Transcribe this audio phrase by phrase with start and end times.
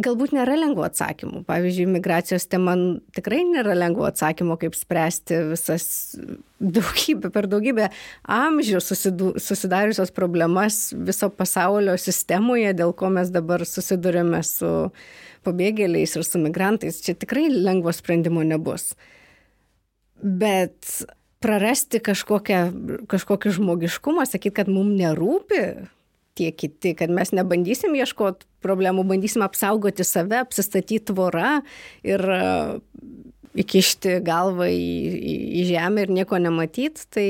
[0.00, 1.42] galbūt nėra lengvų atsakymų.
[1.48, 2.74] Pavyzdžiui, migracijos tema
[3.16, 5.86] tikrai nėra lengvų atsakymų, kaip spręsti visas
[6.62, 7.90] daugybę, per daugybę
[8.24, 14.72] amžių susidu, susidariusios problemas viso pasaulio sistemoje, dėl ko mes dabar susidurėme su
[15.44, 17.02] pabėgėliais ir su migrantais.
[17.04, 18.94] Čia tikrai lengvo sprendimo nebus.
[20.22, 21.02] Bet
[21.42, 22.60] prarasti kažkokią,
[23.10, 25.64] kažkokį žmogiškumą, sakyti, kad mums nerūpi,
[26.38, 31.60] tie kiti, kad mes nebandysim ieškoti problemų, bandysim apsaugoti save, apsistatyti tvorą
[32.06, 32.42] ir e,
[33.62, 37.28] įkišti galvą į, į, į žemę ir nieko nematyti, tai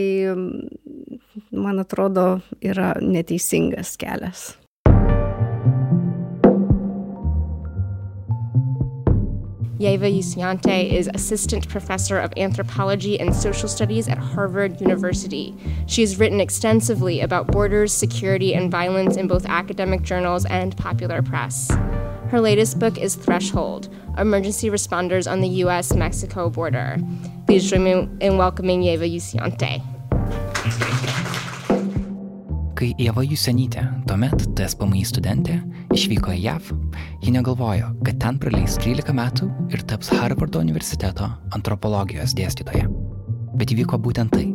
[1.51, 2.27] man atrodo
[2.63, 4.53] yra neteisingas kelias.
[9.83, 15.57] Yeva Yusiante is Assistant Professor of Anthropology and Social Studies at Harvard University.
[15.87, 21.21] She has written extensively about borders, security, and violence in both academic journals and popular
[21.21, 21.69] press.
[22.29, 26.99] Her latest book is Threshold Emergency Responders on the US Mexico Border.
[27.49, 29.83] Please join me in welcoming Yeva Yusiante.
[32.83, 35.61] Kai Ieva Jusenytė, tuomet TSPMI studentė,
[35.95, 36.73] išvyko į JAV,
[37.23, 42.91] ji negalvojo, kad ten praleis 13 metų ir taps Harvardo universiteto antropologijos dėstytoja.
[43.55, 44.49] Bet įvyko būtent tai.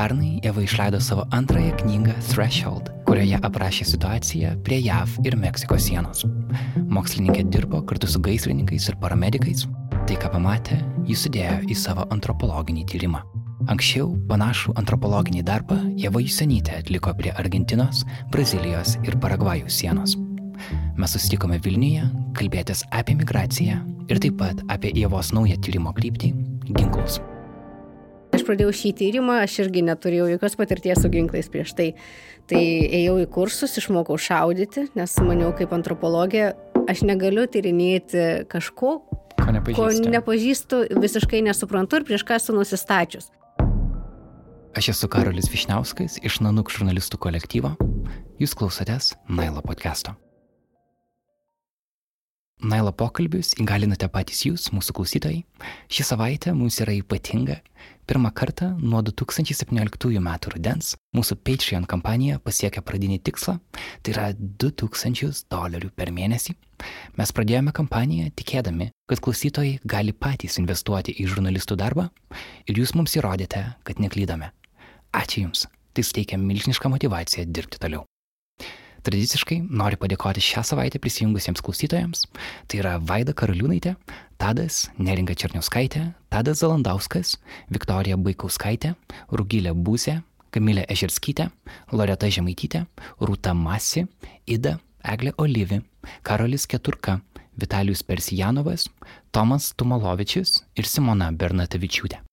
[0.00, 6.24] Pernai Eva išleido savo antrąją knygą Threshold, kurioje aprašė situaciją prie JAV ir Meksikos sienos.
[6.88, 9.68] Mokslininkė dirbo kartu su gaisrininkais ir paramedikais.
[9.92, 13.26] Tai, ką pamatė, jis sudėjo į savo antropologinį tyrimą.
[13.64, 20.12] Anksčiau panašų antropologinį darbą Jeva Jusenytė atliko prie Argentinos, Brazilijos ir Paragvajų sienos.
[20.96, 22.04] Mes susitikome Vilniuje
[22.36, 23.78] kalbėtis apie migraciją
[24.12, 26.34] ir taip pat apie Jėvos naują tyrimo kryptį-
[26.76, 27.16] ginklus.
[28.36, 31.94] Aš pradėjau šį tyrimą, aš irgi neturėjau jokios patirties su ginklais prieš tai.
[32.46, 36.52] Tai ėjau į kursus, išmokau šaudyti, nes maniau kaip antropologija,
[36.86, 39.00] aš negaliu tyrinėti kažko,
[39.40, 40.04] ko nepažįstu.
[40.04, 43.30] ko nepažįstu, visiškai nesuprantu ir prieš ką esu nusistačius.
[44.76, 47.70] Aš esu Karolis Višniauskas iš Nanuk žurnalistų kolektyvo.
[48.36, 50.12] Jūs klausotės Nailo podcast'o.
[52.60, 55.38] Nailo pokalbius įgalinate patys jūs, mūsų klausytojai.
[55.88, 57.56] Ši savaitė mums yra ypatinga.
[58.04, 60.28] Pirmą kartą nuo 2017 m.
[60.52, 63.56] rudens mūsų Patreon kampanija pasiekė pradinį tikslą,
[64.04, 66.52] tai yra 2000 dolerių per mėnesį.
[67.16, 72.10] Mes pradėjome kampaniją tikėdami, kad klausytojai gali patys investuoti į žurnalistų darbą
[72.68, 74.52] ir jūs mums įrodėte, kad neklydome.
[75.14, 78.04] Ačiū Jums, tai suteikia milžinišką motivaciją dirbti toliau.
[79.06, 82.24] Tradiciškai noriu padėkoti šią savaitę prisijungusiems klausytojams.
[82.66, 83.92] Tai yra Vaida Karaliūnaitė,
[84.34, 87.36] Tadas Neringa Černiauskaitė, Tadas Zalandauskas,
[87.70, 88.96] Viktorija Baikauskaitė,
[89.30, 90.18] Rugilė Būsė,
[90.50, 91.52] Kamilė Ežerskytė,
[91.94, 92.82] Loreta Žemaitytė,
[93.22, 94.08] Rūta Masi,
[94.42, 95.84] Ida, Eglė Olyvi,
[96.26, 97.20] Karolis Keturka,
[97.54, 98.90] Vitalijus Persijanovas,
[99.30, 102.25] Tomas Tumalovičius ir Simona Bernatavičiūtė.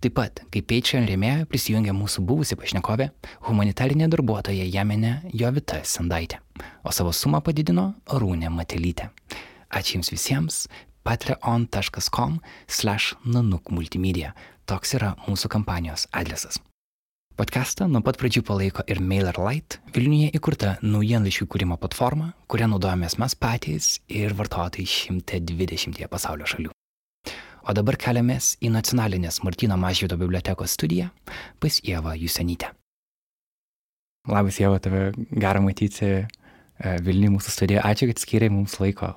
[0.00, 3.10] Taip pat, kaip Patreon rėmėja, prisijungė mūsų buvusi pašnekovė,
[3.48, 6.40] humanitarinė darbuotoja Jemenė Jovita Sandaitė,
[6.84, 9.10] o savo sumą padidino Rūnė Matelytė.
[9.70, 10.64] Ačiū Jums visiems,
[11.06, 14.34] patreon.com slash nanuk multimedia.
[14.66, 16.60] Toks yra mūsų kampanijos adresas.
[17.40, 23.38] Podcastą nuo pat pradžių palaiko ir MailerLite, Vilniuje įkurta naujienlaiškių kūrimo platforma, kurią naudojamės mes
[23.38, 26.74] patys ir vartotojai 120 pasaulio šalių.
[27.70, 31.06] O dabar keliamės į nacionalinės Martino Mažvydo bibliotekos studiją
[31.62, 32.72] pas Ievą Jusenytę.
[34.26, 36.24] Labas, Ieva, tave gera matyti e,
[37.06, 37.84] Vilniuje mūsų studijoje.
[37.86, 39.12] Ačiū, kad skiriai mums laiko.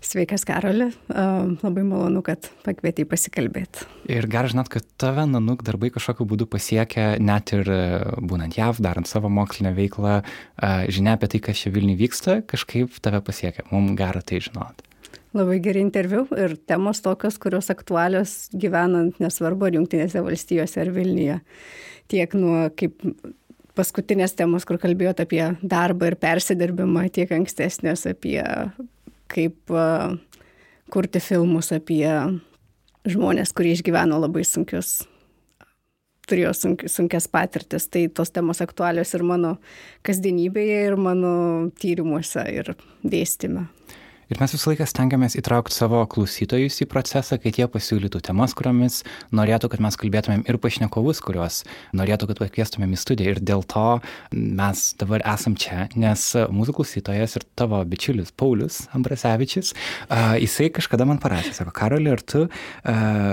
[0.00, 0.88] Sveikas, Karoli.
[1.10, 3.84] Labai malonu, kad pakvietei pasikalbėti.
[4.16, 7.80] Ir gerai žinot, kad tave nanuk darbai kažkokiu būdu pasiekia, net ir e,
[8.16, 12.96] būnant JAV, darant savo mokslinę veiklą, e, žinia apie tai, kas čia Vilniuje vyksta, kažkaip
[13.04, 13.68] tave pasiekia.
[13.74, 14.88] Mums gera tai žinot.
[15.36, 21.36] Labai geri interviu ir temos tokios, kurios aktualios gyvenant, nesvarbu, ar Junktinėse valstijose, ar Vilniuje.
[22.08, 22.96] Tiek nuo kaip
[23.76, 28.40] paskutinės temos, kur kalbėjot apie darbą ir persidirbimą, tiek ankstesnės apie
[29.28, 29.76] kaip
[30.88, 32.08] kurti filmus apie
[33.08, 35.02] žmonės, kurie išgyveno labai sunkius,
[36.28, 37.88] turėjo sunk, sunkias patirtis.
[37.92, 39.56] Tai tos temos aktualios ir mano
[40.08, 41.32] kasdienybėje, ir mano
[41.80, 42.72] tyrimuose, ir
[43.04, 43.68] dėstyme.
[44.28, 48.98] Ir mes visą laiką stengiamės įtraukti savo klausytojus į procesą, kad jie pasiūlytų temas, kuriomis
[49.32, 51.62] norėtų, kad mes kalbėtumėm ir pašnekovus, kuriuos
[51.96, 53.32] norėtų, kad pakviestumėm į studiją.
[53.32, 53.84] Ir dėl to
[54.36, 61.08] mes dabar esam čia, nes mūsų klausytojas ir tavo bičiulis Paulius Ambrasevičius, uh, jisai kažkada
[61.08, 62.52] man parašė, sako, Karoli, ar tu uh,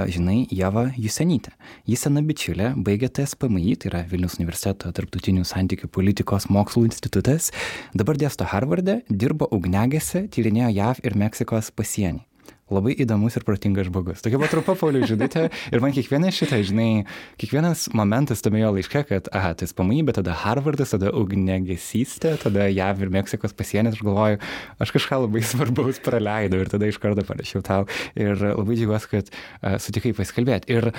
[0.08, 1.52] žinai Jeva Jusenytę?
[1.92, 7.52] Jis sena bičiulė, baigė TSPMI, tai yra Vilnius universiteto tarptautinių santykių politikos mokslų institutas,
[7.92, 12.26] dabar dėsto Harvarde, dirbo ugnegėse, tyrinėjo ją JAV ir Meksikos pasienį.
[12.74, 14.24] Labai įdomus ir protingas žmogus.
[14.26, 15.44] Tokia buvo trumpa Paulių žinutė
[15.74, 17.06] ir man kiekvienas šitą, žinai,
[17.42, 22.66] kiekvienas momentas tame jo laiške, kad, aha, tai SPMI, bet tada Harvardas, tada ugnegesystė, tada
[22.74, 24.42] JAV ir Meksikos pasienis, aš galvoju,
[24.82, 27.86] aš kažką labai svarbaus praleidau ir tada iš karto parašiau tau
[28.18, 30.74] ir labai džiaugiuosi, kad uh, sutikai pasikalbėti.
[30.74, 30.90] Ir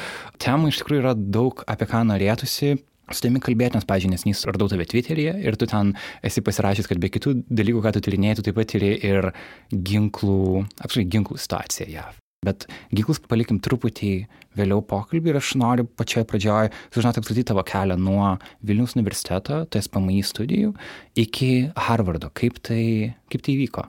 [0.43, 2.77] temų iš tikrųjų yra daug, apie ką norėtųsi
[3.13, 5.95] su tavimi kalbėti, nes, pažiūrėjau, nesnys radau tave Twitteryje ir tu ten
[6.27, 9.33] esi pasirašęs, kad be kitų dalykų, ką tu tyrinėjai, tu taip pat tyri ir
[9.71, 12.23] ginklų, apskritai ginklų situaciją JAV.
[12.47, 14.13] Bet ginklus palikim truputį
[14.59, 18.37] vėliau pokalbį ir aš noriu pačioje pradžioje sužinoti apskritai tavo kelią nuo
[18.67, 20.75] Vilnius universiteto, TSPMI studijų,
[21.19, 21.51] iki
[21.89, 22.31] Harvardo.
[22.37, 23.87] Kaip tai, kaip tai įvyko?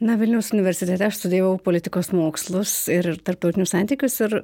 [0.00, 4.38] Na, Vilnius universitete aš studijavau politikos mokslus ir tarptautinius santykius ir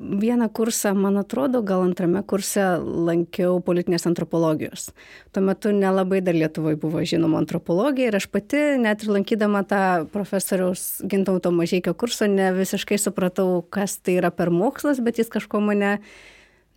[0.00, 4.88] vieną kursą, man atrodo, gal antrame kurse lankiau politinės antropologijos.
[5.34, 9.82] Tuo metu nelabai dar Lietuvoje buvo žinoma antropologija ir aš pati, net ir lankydama tą
[10.12, 15.60] profesoriaus Gintauto Mažykio kursą, ne visiškai supratau, kas tai yra per mokslas, bet jis kažko
[15.64, 15.98] mane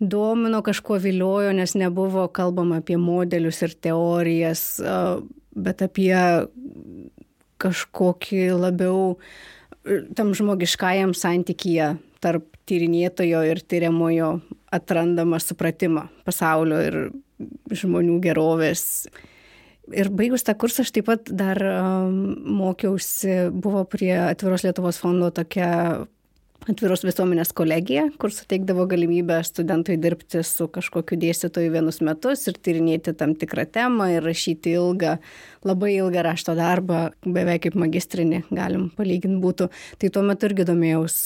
[0.00, 4.66] domino, kažko viliojo, nes nebuvo kalbama apie modelius ir teorijas,
[5.54, 6.16] bet apie
[7.62, 9.14] kažkokį labiau
[10.16, 11.94] tam žmogiškajam santykyje
[12.24, 14.30] tarp tyrinėtojo ir tyriamojo
[14.74, 16.98] atrandamą supratimą pasaulio ir
[17.74, 18.84] žmonių gerovės.
[19.92, 22.14] Ir baigus tą kursą aš taip pat dar um,
[22.56, 26.06] mokiausi, buvo prie Atviros Lietuvos fondo tokia
[26.70, 33.14] atviros visuomenės kolegija, kur suteikdavo galimybę studentui dirbti su kažkokiu dėstytoju vienus metus ir tyrinėti
[33.18, 35.18] tam tikrą temą ir rašyti ilgą,
[35.66, 39.68] labai ilgą rašto darbą, beveik kaip magistrinį, galim palyginti būtų.
[40.00, 41.20] Tai tuo metu irgi domėjaus,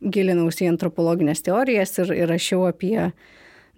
[0.00, 2.96] gilinausi į antropologinės teorijas ir, ir rašiau apie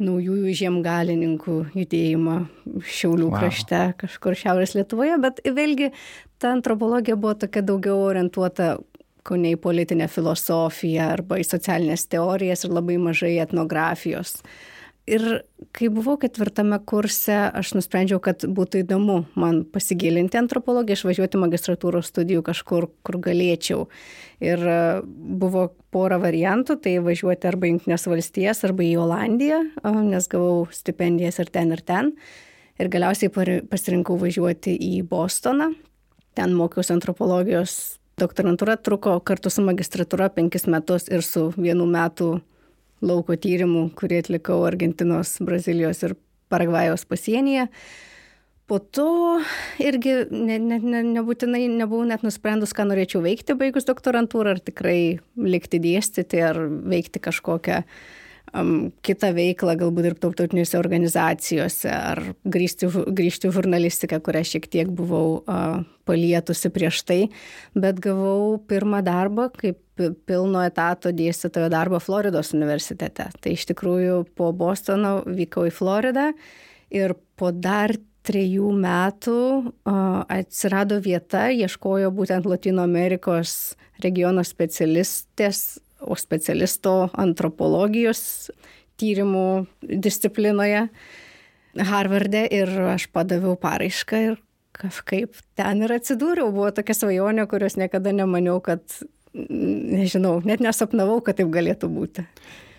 [0.02, 2.38] naujųjų žiemgalininkų judėjimą
[2.82, 3.36] Šiaulių wow.
[3.38, 5.92] krašte, kažkur Šiaurės Lietuvoje, bet vėlgi
[6.42, 8.74] ta antropologija buvo tokia daugiau orientuota
[9.24, 14.38] kaune į politinę filosofiją arba į socialinės teorijas ir labai mažai etnografijos.
[15.04, 15.24] Ir
[15.76, 22.40] kai buvau ketvirtame kurse, aš nusprendžiau, kad būtų įdomu man pasigilinti antropologiją, išvažiuoti magistratūros studijų
[22.46, 23.82] kažkur, kur galėčiau.
[24.40, 29.60] Ir e, buvo pora variantų, tai važiuoti arba į Junktinės valstijas, arba į Olandiją,
[30.08, 32.14] nes gavau stipendijas ir ten, ir ten.
[32.80, 33.28] Ir galiausiai
[33.68, 35.68] pasirinkau važiuoti į Bostoną.
[36.34, 37.76] Ten mokiausi antropologijos
[38.20, 42.36] Doktorantūra truko kartu su magistratūra penkis metus ir su vienu metu
[43.04, 46.14] lauko tyrimu, kurį atlikau Argentinos, Brazilijos ir
[46.52, 47.66] Paragvajaus pasienyje.
[48.70, 49.40] Po to
[49.82, 55.18] irgi ne, ne, ne, nebūtinai nebuvau net nusprendus, ką norėčiau veikti baigus doktorantūrą, ar tikrai
[55.36, 56.62] likti dėstyti, ar
[56.94, 57.82] veikti kažkokią
[58.54, 64.90] um, kitą veiklą, galbūt ir tautinėse organizacijose, ar grįžti, grįžti į žurnalistiką, kurią šiek tiek
[64.94, 67.20] buvau uh, palietusi prieš tai,
[67.74, 69.80] bet gavau pirmą darbą kaip
[70.26, 73.28] pilno etato dėstytojo darbą Floridos universitete.
[73.40, 76.32] Tai iš tikrųjų po Bostono vykau į Floridą
[76.94, 86.16] ir po dar trejų metų uh, atsirado vieta, ieškojo būtent Latino Amerikos regiono specialistės o
[86.18, 88.50] specialisto antropologijos
[89.00, 90.88] tyrimų disciplinoje
[91.74, 94.36] Harvarde ir aš padaviau paraišką ir
[94.74, 96.52] kažkaip ten ir atsidūriau.
[96.54, 98.82] Buvo tokia svajonė, kurios niekada nemaniau, kad,
[99.34, 102.26] nežinau, net nesapnavau, kad taip galėtų būti.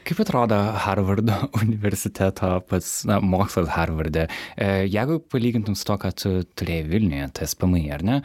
[0.06, 1.34] Kaip atrodo Harvardo
[1.66, 4.28] universiteto pats na, mokslas Harvarde?
[4.54, 8.20] E, jeigu palygintum su to, kad tu turėjai Vilniuje, TSPMI, ar ne,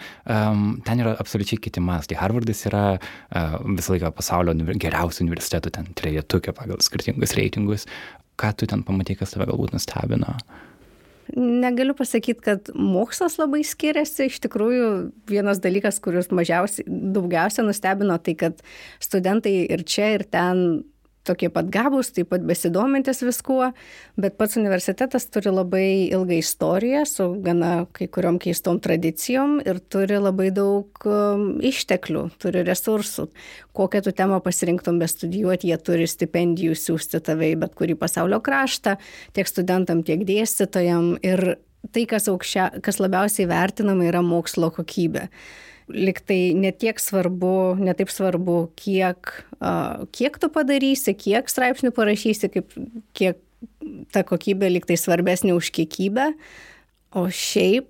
[0.84, 2.18] ten yra absoliučiai kiti mastai.
[2.20, 7.88] Harvardas yra uh, visą laiką pasaulio geriausių universitetų, ten trejetukė pagal skirtingus reitingus.
[8.40, 10.36] Ką tu ten pamatai, kas tave galbūt nustebino?
[11.36, 14.26] Negaliu pasakyti, kad mokslas labai skiriasi.
[14.28, 14.86] Iš tikrųjų,
[15.30, 16.84] vienas dalykas, kuris mažiausiai,
[17.14, 18.64] daugiausia nustebino, tai kad
[19.02, 20.82] studentai ir čia, ir ten
[21.28, 23.70] tokie pat gabūs, taip pat besidomintis viskuo,
[24.20, 30.20] bet pats universitetas turi labai ilgą istoriją su gana kai kuriuom keistom tradicijom ir turi
[30.20, 33.28] labai daug um, išteklių, turi resursų.
[33.76, 38.96] Kokią tu temą pasirinktum bestudijuoti, jie turi stipendijų siūsti tave į bet kurį pasaulio kraštą,
[39.36, 41.58] tiek studentam, tiek dėstytojam ir
[41.94, 45.28] tai, kas, aukščia, kas labiausiai vertinama, yra mokslo kokybė
[45.94, 49.32] liktai netiek svarbu, netaip svarbu, kiek,
[50.16, 52.74] kiek tu padarysi, kiek straipsnių parašysi, kaip,
[53.16, 53.40] kiek
[54.14, 56.30] ta kokybė liktai svarbesnė už kiekybę,
[57.16, 57.88] o šiaip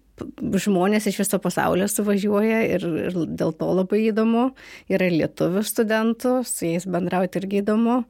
[0.61, 4.51] žmonės iš viso pasaulio suvažiuoja ir, ir dėl to labai įdomu.
[4.93, 8.03] Yra lietuvių studentų, su jais bendrauti irgi įdomu.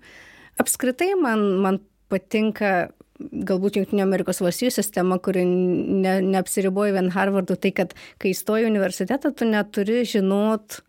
[0.60, 1.78] Apskritai man, man
[2.10, 8.68] patinka galbūt Junktinio Amerikos valstybių sistema, kuri ne, neapsiriboja vien Harvardu, tai kad kai įstoji
[8.68, 10.80] universitetą, tu neturi žinot,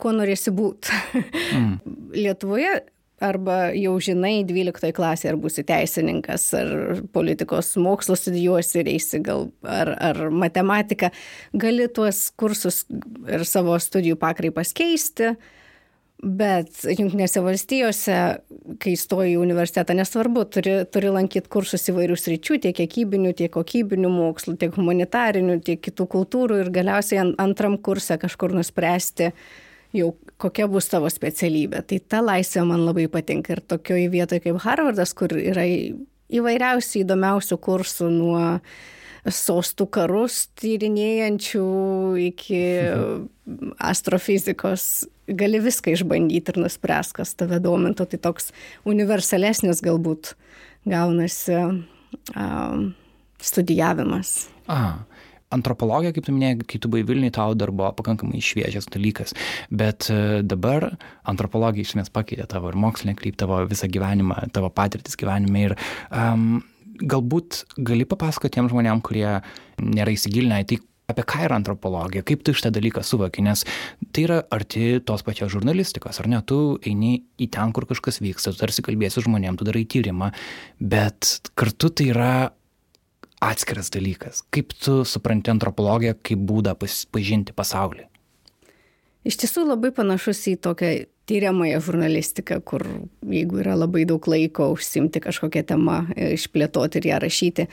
[0.00, 0.98] kuo norėsi būti.
[1.54, 1.78] Mm.
[2.24, 2.80] Lietuvoje
[3.24, 9.48] arba jau žinai 12 klasėje, ar būsi teisininkas, ar politikos mokslus studijuosi ir eisi gal,
[9.62, 11.12] ar, ar matematiką,
[11.56, 12.82] gali tuos kursus
[13.30, 15.34] ir savo studijų pakraipas keisti.
[16.24, 18.18] Bet Junktinėse valstijose,
[18.80, 24.08] kai stoji į universitetą, nesvarbu, turi, turi lankyti kursus įvairių sričių, tiek kiekybinių, tiek kokybinių
[24.08, 29.34] mokslų, tiek humanitarinių, tiek kitų kultūrų ir galiausiai antram kursą kažkur nuspręsti,
[29.92, 31.84] jau kokia bus tavo specialybė.
[31.92, 37.60] Tai ta laisvė man labai patinka ir tokioje vietoje kaip Harvardas, kur yra įvairiausių įdomiausių
[37.68, 38.44] kursų nuo
[39.24, 41.66] sostų karus tyrinėjančių
[42.30, 42.62] iki
[43.92, 45.04] astrofizikos.
[45.28, 48.08] Gali viską išbandyti ir nuspręs, kas tave domintų.
[48.12, 48.50] Tai toks
[48.88, 50.34] universalesnis galbūt
[50.88, 52.90] gaunasi um,
[53.40, 54.36] studijavimas.
[54.68, 55.04] Aha
[55.54, 59.34] antropologija, kaip tu minėjai, kai tu buvai Vilniui, tau dar buvo pakankamai šviežias dalykas,
[59.70, 60.90] bet e, dabar
[61.30, 65.76] antropologija iš esmės pakeitė tavo ir mokslinę kryptį, tavo visą gyvenimą, tavo patirtis gyvenime ir
[66.10, 66.62] um,
[67.02, 69.28] galbūt gali papasakoti tiem žmonėm, kurie
[69.82, 70.80] nėra įsigilinę į tai,
[71.10, 73.64] apie ką yra antropologija, kaip tu šitą dalyką suvoki, nes
[74.14, 78.54] tai yra arti tos pačios žurnalistikos, ar ne, tu eini į ten, kur kažkas vyksta,
[78.54, 80.32] tu tarsi kalbėsi žmonėm, tu darai tyrimą,
[80.80, 82.34] bet kartu tai yra
[83.44, 84.44] atskiras dalykas.
[84.54, 86.76] Kaip tu supranti antropologiją kaip būdą
[87.12, 88.08] pažinti pasaulį?
[89.24, 90.94] Iš tiesų labai panašus į tokią
[91.28, 92.84] tyriamąją žurnalistiką, kur
[93.24, 97.66] jeigu yra labai daug laiko užsimti kažkokią temą, išplėtoti ir ją rašyti.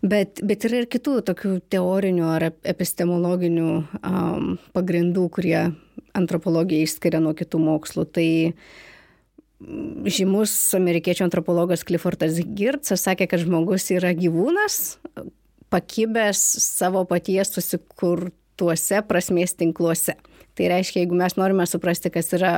[0.00, 3.68] Bet, bet yra ir kitų tokių teorinių ar epistemologinių
[4.00, 5.58] um, pagrindų, kurie
[6.16, 8.06] antropologiją išskiria nuo kitų mokslų.
[8.08, 8.28] Tai
[10.08, 14.96] žymus amerikiečių antropologas Cliffordas Girtsas sakė, kad žmogus yra gyvūnas,
[15.70, 20.16] pakibęs savo paties susikurtuose prasmės tinkluose.
[20.56, 22.54] Tai reiškia, jeigu mes norime suprasti, kas yra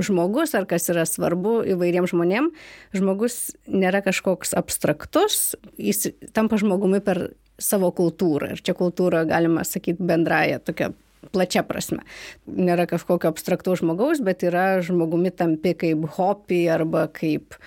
[0.00, 7.30] žmogus ar kas yra svarbu įvairiems žmonėms, žmogus nėra kažkoks abstraktus, jis tampa žmogumi per
[7.62, 8.54] savo kultūrą.
[8.54, 10.92] Ir čia kultūra, galima sakyti, bendraja tokia
[11.30, 12.02] plačia prasme.
[12.46, 17.58] Nėra kažkokio abstraktaus žmogaus, bet yra žmogumi tampi kaip hopi arba kaip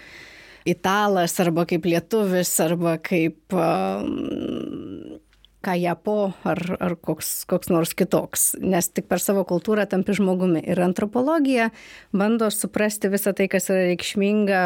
[0.68, 5.20] italas, arba kaip lietuvis, arba kaip um,
[5.66, 6.18] kajapo
[6.48, 8.54] ar, ar koks, koks nors kitoks.
[8.62, 10.62] Nes tik per savo kultūrą tampi žmogumi.
[10.66, 11.72] Ir antropologija
[12.14, 14.62] bando suprasti visą tai, kas yra reikšminga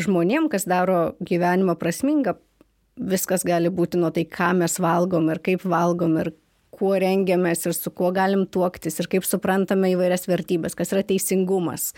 [0.00, 2.36] žmonėm, kas daro gyvenimą prasmingą.
[3.00, 6.34] Viskas gali būti nuo tai, ką mes valgom ir kaip valgom ir
[6.80, 11.90] kuo rengiamės ir su kuo galim tuoktis ir kaip suprantame įvairias vertybės, kas yra teisingumas,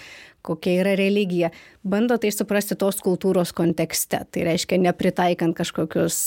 [0.47, 1.53] kokia yra religija.
[1.87, 4.25] Bando tai suprasti tos kultūros kontekste.
[4.31, 6.19] Tai reiškia nepritaikant kažkokius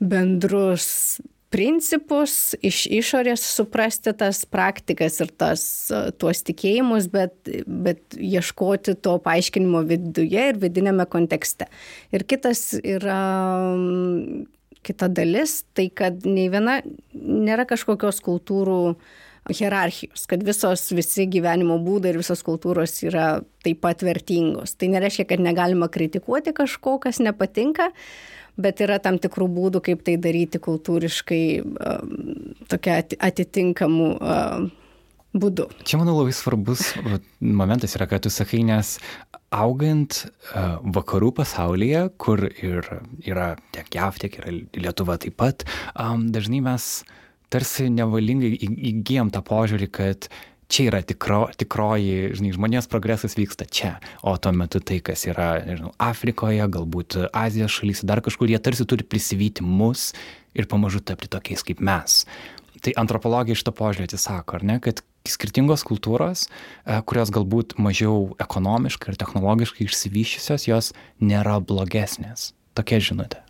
[0.00, 1.20] bendrus
[1.50, 5.62] principus, iš išorės suprasti tas praktikas ir tas,
[6.22, 7.34] tuos tikėjimus, bet,
[7.66, 11.66] bet ieškoti to paaiškinimo viduje ir vidinėme kontekste.
[12.14, 13.20] Ir kitas yra
[14.86, 16.80] kita dalis, tai kad nei viena
[17.12, 18.80] nėra kažkokios kultūrų
[19.50, 24.76] hierarchijos, kad visos, visi gyvenimo būdai ir visos kultūros yra taip pat vertingos.
[24.78, 27.90] Tai nereiškia, kad negalima kritikuoti kažko, kas nepatinka,
[28.58, 31.44] bet yra tam tikrų būdų, kaip tai daryti kultūriškai
[32.70, 34.08] tokia atitinkamų
[35.30, 35.68] būdu.
[35.86, 36.88] Čia, manau, labai svarbus
[37.38, 38.96] momentas yra, kad tu sakai, nes
[39.54, 40.24] augant
[40.96, 42.86] vakarų pasaulyje, kur ir
[43.22, 46.90] yra tiek JAV, tiek yra Lietuva taip pat, dažnai mes
[47.50, 50.30] tarsi nevalingai įgyjam tą požiūrį, kad
[50.70, 55.52] čia yra tikro, tikroji, žinai, žmonės progresas vyksta čia, o tuo metu tai, kas yra,
[55.66, 60.10] nežinau, Afrikoje, galbūt Azijos šalyse, dar kažkur, jie tarsi turi prisivyti mus
[60.54, 62.22] ir pamažu tapti tokiais kaip mes.
[62.80, 68.30] Tai antropologija iš to požiūrį atsisako, ar ne, kad skirtingos kultūros, e, kurios galbūt mažiau
[68.40, 72.54] ekonomiškai ir technologiškai išsivyščiusios, jos nėra blogesnės.
[72.78, 73.42] Tokia žinutė.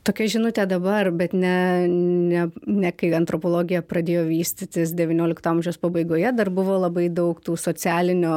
[0.00, 6.48] Tokia žinutė dabar, bet ne, ne, ne kai antropologija pradėjo vystytis XIX amžiaus pabaigoje, dar
[6.48, 8.36] buvo labai daug tų socialinio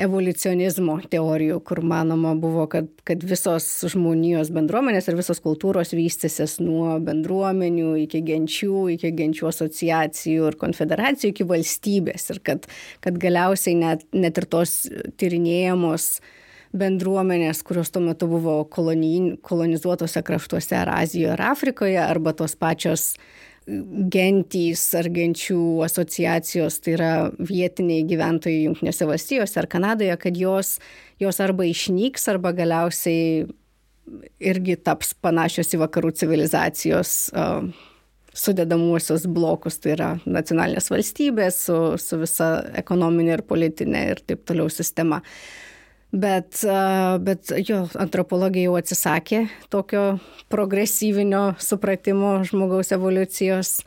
[0.00, 6.96] evoliucionizmo teorijų, kur manoma buvo, kad, kad visos žmonijos bendruomenės ir visos kultūros vystysis nuo
[7.04, 12.26] bendruomenių iki genčių, iki genčių asociacijų ir konfederacijų iki valstybės.
[12.34, 12.66] Ir kad,
[13.04, 14.80] kad galiausiai net, net ir tos
[15.20, 16.08] tyrinėjamos
[16.74, 23.12] bendruomenės, kurios tuo metu buvo kolonizuotose kraštuose ar Azijoje ar Afrikoje, arba tos pačios
[24.12, 30.76] gentys ar genčių asociacijos, tai yra vietiniai gyventojai Junktinėse valstijose ar Kanadoje, kad jos,
[31.22, 33.46] jos arba išnyks, arba galiausiai
[34.44, 37.64] irgi taps panašios į vakarų civilizacijos uh,
[38.36, 44.68] sudedamuosius blokus, tai yra nacionalinės valstybės su, su visa ekonominė ir politinė ir taip toliau
[44.68, 45.22] sistema.
[45.24, 45.63] Uh,
[46.14, 46.60] Bet,
[47.26, 49.40] bet jo, antropologija jau atsisakė
[49.72, 50.04] tokio
[50.52, 53.80] progresyvinio supratimo žmogaus evoliucijos.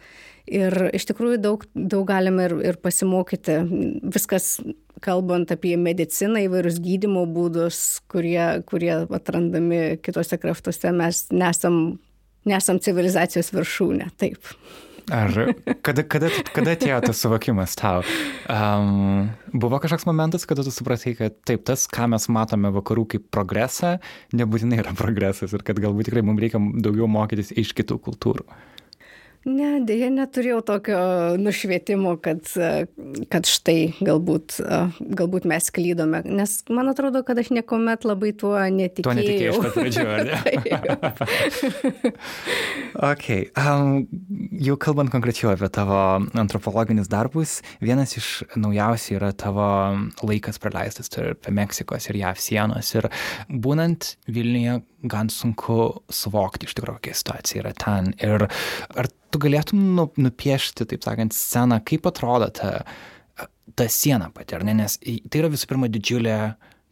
[0.48, 3.58] Ir iš tikrųjų daug, daug galime ir, ir pasimokyti.
[4.16, 4.58] Viskas
[5.04, 11.80] kalbant apie mediciną, įvairius gydimo būdus, kurie, kurie atrandami kitose kraftuose, mes nesam,
[12.48, 14.12] nesam civilizacijos viršūnė.
[14.20, 14.52] Taip.
[15.08, 15.32] Ar
[15.88, 18.02] kada, kada, kada atėjo tas suvokimas tau?
[18.52, 23.30] Um, buvo kažkoks momentas, kada tu supratai, kad taip, tas, ką mes matome vakarų kaip
[23.32, 23.94] progresą,
[24.36, 28.44] nebūtinai yra progresas ir kad galbūt tikrai mums reikia daugiau mokytis iš kitų kultūrų.
[29.48, 31.00] Ne, dėja neturėjau tokio
[31.40, 32.50] nušvietimo, kad,
[33.32, 34.58] kad štai galbūt,
[35.00, 39.08] galbūt mes klydome, nes man atrodo, kad aš niekuomet labai tuo netikėjau.
[39.08, 40.38] Tuo netikėjau iš pat pradžių, ar ne?
[43.12, 43.30] ok,
[43.62, 44.04] um,
[44.68, 46.02] jau kalbant konkrečiau apie tavo
[46.38, 49.70] antropologinius darbus, vienas iš naujausių yra tavo
[50.28, 53.08] laikas praleistas tarp Meksikos ir JAV sienos ir
[53.48, 58.14] būnant Vilniuje gan sunku suvokti iš tikrųjų, kokia situacija yra ten.
[58.24, 62.72] Ir ar tu galėtum nu, nupiešti, taip sakant, sceną, kaip atrodo ta,
[63.78, 64.78] ta siena pati, ar ne?
[64.84, 66.40] Nes tai yra visų pirma didžiulė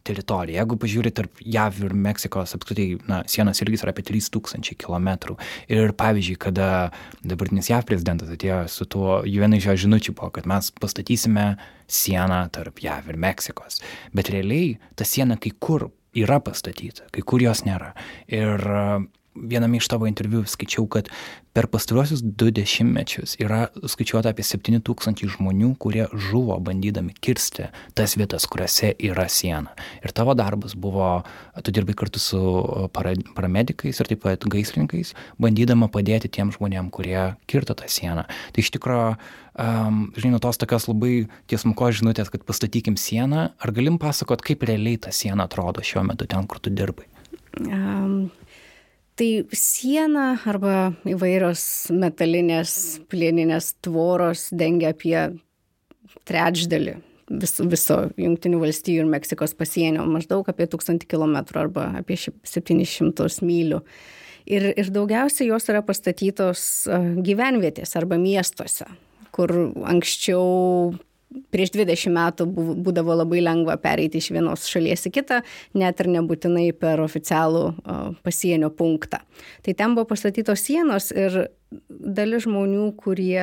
[0.06, 0.60] teritorija.
[0.60, 5.36] Jeigu pažiūrė tarp JAV ir Meksikos, apskritai, na, sienos ilgis yra apie 3000 km.
[5.72, 6.68] Ir pavyzdžiui, kada
[7.26, 11.48] dabartinis JAV prezidentas atėjo su tuo, viena iš jo žinučių buvo, kad mes pastatysime
[11.90, 13.82] sieną tarp JAV ir Meksikos.
[14.16, 17.92] Bet realiai ta siena kai kur yra pastatyta, kai kur jos nėra.
[18.32, 18.62] Ir
[19.36, 21.10] viename iš tavo interviu skaičiau, kad
[21.56, 28.16] per pastaruosius du dešimtmečius yra skaičiuota apie 7 tūkstančiai žmonių, kurie žuvo bandydami kirsti tas
[28.20, 29.72] vietas, kuriuose yra siena.
[30.04, 31.22] Ir tavo darbas buvo,
[31.64, 32.40] tu dirbai kartu su
[32.92, 38.26] para, paramedikais ir taip pat gaisrininkais, bandydama padėti tiem žmonėm, kurie kirto tą sieną.
[38.26, 39.10] Tai iš tikrųjų,
[39.62, 45.00] um, žinai, tos tokios labai tiesmuko žinutės, kad pastatykim sieną, ar galim pasakot, kaip realiai
[45.00, 47.08] ta siena atrodo šiuo metu ten, kur tu dirbai?
[47.64, 48.28] Um,
[49.16, 52.72] Tai siena arba įvairios metalinės
[53.08, 55.16] plieninės tvoros dengia apie
[56.28, 56.98] trečdalį
[57.30, 63.80] viso, viso Junktinių valstybių ir Meksikos pasienio, maždaug apie 1000 km arba apie 700 mylių.
[64.46, 66.86] Ir, ir daugiausiai jos yra pastatytos
[67.26, 68.86] gyvenvietės arba miestuose,
[69.34, 69.50] kur
[69.88, 70.92] anksčiau
[71.54, 72.46] prieš 20 metų
[72.86, 75.42] būdavo labai lengva pereiti iš vienos šalies į kitą,
[75.78, 77.64] net ir nebūtinai per oficialų
[78.26, 79.22] pasienio punktą.
[79.66, 81.46] Tai ten buvo pastatytos sienos ir
[81.88, 83.40] dalis žmonių, kurie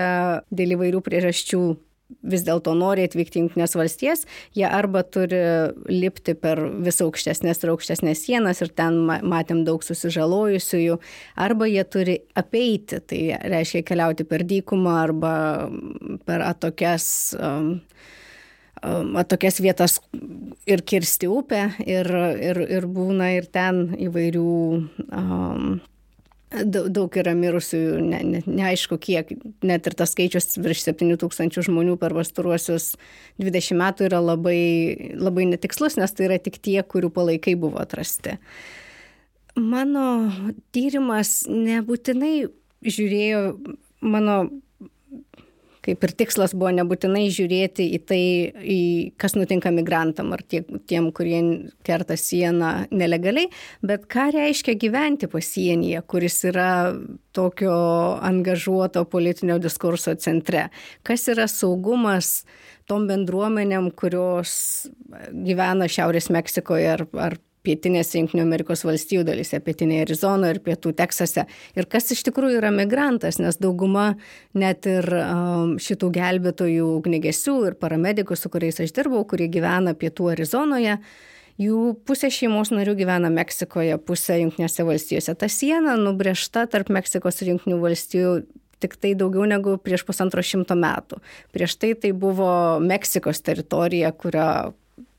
[0.54, 1.64] dėl įvairių priežasčių
[2.22, 4.26] vis dėlto nori atvykti į Junktinės valstijas,
[4.58, 5.42] jie arba turi
[5.90, 11.00] lipti per vis aukštesnės ir aukštesnės sienas ir ten matėm daug susižalojusiųjų,
[11.48, 13.22] arba jie turi apeiti, tai
[13.56, 15.34] reiškia keliauti per dykumą arba
[16.28, 17.08] per atokias
[17.40, 17.78] um,
[18.84, 20.00] um, tokias vietas
[20.68, 22.10] ir kirsti upę ir,
[22.50, 24.54] ir, ir būna ir ten įvairių
[25.08, 25.80] um,
[26.64, 29.32] daug yra mirusiųjų, ne, ne, neaišku kiek,
[29.66, 32.94] net ir tas skaičius virš 7 tūkstančių žmonių per pastaruosius
[33.42, 34.60] 20 metų yra labai,
[35.18, 38.38] labai netikslus, nes tai yra tik tie, kurių palaikai buvo atrasti.
[39.60, 40.08] Mano
[40.74, 42.36] tyrimas nebūtinai
[42.84, 43.42] žiūrėjo,
[44.02, 44.38] mano
[45.84, 48.24] kaip ir tikslas buvo nebūtinai žiūrėti į tai,
[48.64, 48.80] į
[49.20, 51.42] kas nutinka migrantam ar tie, tiem, kurie
[51.86, 53.52] kerta sieną nelegaliai,
[53.86, 56.72] bet ką reiškia gyventi pasienyje, kuris yra
[57.36, 57.76] tokio
[58.24, 60.70] angažuoto politinio diskurso centre.
[61.04, 62.44] Kas yra saugumas
[62.90, 64.54] tom bendruomenėm, kurios
[65.32, 71.46] gyvena Šiaurės Meksikoje ar, ar pietinėse Junktinių Amerikos valstijų dalyse, pietinėje Arizonoje ir pietų Teksase.
[71.80, 74.14] Ir kas iš tikrųjų yra migrantas, nes dauguma
[74.58, 80.34] net ir um, šitų gelbėtojų ugnigesių ir paramedikų, su kuriais aš dirbau, kurie gyvena pietų
[80.34, 80.98] Arizonoje,
[81.62, 85.38] jų pusė šeimos narių gyvena Meksikoje, pusė Junktinėse valstijose.
[85.38, 88.36] Ta siena nubriežta tarp Meksikos ir Junktinių valstijų
[88.84, 91.22] tik tai daugiau negu prieš pusantro šimto metų.
[91.56, 94.74] Prieš tai tai buvo Meksikos teritorija, kurią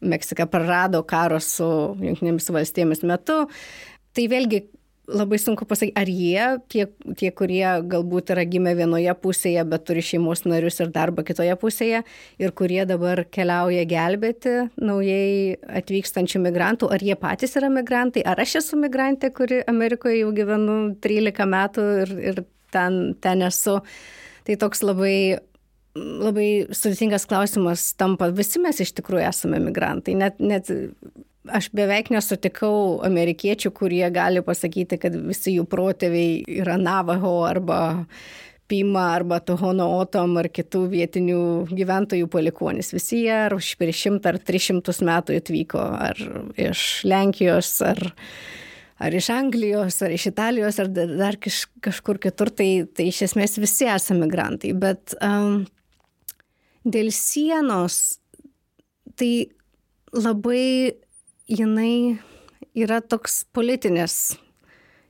[0.04, 1.66] Meksika prarado karo su
[2.00, 3.44] Junktinėmis valstybėmis metu.
[4.14, 4.62] Tai vėlgi
[5.08, 6.86] labai sunku pasakyti, ar jie, tie,
[7.18, 12.02] tie, kurie galbūt yra gimę vienoje pusėje, bet turi šeimos narius ir darbą kitoje pusėje,
[12.40, 18.58] ir kurie dabar keliauja gelbėti naujai atvykstančių migrantų, ar jie patys yra migrantai, ar aš
[18.62, 23.80] esu migrantė, kuri Amerikoje jau gyvenu 13 metų ir, ir ten, ten esu.
[24.44, 25.16] Tai toks labai
[25.94, 30.70] labai sudėtingas klausimas tampa, visi mes iš tikrųjų esame migrantai, net, net
[31.54, 37.78] aš beveik nesutikau amerikiečių, kurie gali pasakyti, kad visi jų protėviai yra Navajo arba
[38.64, 42.94] Pima arba Tohono Otom ar kitų vietinių gyventojų palikonis.
[42.96, 46.22] Visi jie ar už prieš šimtą ar tris šimtus metų atvyko ar
[46.56, 48.00] iš Lenkijos ar,
[49.04, 52.48] ar iš Anglijos ar iš Italijos ar dar kaž, kažkur kitur.
[52.56, 54.72] Tai, tai iš esmės visi esame migrantai.
[54.72, 55.66] Bet um,
[56.84, 58.20] dėl sienos
[59.18, 59.48] tai
[60.14, 60.94] labai
[61.48, 62.18] jinai
[62.74, 64.36] yra toks politinis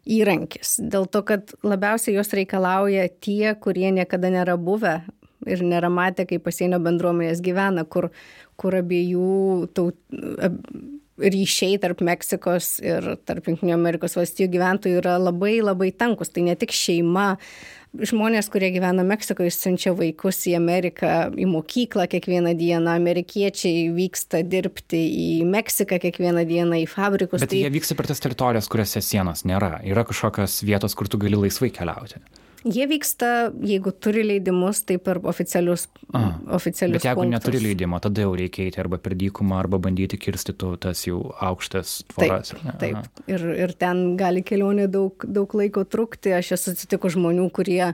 [0.04, 4.98] įrankis, dėl to, kad labiausiai jos reikalauja tie, kurie niekada nėra buvę
[5.48, 8.10] ir nėra matę, kaip pasienio bendruomenės gyvena, kur,
[8.60, 9.96] kur abiejų taut,
[11.20, 16.33] ryšiai tarp Meksikos ir tarp Junktinių Amerikos valstijų gyventojų yra labai labai tankus.
[16.35, 17.35] Tai ne tik šeima,
[17.94, 25.03] žmonės, kurie gyvena Meksikoje, siunčia vaikus į Ameriką, į mokyklą kiekvieną dieną, amerikiečiai vyksta dirbti
[25.22, 27.44] į Meksiką kiekvieną dieną, į fabrikus.
[27.44, 27.62] Bet tai...
[27.62, 29.79] jie vyksta per tas teritorijas, kuriuose sienos nėra.
[29.87, 32.22] Yra kažkokios vietos, kur tu gali laisvai keliauti.
[32.64, 33.27] Jie vyksta,
[33.61, 35.85] jeigu turi leidimus, tai per oficialius,
[36.16, 36.31] Aha.
[36.57, 37.35] oficialius Bet jeigu punktus.
[37.37, 41.18] neturi leidimo, tada jau reikia eiti arba per dykumą, arba bandyti kirsti tu tas jau
[41.44, 42.55] aukštas tvoras.
[42.55, 43.22] Taip, taip.
[43.29, 46.33] Ir, ir ten gali kelionė daug, daug laiko trukti.
[46.33, 47.92] Aš esu atsitiku žmonių, kurie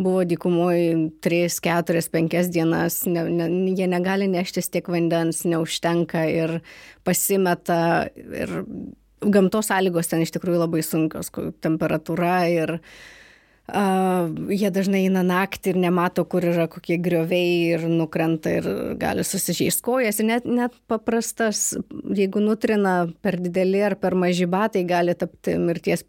[0.00, 6.60] buvo dykumoje 3, 4, 5 dienas, ne, ne, jie negali neštis tiek vandens, neužtenka ir
[7.04, 8.10] pasimeta.
[8.16, 8.52] Ir
[9.20, 11.32] gamtos sąlygos ten iš tikrųjų labai sunkios,
[11.64, 12.76] temperatūra ir
[13.70, 18.66] Uh, jie dažnai eina naktį ir nemato, kur yra kokie grioviai ir nukrenta ir
[18.98, 20.18] gali susižeisti kojas.
[20.18, 21.76] Ir net, net paprastas,
[22.16, 26.02] jeigu nutrina per dideli ar per maži batai, gali tapti mirties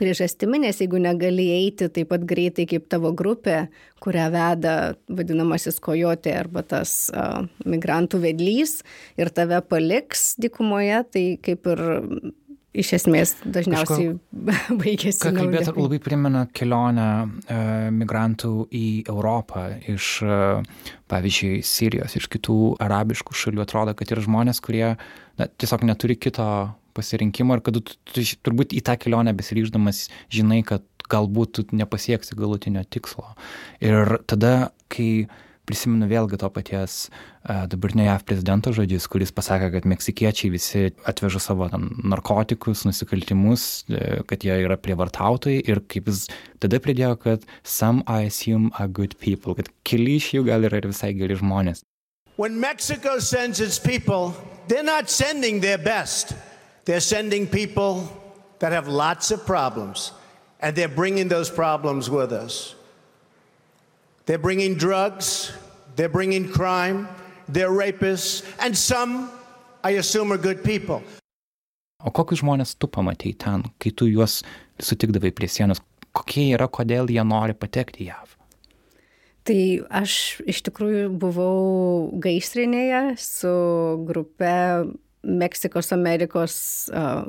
[0.00, 3.66] priežastimi, nes jeigu negali eiti taip pat greitai kaip tavo grupė,
[4.00, 4.74] kurią veda
[5.08, 8.80] vadinamasis kojotė arba tas uh, migrantų vedlys
[9.20, 11.84] ir tave paliks dikumoje, tai kaip ir
[12.76, 15.20] iš esmės dažniausiai Kažko, baigėsi.
[15.22, 17.60] Ką kalbėti labai primena kelionę e,
[17.94, 20.40] migrantų į Europą iš, e,
[21.10, 23.64] pavyzdžiui, Sirijos, iš kitų arabiškų šalių.
[23.64, 26.46] Atrodo, kad yra žmonės, kurie na, tiesiog neturi kito
[26.96, 32.38] pasirinkimo ir kad tu, tu turbūt į tą kelionę besiryždamas žinai, kad galbūt tu nepasieksi
[32.38, 33.32] galutinio tikslo.
[33.82, 35.26] Ir tada, kai
[35.70, 41.42] prisimenu vėlgi to paties uh, dabartinio JAV prezidento žodžius, kuris pasakė, kad meksikiečiai visi atveža
[41.46, 46.26] savo tam, narkotikus, nusikaltimus, uh, kad jie yra prievartautojai ir kaip jis
[46.62, 50.82] tada pridėjo, kad some I assume are good people, kad keli iš jų gal yra
[50.82, 51.84] ir visai geri žmonės.
[52.40, 54.34] When Mexico sends its people,
[54.66, 56.34] they're not sending their best.
[56.86, 58.08] They're sending people
[58.60, 60.12] that have lots of problems,
[60.60, 62.74] and they're bringing those problems with us.
[64.30, 65.50] They're bringing drugs,
[65.96, 67.08] they're bringing crime,
[67.48, 69.28] they're rapists, and some,
[69.82, 71.02] I assume, are good people.
[72.06, 74.44] O kokius žmonės tu pamatai ten, kai tu juos
[74.78, 75.82] sutikdavai prie sienos?
[76.14, 78.36] Kokie yra, kodėl jie nori patekti į JAV?
[79.50, 79.58] Tai
[79.98, 80.14] aš
[80.46, 83.54] iš tikrųjų buvau gaisrinėje su
[84.06, 84.54] grupe
[85.20, 86.54] Meksikos Amerikos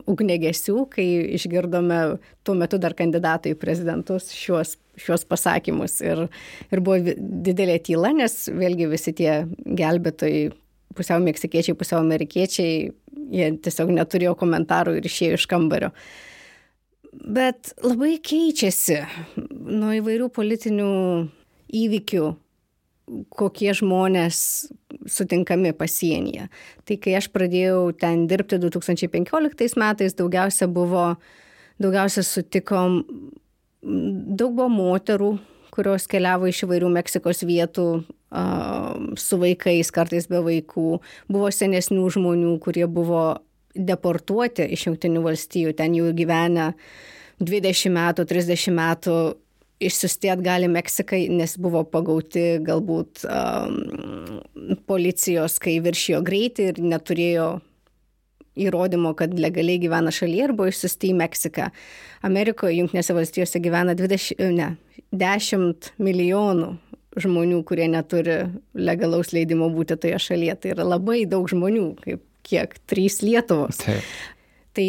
[0.10, 2.00] ugnegesių, kai išgirdome
[2.48, 5.98] tuo metu dar kandidatų į prezidentus šiuos, šiuos pasakymus.
[6.06, 6.26] Ir,
[6.72, 10.50] ir buvo didelė tyla, nes vėlgi visi tie gelbėtojai,
[10.96, 12.92] pusiau meksikiečiai, pusiau amerikiečiai,
[13.32, 15.92] jie tiesiog neturėjo komentarų ir išėjo iš kambario.
[17.12, 19.02] Bet labai keičiasi
[19.36, 20.92] nuo įvairių politinių
[21.82, 22.32] įvykių
[23.34, 24.40] kokie žmonės
[25.10, 26.48] sutinkami pasienyje.
[26.88, 31.16] Tai kai aš pradėjau ten dirbti 2015 metais, daugiausia buvo,
[31.82, 33.02] daugiausia sutikom,
[33.82, 35.32] daug buvo moterų,
[35.72, 37.88] kurios keliavo iš įvairių Meksikos vietų
[39.20, 41.00] su vaikais, kartais be vaikų.
[41.32, 43.42] Buvo senesnių žmonių, kurie buvo
[43.76, 46.72] deportuoti iš Junktinių valstijų, ten jau gyvenę
[47.42, 49.16] 20 metų, 30 metų
[49.82, 54.40] išsiusti atgal į Meksiką, nes buvo pagauti galbūt um,
[54.90, 57.50] policijos, kai viršijo greitį ir neturėjo
[58.62, 61.70] įrodymo, kad legaliai gyvena šalyje ir buvo išsiusti į Meksiką.
[62.28, 64.74] Amerikoje, Junktinėse valstijose gyvena 20, ne,
[65.16, 66.74] 10 milijonų
[67.22, 68.38] žmonių, kurie neturi
[68.78, 70.58] legalaus leidimo būti toje šalyje.
[70.62, 73.82] Tai yra labai daug žmonių, kaip, kiek trys Lietuvos.
[73.84, 74.06] Taip.
[74.72, 74.86] Tai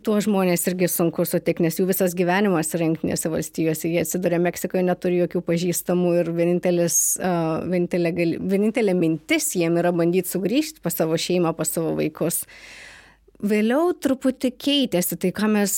[0.00, 3.90] tuos žmonės irgi sunku sutikti, nes jų visas gyvenimas yra Junktinėse valstijose.
[3.92, 6.38] Jie atsiduria Meksikoje, neturi jokių pažįstamų ir uh,
[7.68, 12.46] vienintelė, vienintelė mintis jiem yra bandyti sugrįžti pas savo šeimą, pas savo vaikus.
[13.44, 15.72] Vėliau truputį keitėsi, tai ką mes,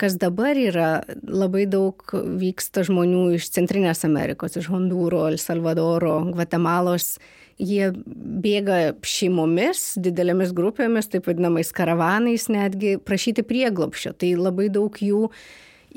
[0.00, 0.88] kas dabar yra,
[1.22, 7.12] labai daug vyksta žmonių iš Centrinės Amerikos, iš Hondūro, El Salvadoro, Gvatemalos
[7.60, 14.14] jie bėga šeimomis, didelėmis grupėmis, taip vadinamais karavanais netgi, prašyti prieglopščio.
[14.18, 15.28] Tai labai daug jų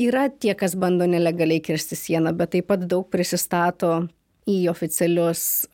[0.08, 4.06] yra tie, kas bando nelegaliai kirsti sieną, bet taip pat daug prisistato
[4.48, 5.68] į oficialius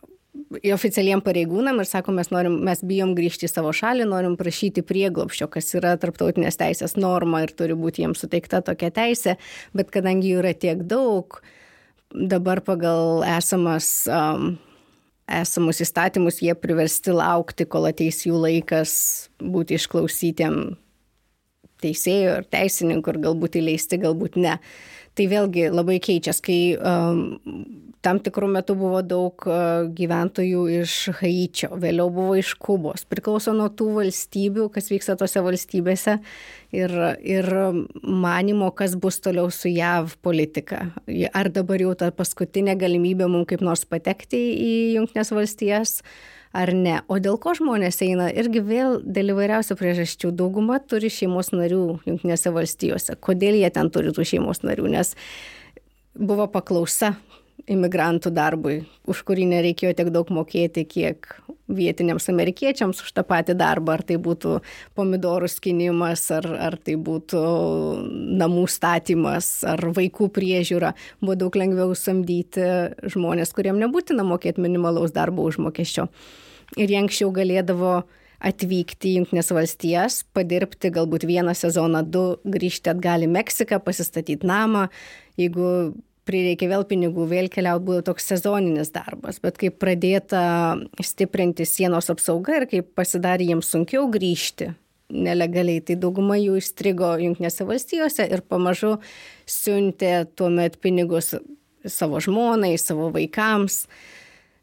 [0.74, 5.46] oficialiem pareigūnam ir sako, mes, norim, mes bijom grįžti į savo šalį, norim prašyti prieglopščio,
[5.54, 9.38] kas yra tarptautinės teisės norma ir turi būti jiems suteikta tokia teisė,
[9.78, 11.38] bet kadangi jų yra tiek daug,
[12.14, 14.56] dabar pagal esamas um,
[15.30, 18.96] esamus įstatymus jie priversti laukti, kol ateis jų laikas
[19.40, 20.76] būti išklausytiem
[21.84, 24.58] teisėjų ar teisininkų ir galbūt įleisti, galbūt ne.
[25.14, 27.24] Tai vėlgi labai keičias, kai um,
[28.04, 29.46] tam tikrų metų buvo daug
[29.96, 33.06] gyventojų iš Haičio, vėliau buvo iš Kubos.
[33.10, 36.18] Priklauso nuo tų valstybių, kas vyksta tose valstybėse
[36.76, 37.50] ir, ir
[38.04, 40.86] manimo, kas bus toliau su JAV politika.
[41.34, 46.00] Ar dabar jau ta paskutinė galimybė mums kaip nors patekti į Junktinės valstijas
[46.54, 47.00] ar ne.
[47.10, 50.32] O dėl ko žmonės eina, irgi vėl dėl įvairiausių priežasčių.
[50.38, 53.18] Dauguma turi šeimos narių Junktinėse valstijose.
[53.18, 54.92] Kodėl jie ten turi tų šeimos narių?
[54.94, 55.16] Nes
[56.14, 57.16] buvo paklausa
[57.72, 61.30] imigrantų darbui, už kurį nereikėjo tiek daug mokėti, kiek
[61.72, 64.58] vietiniams amerikiečiams už tą patį darbą, ar tai būtų
[64.98, 67.44] pomidorų skinimas, ar, ar tai būtų
[68.42, 70.94] namų statymas, ar vaikų priežiūra.
[71.24, 72.68] Buvo daug lengviau samdyti
[73.16, 76.10] žmonės, kuriem nebūtina mokėti minimalaus darbo užmokesčio.
[76.76, 78.02] Ir jie anksčiau galėdavo
[78.44, 84.90] atvykti į Junktinės valstijas, padirbti galbūt vieną sezoną, du, grįžti atgal į Meksiką, pasistatyti namą.
[85.40, 85.94] Jeigu
[86.28, 90.44] prireikė vėl pinigų, vėl keliauti buvo toks sezoninis darbas, bet kai pradėta
[91.04, 94.72] stiprinti sienos apsauga ir kai pasidarė jiems sunkiau grįžti
[95.14, 98.96] nelegaliai, tai dauguma jų įstrigo Junktinėse valstijose ir pamažu
[99.50, 101.34] siuntė tuomet pinigus
[101.86, 103.84] savo žmonai, savo vaikams.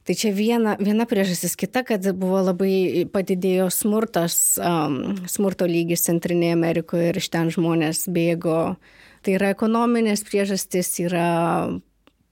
[0.08, 6.56] Tai čia viena, viena priežastis, kita, kad buvo labai padidėjo smurtas, um, smurto lygis Centrinėje
[6.56, 11.26] Amerikoje ir iš ten žmonės bėgo uh, Tai yra ekonominės priežastis, yra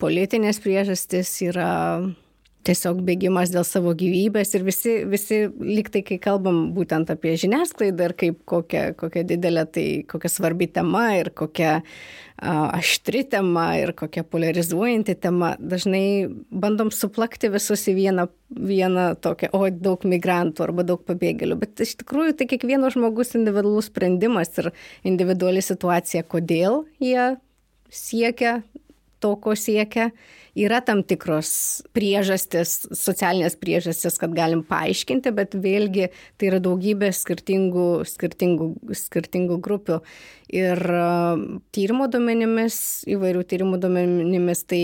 [0.00, 1.70] politinės priežastis, yra
[2.66, 8.14] tiesiog bėgimas dėl savo gyvybės ir visi, visi liktai, kai kalbam būtent apie žiniasklaidą ir
[8.18, 11.78] kaip kokia, kokia didelė tai, kokia svarbi tema ir kokia
[12.38, 19.64] aštri tema ir kokia polarizuojanti tema, dažnai bandom suplakti visus į vieną, vieną tokią, o
[19.74, 24.70] daug migrantų arba daug pabėgėlių, bet iš tikrųjų tai kiekvieno žmogus individualus sprendimas ir
[25.08, 27.34] individuali situacija, kodėl jie
[27.90, 28.60] siekia
[29.22, 30.10] to, ko siekia
[30.58, 31.50] yra tam tikros
[31.94, 38.72] priežastis, socialinės priežastis, kad galim paaiškinti, bet vėlgi tai yra daugybė skirtingų, skirtingų,
[39.04, 40.00] skirtingų grupių.
[40.54, 40.82] Ir
[41.76, 42.82] tyrimo duomenimis,
[43.14, 44.82] įvairių tyrimų duomenimis, tai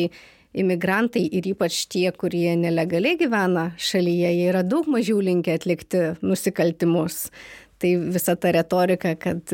[0.54, 7.24] imigrantai ir ypač tie, kurie nelegaliai gyvena šalyje, jie yra daug mažiau linkę atlikti nusikaltimus
[7.84, 9.52] tai visa ta retorika, kad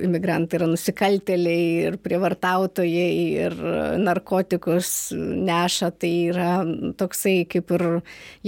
[0.00, 3.10] imigrantai yra nusikaltėliai ir prievartautojai
[3.44, 3.56] ir
[4.00, 6.52] narkotikus neša, tai yra
[6.96, 7.84] toksai kaip ir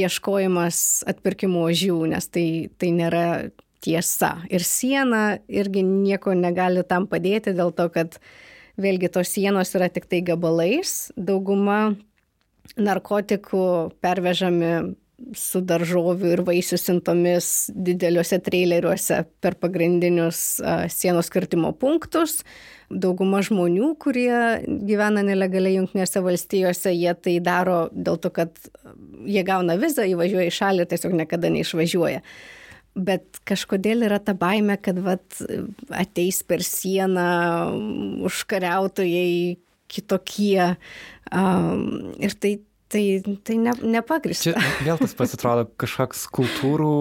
[0.00, 0.78] ieškojimas
[1.12, 2.46] atpirkimo ožių, nes tai,
[2.80, 3.26] tai nėra
[3.84, 4.38] tiesa.
[4.48, 8.16] Ir siena irgi nieko negali tam padėti dėl to, kad
[8.80, 11.10] vėlgi tos sienos yra tik tai gabalais.
[11.20, 11.98] Dauguma
[12.80, 13.66] narkotikų
[14.00, 14.72] pervežami
[15.36, 20.60] su daržovių ir vaisių sintomis dideliuose traileriuose per pagrindinius
[20.92, 22.40] sienos kirtimo punktus.
[22.92, 24.32] Dauguma žmonių, kurie
[24.66, 28.52] gyvena nelegaliai Junktinėse valstijose, jie tai daro dėl to, kad
[29.24, 32.20] jie gauna vizą, įvažiuoja į šalį ir tiesiog niekada neišvažiuoja.
[32.92, 35.24] Bet kažkodėl yra ta baime, kad vat,
[35.96, 37.30] ateis per sieną
[38.28, 39.56] užkariautojai
[39.92, 40.74] kitokie.
[41.32, 42.58] Um, ir tai
[42.92, 43.04] tai
[43.46, 44.52] tai ne nepagrįsta.
[44.52, 46.92] Čia vėl tas pats atrodo kažkoks kultūrų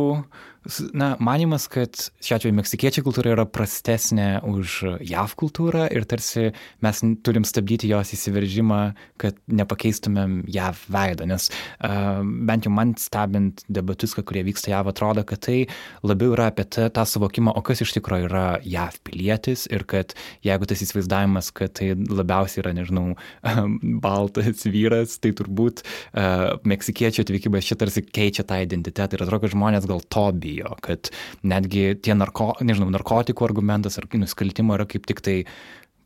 [0.93, 4.75] na, manimas, kad šiuo atveju meksikiečių kultūra yra prastesnė už
[5.09, 6.51] JAV kultūrą ir tarsi
[6.85, 8.81] mes turim stabdyti jos įsiveržimą,
[9.21, 15.25] kad nepakeistumėm JAV veidą, nes uh, bent jau man stebint debatus, kurie vyksta JAV, atrodo,
[15.25, 15.57] kad tai
[16.05, 20.13] labiau yra apie tą, tą suvokimą, o kas iš tikrųjų yra JAV pilietis ir kad
[20.45, 23.15] jeigu tas įsivaizdavimas, kad tai labiausiai yra, nežinau,
[24.05, 29.57] baltas vyras, tai turbūt uh, meksikiečių atvykimas čia tarsi keičia tą identitetą ir atrodo, kad
[29.57, 31.11] žmonės gal to bijo bijo, kad
[31.47, 35.37] netgi tie narko, nežinau, narkotikų argumentas ar nusikaltimo yra kaip tik tai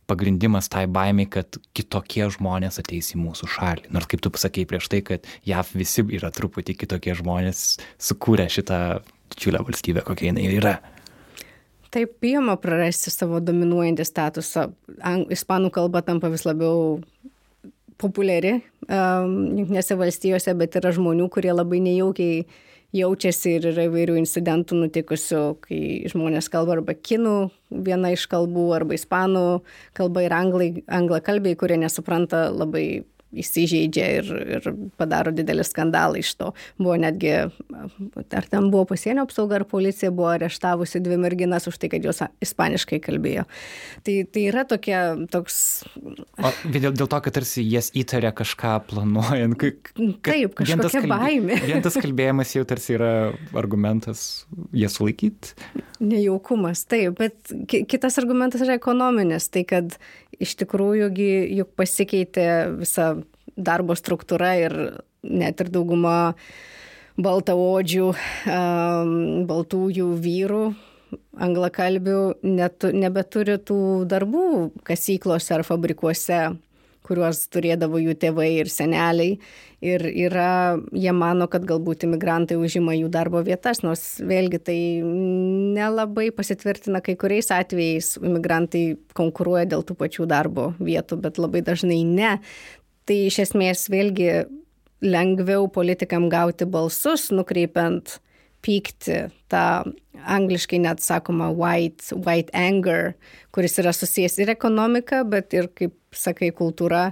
[0.06, 3.90] pagrindimas tai baimiai, kad kitokie žmonės ateis į mūsų šalį.
[3.96, 7.66] Nors kaip tu pasakėjai prieš tai, kad JAV visi yra truputį kitokie žmonės,
[8.02, 8.82] sukūrė šitą
[9.34, 10.76] didžiulę valstybę, kokia jinai yra.
[11.96, 14.68] Taip, bijoma prarasti savo dominuojantį statusą.
[15.32, 17.00] Ispanų kalba tampa vis labiau
[18.02, 22.44] populiari um, Junktinėse valstijose, bet yra žmonių, kurie labai nejaukiai
[22.96, 25.80] jaučiasi ir yra įvairių incidentų nutikusių, kai
[26.12, 27.36] žmonės kalba arba kinų
[27.86, 29.46] viena iš kalbų, arba ispanų
[29.98, 33.04] kalba ir anglai, anglakalbiai, kurie nesupranta labai
[33.42, 34.70] įsižeidžia ir, ir
[35.00, 36.52] padaro didelį skandalą iš to.
[36.80, 41.92] Buvo netgi, ar ten buvo pasienio apsauga ar policija buvo areštavusi dvi merginas už tai,
[41.94, 43.46] kad jos ispaniškai kalbėjo.
[44.06, 45.58] Tai, tai yra tokia, toks...
[45.96, 49.58] O dėl, dėl to, kad tarsi jas įtarė kažką planuojant.
[50.26, 51.60] Taip, kažkokia kalbė, baimė.
[51.66, 53.12] Vien tas kalbėjimas jau tarsi yra
[53.58, 54.46] argumentas
[54.76, 55.56] jas sulaikyti.
[56.04, 57.56] Nejaukumas, taip, bet
[57.90, 59.96] kitas argumentas yra ekonominis, tai kad
[60.42, 61.10] iš tikrųjų
[61.56, 62.48] juk pasikeitė
[62.82, 63.14] visa
[63.56, 64.76] darbo struktūra ir
[65.24, 66.36] net ir dauguma
[67.16, 68.10] baltaodžių,
[68.52, 69.14] um,
[69.48, 70.66] baltųjų vyrų,
[71.40, 73.80] anglakalbių net, nebeturi tų
[74.12, 74.48] darbų
[74.88, 76.42] kasyklose ar fabrikuose
[77.06, 79.38] kuriuos turėdavo jų tėvai ir seneliai.
[79.86, 84.78] Ir yra, jie mano, kad galbūt imigrantai užima jų darbo vietas, nors vėlgi tai
[85.76, 88.16] nelabai pasitvirtina kai kuriais atvejais.
[88.24, 88.86] Imigrantai
[89.18, 92.40] konkuruoja dėl tų pačių darbo vietų, bet labai dažnai ne.
[93.06, 94.30] Tai iš esmės vėlgi
[95.06, 98.18] lengviau politikam gauti balsus, nukreipiant
[98.66, 99.66] pykti, tą
[100.26, 103.14] angliškai net sakoma white, white anger,
[103.54, 107.12] kuris yra susijęs ir ekonomika, bet ir, kaip sakai, kultūra,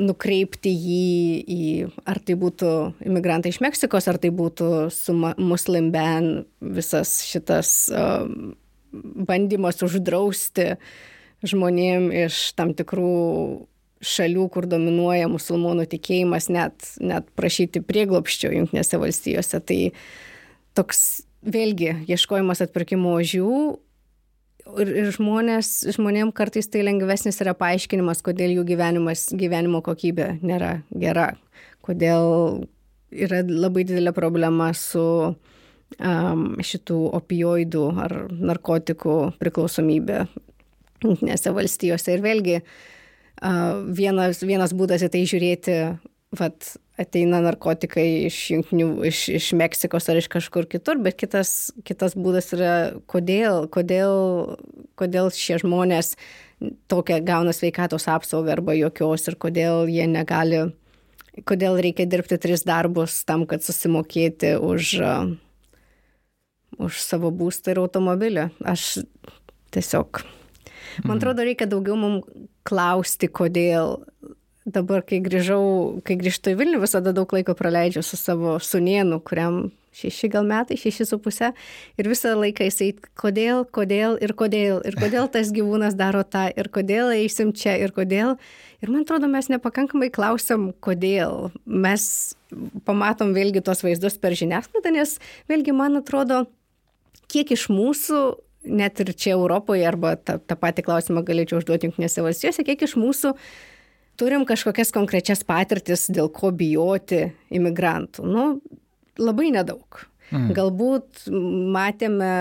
[0.00, 1.06] nukreipti jį
[1.44, 1.62] į,
[2.08, 2.72] ar tai būtų
[3.06, 8.54] imigrantai iš Meksikos, ar tai būtų su Muslim ban visas šitas um,
[8.90, 10.72] bandymas uždrausti
[11.46, 13.12] žmonėm iš tam tikrų
[14.00, 19.60] šalių, kur dominuoja musulmonų tikėjimas, net, net prašyti prieglopščio Junktinėse valstijose.
[19.60, 19.78] Tai
[20.78, 21.02] toks
[21.44, 23.50] vėlgi ieškojimas atpirkimo ožių
[24.80, 30.78] ir, ir žmonės, žmonėm kartais tai lengvesnis yra paaiškinimas, kodėl jų gyvenimas, gyvenimo kokybė nėra
[30.96, 31.34] gera,
[31.84, 32.64] kodėl
[33.10, 40.24] yra labai didelė problema su um, šitų opioidų ar narkotikų priklausomybė
[41.00, 42.12] Junktinėse valstijose.
[42.12, 42.72] Ir vėlgi uh,
[43.40, 45.76] vienas, vienas būdas į tai žiūrėti,
[46.36, 52.14] vat, ateina narkotikai iš jungtinių, iš, iš Meksikos ar iš kažkur kitur, bet kitas, kitas
[52.18, 52.74] būdas yra,
[53.10, 54.56] kodėl, kodėl,
[55.00, 56.14] kodėl šie žmonės
[56.92, 60.66] tokią gauna sveikatos apsaugą arba jokios ir kodėl jie negali,
[61.48, 64.92] kodėl reikia dirbti tris darbus tam, kad susimokėti už,
[66.76, 68.50] už savo būstą ir automobilį.
[68.60, 69.06] Aš
[69.72, 70.20] tiesiog,
[71.06, 71.16] man mhm.
[71.16, 72.28] atrodo, reikia daugiau mums
[72.70, 73.98] klausti, kodėl
[74.70, 79.68] dabar, kai grįžau, kai grįžtu į Vilnių, visada daug laiko praleidžiu su savo sunienu, kuriam
[79.96, 81.50] šeši gal metai, šeši su pusė.
[81.98, 86.70] Ir visą laiką jisai, kodėl, kodėl ir kodėl, ir kodėl tas gyvūnas daro tą, ir
[86.72, 88.36] kodėl eisim čia, ir kodėl.
[88.80, 91.50] Ir man atrodo, mes nepakankamai klausiam, kodėl.
[91.66, 92.36] Mes
[92.86, 95.18] pamatom vėlgi tos vaizdus per žiniasklaidą, nes
[95.50, 96.44] vėlgi man atrodo,
[97.30, 98.22] kiek iš mūsų
[98.64, 102.96] net ir čia Europoje, arba tą, tą patį klausimą galėčiau užduoti Junktinėse valstijose, kiek iš
[103.00, 103.34] mūsų
[104.20, 108.26] turim kažkokias konkrečias patirtis, dėl ko bijoti imigrantų.
[108.28, 108.46] Nu,
[109.20, 110.04] labai nedaug.
[110.30, 110.52] Mm.
[110.54, 111.24] Galbūt
[111.74, 112.32] matėme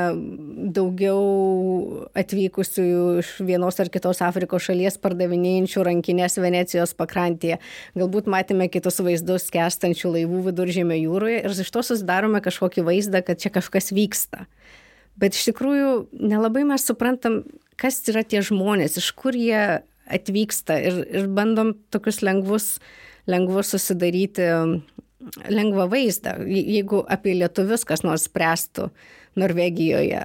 [0.75, 2.85] daugiau atvykusių
[3.23, 7.57] iš vienos ar kitos Afrikos šalies pardavinėjančių rankinės Venecijos pakrantėje.
[7.97, 13.41] Galbūt matėme kitus vaizdus kestančių laivų viduržėmio jūroje ir iš to susidarome kažkokį vaizdą, kad
[13.41, 14.45] čia kažkas vyksta.
[15.19, 17.41] Bet iš tikrųjų nelabai mes suprantam,
[17.79, 22.77] kas yra tie žmonės, iš kur jie atvyksta ir, ir bandom tokius lengvus,
[23.29, 24.47] lengvus susidaryti
[25.51, 26.37] lengvą vaizdą.
[26.47, 28.87] Jeigu apie lietuvius kas nors spręstų
[29.39, 30.23] Norvegijoje,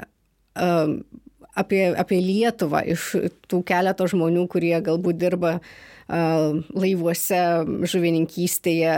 [0.54, 3.10] apie, apie Lietuvą iš
[3.50, 5.74] tų keleto žmonių, kurie galbūt dirba uh,
[6.08, 7.40] laivuose,
[7.88, 8.96] žuvininkystėje,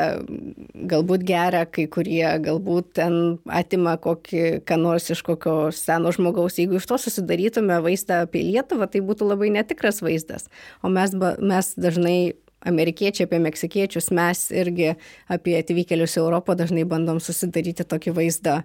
[0.90, 6.58] galbūt geria, kai kurie galbūt ten atima kokį, ką nors iš kokio seno žmogaus.
[6.58, 10.50] Jeigu iš to susidarytume vaizdą apie Lietuvą, tai būtų labai netikras vaizdas.
[10.82, 12.18] O mes, mes dažnai
[12.66, 14.96] amerikiečiai, apie meksikiečius, mes irgi
[15.30, 18.60] apie atvykėlius į Europą dažnai bandom susidaryti tokį vaizdą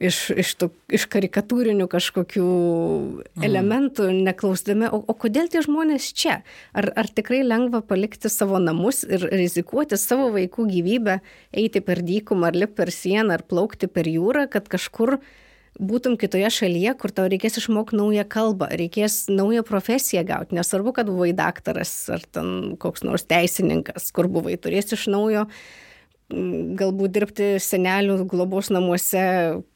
[0.00, 3.44] iš, iš, tų, iš karikatūrinių kažkokių mhm.
[3.48, 6.40] elementų, neklausdami, o, o kodėl tie žmonės čia?
[6.76, 11.20] Ar, ar tikrai lengva palikti savo namus ir rizikuoti savo vaikų gyvybę,
[11.52, 15.18] eiti per dykumą, ar lipti per sieną, ar plaukti per jūrą, kad kažkur
[15.80, 20.56] būtum kitoje šalyje, kur tau reikės išmokti naują kalbą, reikės naują profesiją gauti.
[20.58, 25.46] Nesvarbu, kad buvai daktaras ar ten koks nors teisininkas, kur buvai, turės iš naujo
[26.78, 29.24] galbūt dirbti senelių globos namuose,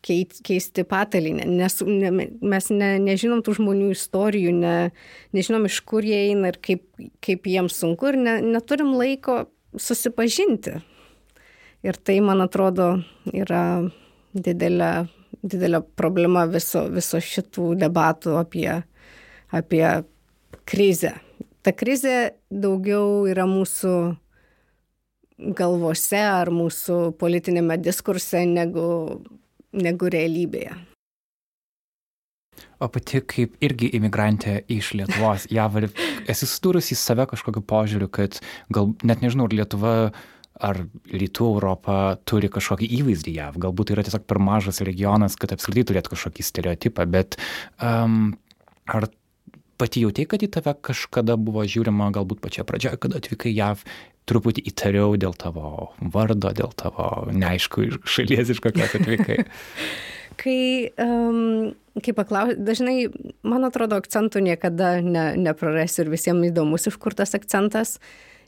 [0.05, 4.75] keisti patalinę, nes ne, mes ne, nežinom tų žmonių istorijų, ne,
[5.37, 6.85] nežinom iš kur jie eina ir kaip,
[7.25, 9.45] kaip jiems sunku ir ne, neturim laiko
[9.77, 10.79] susipažinti.
[11.87, 12.97] Ir tai, man atrodo,
[13.31, 13.63] yra
[14.35, 15.07] didelė,
[15.47, 18.71] didelė problema viso, viso šitų debatų apie,
[19.55, 19.87] apie
[20.67, 21.15] krizę.
[21.63, 23.93] Ta krizė daugiau yra mūsų
[25.39, 29.23] galvose ar mūsų politinėme diskurse negu,
[29.77, 30.77] negu realybėje.
[32.81, 35.77] O pati kaip irgi imigrantė iš Lietuvos, jav,
[36.29, 38.41] esi sudūrusi į save kažkokiu požiūriu, kad
[38.73, 39.93] gal net nežinau, ar Lietuva
[40.57, 40.81] ar
[41.13, 43.59] rytų Europa turi kažkokį įvaizdį JAV.
[43.67, 47.37] Galbūt tai yra tiesiog per mažas regionas, kad apskritai turėtų kažkokį stereotipą, bet
[47.77, 48.31] um,
[48.89, 49.09] ar
[49.77, 53.85] pati jautėjai, kad į tave kažkada buvo žiūrima, galbūt pačioje pradžioje, kad atvykai JAV
[54.27, 59.43] truputį įtariau dėl tavo vardo, dėl tavo neaišku šalies iš kokios atvykai.
[60.43, 60.61] kai,
[61.03, 62.97] um, kai paklausai, dažnai,
[63.47, 67.97] man atrodo, akcentų niekada ne, neprarasiu ir visiems įdomus, iš kur tas akcentas.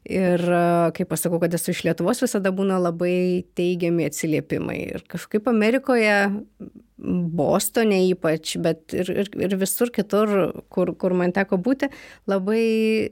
[0.09, 0.41] Ir
[0.95, 4.79] kai pasakau, kad esu iš Lietuvos, visada būna labai teigiami atsiliepimai.
[4.95, 6.14] Ir kažkaip Amerikoje,
[6.99, 10.33] Bostone ypač, bet ir, ir, ir visur kitur,
[10.72, 11.91] kur, kur man teko būti,
[12.31, 12.62] labai,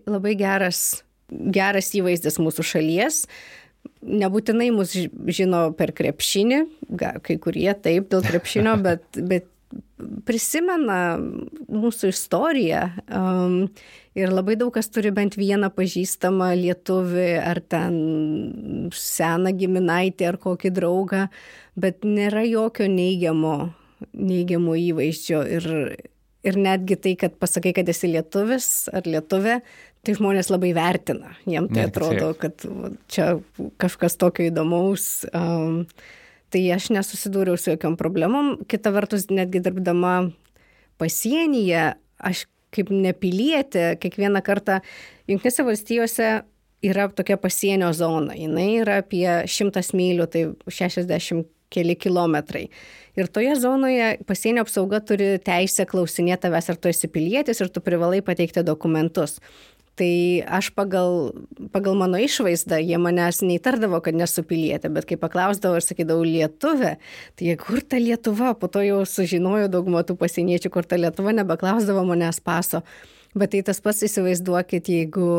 [0.08, 3.24] labai geras geras įvaizdis mūsų šalies.
[4.06, 6.62] Nebūtinai mus žino per krepšinį,
[6.98, 9.50] kai kurie taip dėl krepšinio, bet, bet
[10.26, 12.82] prisimena mūsų istoriją.
[13.06, 13.56] Um,
[14.18, 17.96] ir labai daug kas turi bent vieną pažįstamą lietuvį ar ten
[18.94, 21.26] seną giminaitį ar kokį draugą,
[21.78, 23.56] bet nėra jokio neigiamo,
[24.12, 25.42] neigiamo įvaizdžio.
[25.58, 25.68] Ir,
[26.46, 29.60] ir netgi tai, kad pasakai, kad esi lietuvis ar lietuvė,
[30.07, 31.34] tai žmonės labai vertina.
[31.48, 32.62] Jiem tai atrodo, kad
[33.11, 33.36] čia
[33.82, 35.26] kažkas tokio įdomaus.
[35.34, 35.84] Um,
[36.54, 38.54] tai aš nesusidūriau su jokiam problemom.
[38.70, 40.14] Kita vertus, netgi dirbdama
[41.00, 44.80] pasienyje, aš kaip nepilietė, kiekvieną kartą
[45.26, 46.30] Junktinėse valstijose
[46.86, 48.36] yra tokia pasienio zona.
[48.38, 52.68] Jis yra apie 100 mylių, tai 60 keli kilometrai.
[53.16, 57.82] Ir toje zonoje pasienio apsauga turi teisę klausinėti tavęs, ar tu esi pilietis ir tu
[57.82, 59.40] privalai pateikti dokumentus
[59.97, 61.32] tai aš pagal,
[61.72, 66.97] pagal mano išvaizdą, jie manęs neįtardavo, kad nesu pilietė, bet kai paklausdavo ir sakydavau lietuvė,
[67.36, 71.32] tai jie kur ta Lietuva, po to jau sužinojo daugumą tų pasieniečių, kur ta Lietuva,
[71.36, 72.84] nebeklausdavo manęs paso.
[73.36, 75.30] Bet tai tas pats įsivaizduokit, jeigu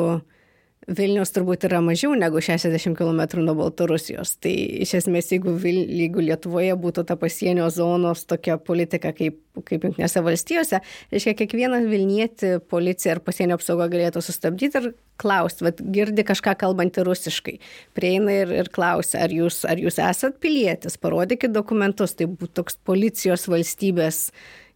[0.88, 4.38] Vilnius turbūt yra mažiau negu 60 km nuo Baltarusijos.
[4.40, 4.54] Tai
[4.86, 10.22] iš esmės, jeigu, Vil, jeigu Lietuvoje būtų ta pasienio zonos tokia politika kaip, kaip Junktinėse
[10.24, 10.80] valstijose,
[11.12, 14.88] reiškia, kiekvienas Vilnietį policija ar pasienio apsauga galėtų sustabdyti ir
[15.20, 17.58] klausti, vad girdi kažką kalbantį rusiškai.
[17.98, 22.16] Prieina ir, ir klausia, ar jūs, ar jūs esat pilietis, parodykit dokumentus.
[22.16, 24.30] Tai būtų toks policijos valstybės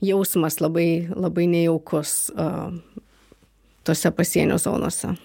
[0.03, 2.76] jausmas labai, labai nejaukus uh,
[3.88, 5.16] tose pasienio zonose.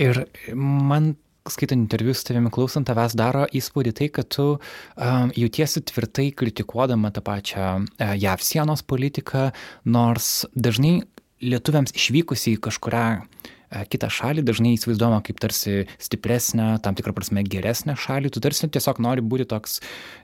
[0.00, 0.24] Ir
[0.56, 1.14] man
[1.50, 7.10] skaitant interviu su tavimi, klausant tavęs, daro įspūdį tai, kad tu um, jautiesi tvirtai kritikuodama
[7.12, 9.50] tą pačią uh, JAV sienos politiką,
[9.84, 11.00] nors dažnai
[11.40, 17.44] lietuviams išvykusi į kažkurią uh, kitą šalį dažnai įsivaizduojama kaip tarsi stipresnę, tam tikrą prasme
[17.46, 19.80] geresnę šalį, tu tarsi tiesiog nori būti toks,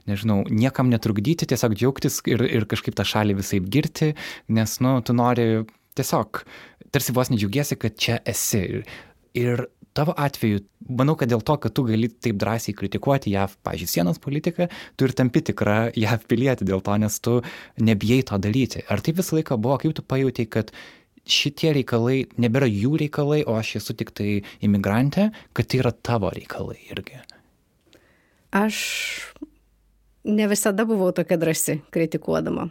[0.09, 4.13] nežinau, niekam netrukdyti, tiesiog džiaugtis ir, ir kažkaip tą šalį visai girti,
[4.53, 5.65] nes, nu, tu nori
[5.97, 6.43] tiesiog
[6.93, 8.83] tarsi vos nedžiaugiesi, kad čia esi.
[9.37, 9.67] Ir
[9.97, 10.61] tavo atveju,
[10.93, 14.67] manau, kad dėl to, kad tu gali taip drąsiai kritikuoti JAV, pažiūrėjau, sienos politiką,
[14.97, 17.39] tu ir tampi tikra JAV pilietė dėl to, nes tu
[17.81, 18.85] nebijai to daryti.
[18.93, 20.73] Ar tai visą laiką buvo, kaip tu pajutai, kad
[21.27, 26.31] šitie reikalai nebėra jų reikalai, o aš esu tik tai imigrantė, kad tai yra tavo
[26.33, 27.19] reikalai irgi?
[28.55, 28.77] Aš
[30.27, 32.69] ne visada buvau tokia drąsi kritikuodama.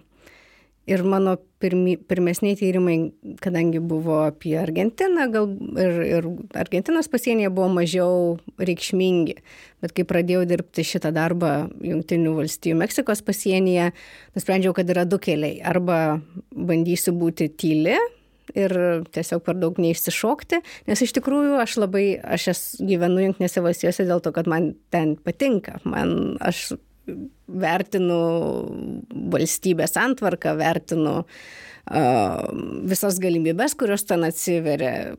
[0.87, 2.97] Ir mano pirmi, pirmesniai tyrimai,
[3.43, 5.49] kadangi buvo apie Argentiną, gal
[5.83, 9.35] ir, ir Argentinos pasienyje buvo mažiau reikšmingi.
[9.83, 13.91] Bet kai pradėjau dirbti šitą darbą Junktinių valstybių Meksikos pasienyje,
[14.39, 15.59] nusprendžiau, kad yra du keliai.
[15.67, 16.21] Arba
[16.55, 17.99] bandysiu būti tyli
[18.55, 18.73] ir
[19.11, 24.23] tiesiog per daug neišsišokti, nes iš tikrųjų aš labai, aš esu gyvenu Junktinėse valstijose dėl
[24.23, 25.81] to, kad man ten patinka.
[25.83, 26.77] Man, aš
[27.47, 28.19] vertinu
[29.33, 31.23] valstybės antvarką, vertinu
[32.91, 35.15] visas galimybės, kurios ten atsiveria.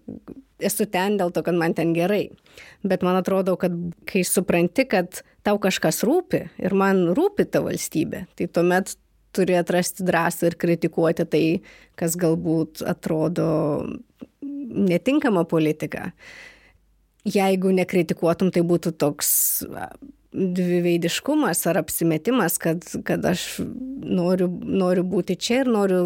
[0.58, 2.26] Esu ten dėl to, kad man ten gerai.
[2.84, 3.76] Bet man atrodo, kad
[4.10, 8.98] kai supranti, kad tau kažkas rūpi ir man rūpi ta valstybė, tai tuomet
[9.38, 11.44] turi atrasti drąsą ir kritikuoti tai,
[12.00, 13.48] kas galbūt atrodo
[14.42, 16.12] netinkama politika.
[17.28, 19.30] Jeigu nekritikuotum, tai būtų toks
[20.38, 23.46] dviveidiškumas ar apsimetimas, kad, kad aš
[24.06, 26.04] noriu, noriu būti čia ir noriu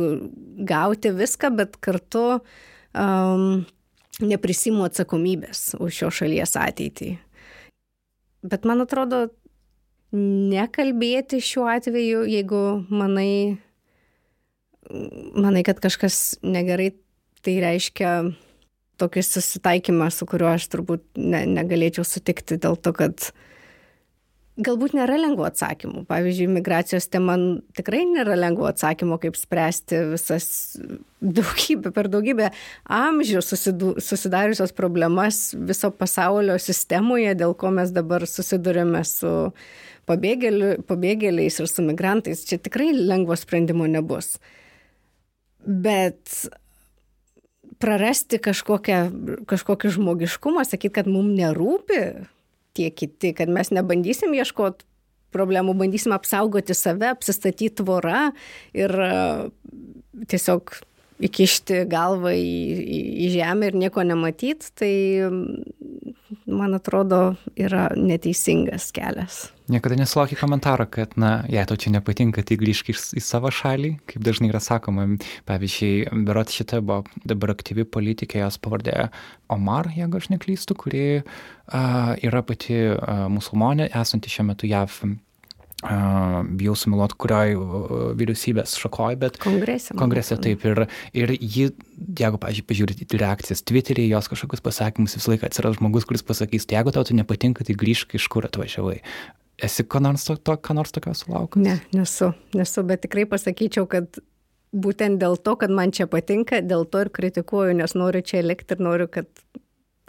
[0.67, 3.65] gauti viską, bet kartu um,
[4.23, 7.11] neprisimu atsakomybės už šio šalies ateitį.
[8.47, 9.27] Bet man atrodo,
[10.11, 13.57] nekalbėti šiuo atveju, jeigu manai,
[15.35, 16.91] manai, kad kažkas negerai,
[17.41, 18.15] tai reiškia
[19.01, 23.31] tokį susitaikymą, su kuriuo aš turbūt ne, negalėčiau sutikti dėl to, kad
[24.65, 26.03] galbūt nėra lengvų atsakymų.
[26.09, 27.37] Pavyzdžiui, migracijos tema
[27.77, 30.47] tikrai nėra lengvų atsakymų, kaip spręsti visas
[31.21, 32.49] daugybę, per daugybę
[32.85, 39.51] amžių susidariusios problemas viso pasaulio sistemoje, dėl ko mes dabar susidurime su
[40.09, 44.35] pabėgėliais ir su migrantais, čia tikrai lengvo sprendimo nebus.
[45.61, 46.49] Bet
[47.81, 48.99] prarasti kažkokią,
[49.49, 52.01] kažkokį žmogiškumą, sakyti, kad mums nerūpi
[52.77, 54.87] tie kiti, kad mes nebandysim ieškoti
[55.31, 58.29] problemų, bandysim apsaugoti save, apsistatyti tvorą
[58.75, 58.95] ir
[60.31, 60.73] tiesiog
[61.21, 62.51] įkišti galvą į,
[62.81, 64.93] į, į žemę ir nieko nematyti, tai
[66.51, 67.21] man atrodo
[67.59, 69.47] yra neteisingas kelias.
[69.71, 73.93] Niekada nesulaukia komentaro, kad, na, jei tau čia nepatinka, tai grįžk į, į savo šalį,
[74.09, 75.07] kaip dažnai yra sakoma.
[75.47, 79.07] Pavyzdžiui, berot šitą buvo dabar aktyvi politikė, jos pavardė
[79.51, 85.01] Omar, jeigu aš neklystu, kuri uh, yra pati uh, musulmonė, esanti šiuo metu JAV
[85.81, 87.55] bijau sumiluoti, kurioj
[88.19, 89.95] vyriausybės šakoj, bet kongrese.
[89.97, 90.65] Kongrese taip.
[90.67, 90.83] Ir,
[91.17, 96.25] ir ji, jeigu, pažiūrėjau, pažiūrėti reakcijas Twitter'e, jos kažkokius pasakymus visą laiką atsiras žmogus, kuris
[96.25, 98.99] pasakys, tai jeigu tau tai nepatinka, tai grįžk iš kur atvažiavai.
[99.61, 101.65] Esi ką nors, to, to, ką nors tokio sulaukęs?
[101.65, 104.21] Ne, nesu, nesu, bet tikrai pasakyčiau, kad
[104.71, 108.77] būtent dėl to, kad man čia patinka, dėl to ir kritikuoju, nes noriu čia likti
[108.77, 109.29] ir noriu, kad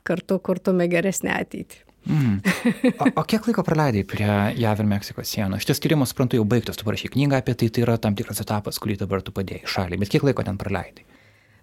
[0.07, 1.83] kartu kurtume geresnę ateitį.
[2.07, 2.41] Mm.
[3.03, 4.29] O, o kiek laiko praleidai prie
[4.59, 5.63] JAV ir Meksikos sienos?
[5.63, 8.79] Šitas tyrimas, suprantu, jau baigtas, tu parašy knygą apie tai, tai yra tam tikras etapas,
[8.83, 11.07] kurį dabar tu padėjai šaliai, bet kiek laiko ten praleidai?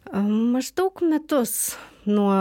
[0.09, 1.77] Maždaug metus.
[2.09, 2.31] Nuo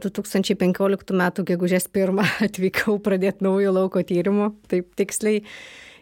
[0.00, 5.42] 2015 metų gegužės 1 atvykau pradėti naujo lauko tyrimo, taip tiksliai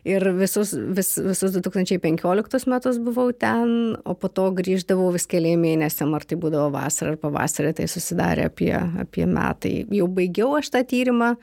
[0.09, 6.15] ir visus, vis, visus 2015 metus buvau ten, o po to grįždavau vis keliai mėnesiam,
[6.17, 8.73] ar tai būdavo vasarą ar pavasarį, tai susidarė apie,
[9.05, 9.75] apie metai.
[9.95, 11.35] Jau baigiau aš tą tyrimą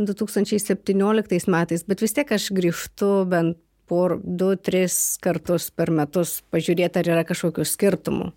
[0.00, 7.10] 2017 metais, bet vis tiek aš grįžtu bent por 2-3 kartus per metus pažiūrėti, ar
[7.18, 8.30] yra kažkokių skirtumų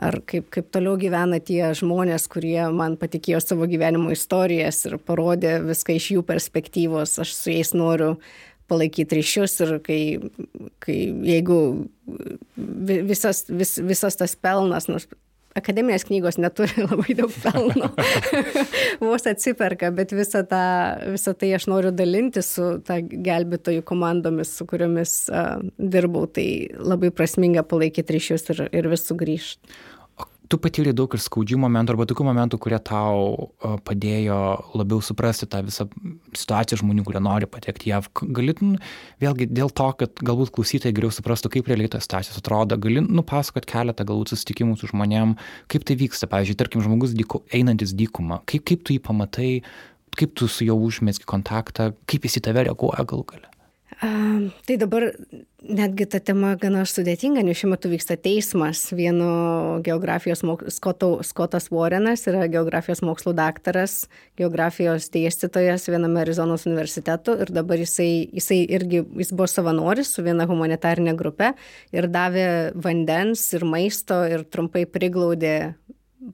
[0.00, 5.58] ar kaip, kaip toliau gyvena tie žmonės, kurie man patikėjo savo gyvenimo istorijas ir parodė
[5.64, 7.18] viską iš jų perspektyvos.
[7.22, 8.14] Aš su jais noriu
[8.70, 10.00] palaikyti ryšius ir kai,
[10.82, 11.58] kai jeigu
[12.56, 15.10] visas, vis, visas tas pelnas, nors
[15.58, 17.90] akademinės knygos neturi labai daug pelno,
[19.02, 20.62] vos atsiperka, bet visą, tą,
[21.14, 26.46] visą tai aš noriu dalinti su ta gelbėtojų komandomis, su kuriomis uh, dirbau, tai
[26.78, 29.80] labai prasminga palaikyti ryšius ir, ir vis sugrįžti
[30.50, 33.50] tu patyrei daug ir skaudžių momentų arba tokių momentų, kurie tau
[33.86, 34.38] padėjo
[34.74, 35.86] labiau suprasti tą visą
[36.34, 38.08] situaciją žmonių, kurie nori patekti jav.
[38.20, 38.74] Galėtum
[39.22, 43.68] vėlgi dėl to, kad galbūt klausytojai geriau suprastų, kaip realiai tos situacijos atrodo, gali nupasakot
[43.70, 45.36] keletą galbūt susitikimų su žmonėm,
[45.70, 46.30] kaip tai vyksta.
[46.30, 49.52] Pavyzdžiui, tarkim, žmogus dyku, einantis dykumą, kaip, kaip tu jį pamatai,
[50.18, 53.49] kaip tu su juo užmėski kontaktą, kaip jis į tave reaguoja gal galia.
[54.00, 55.10] Tai dabar
[55.60, 58.86] netgi ta tema gana sudėtinga, nes šiuo metu vyksta teismas.
[58.96, 59.26] Vieno
[59.84, 64.06] geografijos mokslo, Skoto, Skotas Warrenas yra geografijos mokslo daktaras,
[64.40, 70.48] geografijos dėstytojas viename Arizonos universitetu ir dabar jisai, jisai irgi, jis buvo savanoris su viena
[70.48, 71.52] humanitarinė grupė
[71.92, 75.74] ir davė vandens ir maisto ir trumpai priglaudė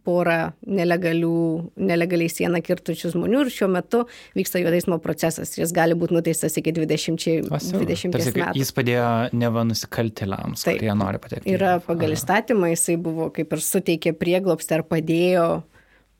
[0.06, 1.36] porą nelegalių,
[1.78, 4.02] nelegaliai sieną kirtučių žmonių ir šiuo metu
[4.36, 5.54] vyksta jo teismo procesas.
[5.58, 8.58] Jis gali būti nuteistas iki 20, Asiu, 20 tarsi, metų.
[8.58, 11.54] Jis padėjo neva nusikaltėliams, kurie nori patekti.
[11.54, 15.46] Yra pagal įstatymą, jisai buvo kaip ir suteikė prieglopstį ar padėjo,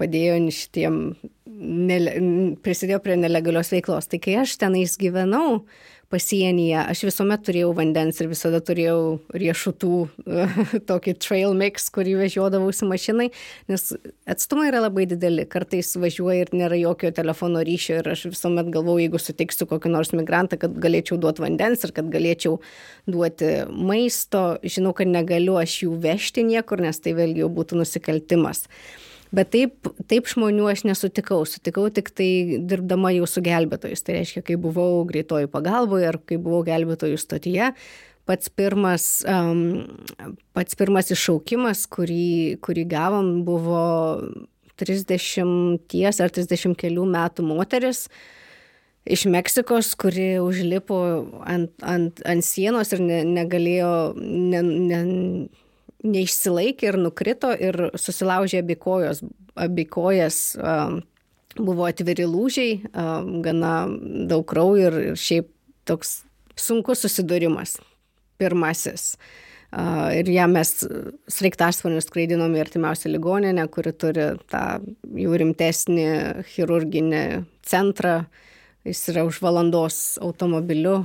[0.01, 1.01] padėjo šitiem,
[1.91, 2.17] nele,
[2.63, 4.07] prisidėjo prie nelegalios veiklos.
[4.13, 5.65] Tai kai aš tenais gyvenau,
[6.13, 6.79] pasienyje.
[6.93, 9.93] Aš visuomet turėjau vandens ir visada turėjau riešutų
[10.91, 13.29] tokį trail mix, kurį vežiodavausi mašinai,
[13.71, 13.87] nes
[14.31, 15.47] atstumai yra labai dideli.
[15.51, 20.15] Kartais važiuoju ir nėra jokio telefono ryšio ir aš visuomet galvoju, jeigu sutiksiu kokį nors
[20.17, 22.61] migrantą, kad galėčiau duoti vandens ir kad galėčiau
[23.11, 24.47] duoti maisto.
[24.67, 28.67] Žinau, kad negaliu aš jų vežti niekur, nes tai vėlgi jau būtų nusikaltimas.
[29.37, 34.05] Bet taip, taip žmonių aš nesutikau, sutikau tik tai dirbdama jau su gelbėtojais.
[34.07, 37.73] Tai reiškia, kai buvau greitoji pagalboje ar kai buvau gelbėtojų stotyje,
[38.27, 39.85] pats pirmas, um,
[40.57, 43.85] pats pirmas iššaukimas, kurį, kurį gavom, buvo
[44.81, 48.07] 30 ar 30 kelių metų moteris
[49.07, 50.99] iš Meksikos, kuri užlipo
[51.47, 55.01] ant, ant, ant sienos ir ne, negalėjo, ne, ne,
[56.05, 59.23] neišsilaikė ir nukrito ir susilaužė abi kojos.
[59.57, 60.41] Abi kojas
[61.57, 62.79] buvo atviri lūžiai,
[63.45, 63.73] gana
[64.29, 65.49] daug kraujo ir, šiaip
[65.89, 66.21] toks
[66.61, 67.79] sunkus susidūrimas.
[68.37, 69.15] Pirmasis.
[70.17, 70.71] Ir ją mes
[71.33, 74.65] sraigtasparnius skraidinom į artimiausią ligoninę, kuri turi tą
[75.17, 76.07] jau rimtesnį
[76.53, 77.23] chirurginį
[77.67, 78.46] centrą, uh,
[78.87, 81.01] jis yra už valandos automobiliu,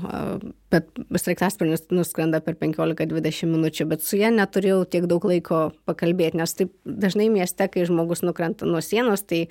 [0.72, 6.54] bet sraigtasparnis nuskrenda per 15-20 minučių, bet su ja neturėjau tiek daug laiko pakalbėti, nes
[6.58, 9.48] taip dažnai mieste, kai žmogus nukrenta nuo sienos, tai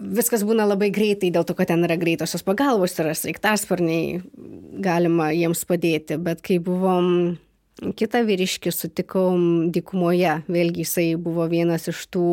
[0.00, 4.22] viskas būna labai greitai, dėl to, kad ten yra greitosios pagalbos, yra sraigtasparniai,
[4.80, 7.36] galima jiems padėti, bet kai buvom
[7.96, 9.44] kitą vyriškį sutikom
[9.74, 12.26] dykumoje, vėlgi jisai buvo vienas iš tų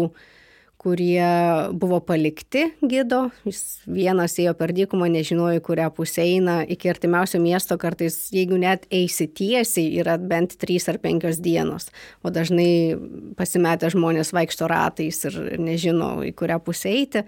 [0.77, 1.27] kurie
[1.73, 3.27] buvo palikti gido.
[3.47, 6.59] Jis vienas ėjo per dykumą, nežinojo, kurią pusę eina.
[6.63, 11.89] Iki artimiausio miesto kartais, jeigu net eisi tiesiai, yra bent trys ar penkios dienos.
[12.21, 12.95] O dažnai
[13.39, 17.25] pasimetę žmonės vaikšto ratais ir nežino, į kurią pusę eiti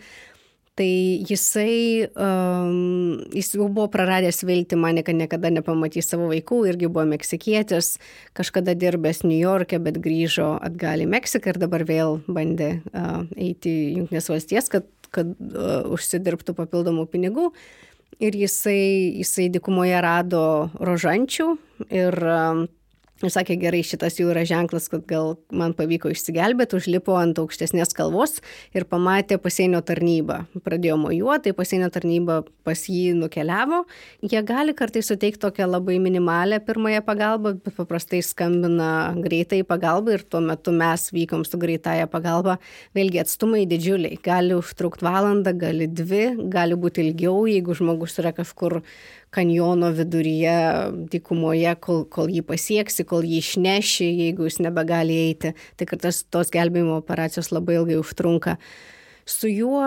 [0.80, 6.88] tai jisai, um, jis jau buvo praradęs viltį, mane, kad niekada nepamatys savo vaikų, irgi
[6.88, 7.98] buvo meksikietis,
[8.38, 13.74] kažkada dirbęs New York'e, bet grįžo atgal į Meksiką ir dabar vėl bandė uh, eiti
[13.74, 17.50] į Junktinės valstijas, kad, kad uh, užsidirbtų papildomų pinigų.
[18.24, 20.44] Ir jisai, jisai dikumoje rado
[20.80, 21.50] rožančių
[21.92, 22.64] ir uh,
[23.20, 27.91] Ir sakė, gerai, šitas jau yra ženklas, kad gal man pavyko išsigelbėti, užlipo ant aukštesnės
[27.97, 28.38] kalvos
[28.72, 30.45] ir pamatė pasienio tarnybą.
[30.63, 33.82] Pradėjo mojuoti, pasienio tarnyba pas jį nukeliavo.
[34.24, 40.24] Jie gali kartais suteikti tokią labai minimalę pirmąją pagalbą, bet paprastai skambina greitai pagalba ir
[40.24, 42.55] tuo metu mes vykom su greitąją pagalba.
[42.95, 44.22] Vėlgi atstumai didžiuliai.
[44.24, 48.80] Gali užtrukti valandą, gali dvi, gali būti ilgiau, jeigu žmogus yra kažkur
[49.34, 50.58] kanjono viduryje,
[51.14, 55.54] dykumoje, kol, kol jį pasieksi, kol jį išneši, jeigu jis nebegali eiti.
[55.78, 58.58] Tai kad tas, tos gelbėjimo operacijos labai ilgai užtrunka.
[59.30, 59.84] Su juo,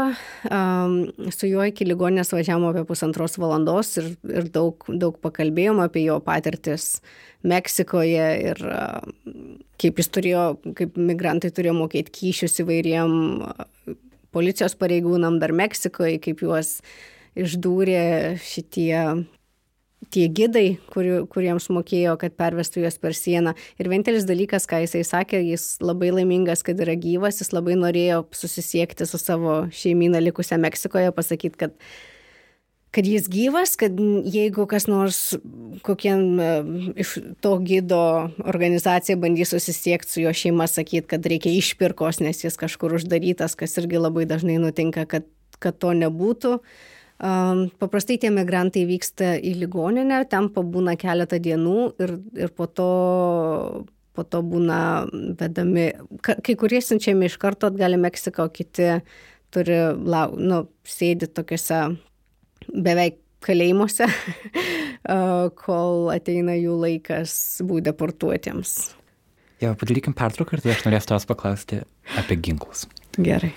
[0.47, 0.93] um,
[1.35, 6.21] su juo iki ligoninės važiavome apie pusantros valandos ir, ir daug, daug pakalbėjom apie jo
[6.23, 7.01] patirtis
[7.43, 9.01] Meksikoje ir uh,
[9.83, 10.45] kaip jis turėjo,
[10.79, 13.17] kaip migrantai turėjo mokėti kyšius įvairiem
[14.33, 16.79] policijos pareigūnam dar Meksikoje, kaip juos
[17.39, 19.27] išdūrė šitie
[20.13, 23.55] tie gidai, kur, kuriems mokėjo, kad pervestų juos per sieną.
[23.81, 28.25] Ir vienintelis dalykas, ką jisai sakė, jis labai laimingas, kad yra gyvas, jis labai norėjo
[28.37, 31.79] susisiekti su savo šeimyną likusią Meksikoje, pasakyti, kad
[32.93, 33.97] kad jis gyvas, kad
[34.29, 35.21] jeigu kas nors
[35.81, 36.49] kokiem e,
[37.01, 38.03] iš to gido
[38.45, 43.81] organizacija bandys susisiekti su jo šeima, sakyti, kad reikia išpirkos, nes jis kažkur uždarytas, kas
[43.81, 45.25] irgi labai dažnai nutinka, kad,
[45.57, 46.59] kad to nebūtų.
[46.59, 46.92] Uh,
[47.23, 52.89] Paprastai tie migrantai vyksta į ligoninę, ten pabūna keletą dienų ir, ir po to
[54.13, 55.09] po to būna
[55.41, 58.89] vedami, kai kurie siunčiami iš karto atgal į Meksiką, o kiti
[59.53, 61.81] turi, lau, nu, sėdi tokiuose
[62.73, 64.07] beveik kalėjimuose,
[65.65, 67.35] kol ateina jų laikas
[67.67, 68.77] būti deportuotiems.
[69.63, 71.83] Jau padarykim pertrauką ir tai aš norėsiu tavęs paklausti
[72.19, 72.89] apie ginklus.
[73.19, 73.55] Gerai.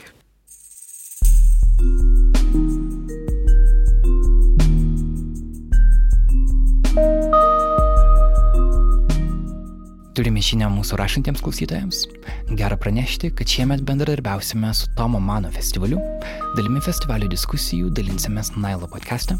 [10.15, 11.97] Turime žinę mūsų rašantiems klausytojams.
[12.55, 15.97] Gera pranešti, kad šiemet bendradarbiausime su Tomo Mano festivaliu.
[16.55, 19.35] Dalimi festivalio diskusijų dalinsimės Nailo podcast'e.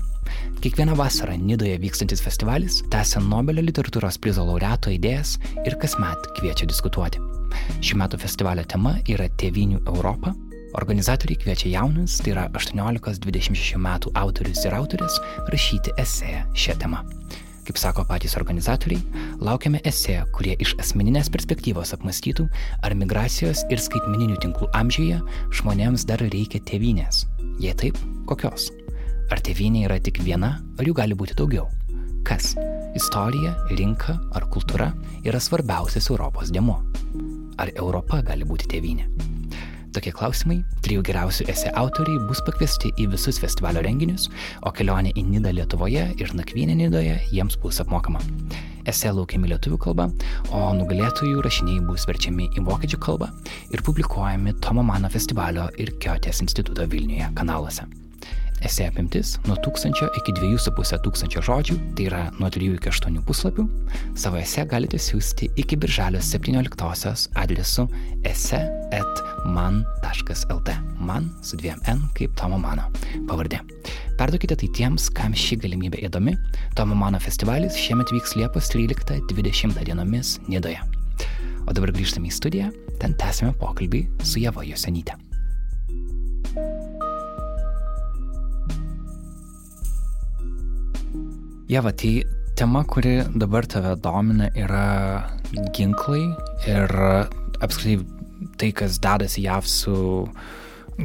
[0.60, 7.24] Kiekvieną vasarą Nidoje vykstantis festivalis tęsia Nobelio literatūros prizo laureato idėjas ir kasmet kviečia diskutuoti.
[7.80, 10.36] Šių metų festivalio tema yra Tėvinių Europą.
[10.76, 15.22] Organizatoriai kviečia jaunus, tai yra 18-26 metų autorius ir autorės,
[15.56, 17.06] rašyti esėją šią temą.
[17.66, 19.02] Kaip sako patys organizatoriai,
[19.42, 22.46] laukiame esė, kurie iš asmeninės perspektyvos apmastytų,
[22.86, 25.18] ar migracijos ir skaitmeninių tinklų amžiuje
[25.58, 27.24] žmonėms dar reikia tėvynės.
[27.64, 27.98] Jei taip,
[28.30, 28.70] kokios?
[29.34, 31.66] Ar tėvynė yra tik viena, ar jų gali būti daugiau?
[32.26, 32.54] Kas-
[33.00, 34.94] istorija, rinka ar kultūra
[35.26, 36.84] yra svarbiausias Europos dėmo?
[37.58, 39.35] Ar Europa gali būti tėvynė?
[39.96, 44.28] Tokie klausimai, trijų geriausių esė autoriai bus pakviesti į visus festivalio renginius,
[44.68, 48.20] o kelionė į Nidą Lietuvoje ir nakvynė Nidoje jiems bus apmokama.
[48.92, 50.10] esė laukiami lietuvių kalba,
[50.52, 53.32] o nugalėtojų rašiniai bus verčiami į vokiečių kalbą
[53.72, 57.88] ir publikuojami Tomo Mano festivalio ir Kiotės instituto Vilniuje kanaluose.
[58.66, 63.64] Esė apimtis nuo 1000 iki 2500 tūkstančio žodžių, tai yra nuo 3 iki 8 puslapių.
[64.18, 67.86] Savo esė galite siūsti iki birželio 17 adresu
[68.26, 68.70] ese.man.lt.
[70.98, 72.90] Man su dviem N kaip Tomo Mano
[73.30, 73.60] pavardė.
[74.18, 76.34] Perduokite tai tiems, kam ši galimybė įdomi.
[76.80, 80.82] Tomo Mano festivalis šiemet vyks Liepos 13-20 dienomis Nidoje.
[81.66, 85.25] O dabar grįžtame į studiją, ten tęsime pokalbį su Jeva Josenyte.
[91.66, 92.22] Jeva, tai
[92.54, 95.26] tema, kuri dabar tave domina, yra
[95.74, 96.28] ginklai
[96.70, 96.92] ir
[97.66, 98.06] apskritai
[98.62, 99.96] tai, kas dedasi JAV su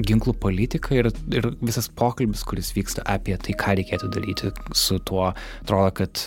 [0.04, 5.30] ginklų politika ir, ir visas pokalbis, kuris vyksta apie tai, ką reikėtų daryti su tuo,
[5.62, 6.26] atrodo, kad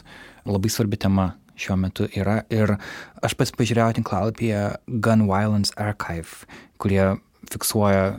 [0.49, 2.39] labai svarbi tema šiuo metu yra.
[2.49, 2.73] Ir
[3.21, 4.63] aš pats pažiūrėjau tinklalapyje
[4.97, 6.49] Gun Violence Archive,
[6.81, 7.11] kurie
[7.51, 8.13] fiksuoja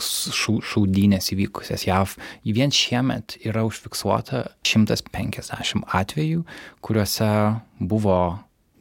[0.00, 2.16] šau, šaudynės įvykusias JAV.
[2.56, 6.44] Vien šiemet yra užfiksuota 150 atvejų,
[6.84, 7.30] kuriuose
[7.80, 8.18] buvo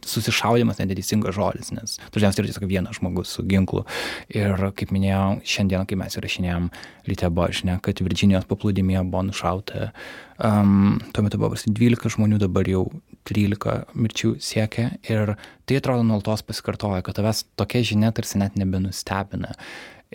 [0.06, 3.84] susišaudimas neteisingas žodis, nes dažniausiai yra tiesiog vienas žmogus su ginklu.
[4.30, 6.70] Ir kaip minėjau, šiandien, kai mes įrašinėjom
[7.10, 9.90] Lytė buvo žinia, kad Virginijos paplūdimėje buvo nušauta,
[10.38, 12.86] um, tuo metu buvo 12 žmonių, dabar jau
[13.26, 14.90] 13 mirčių siekia.
[15.10, 19.56] Ir tai atrodo nuolatos pasikartoja, kad tavęs tokia žinia tarsi net nebenustebina.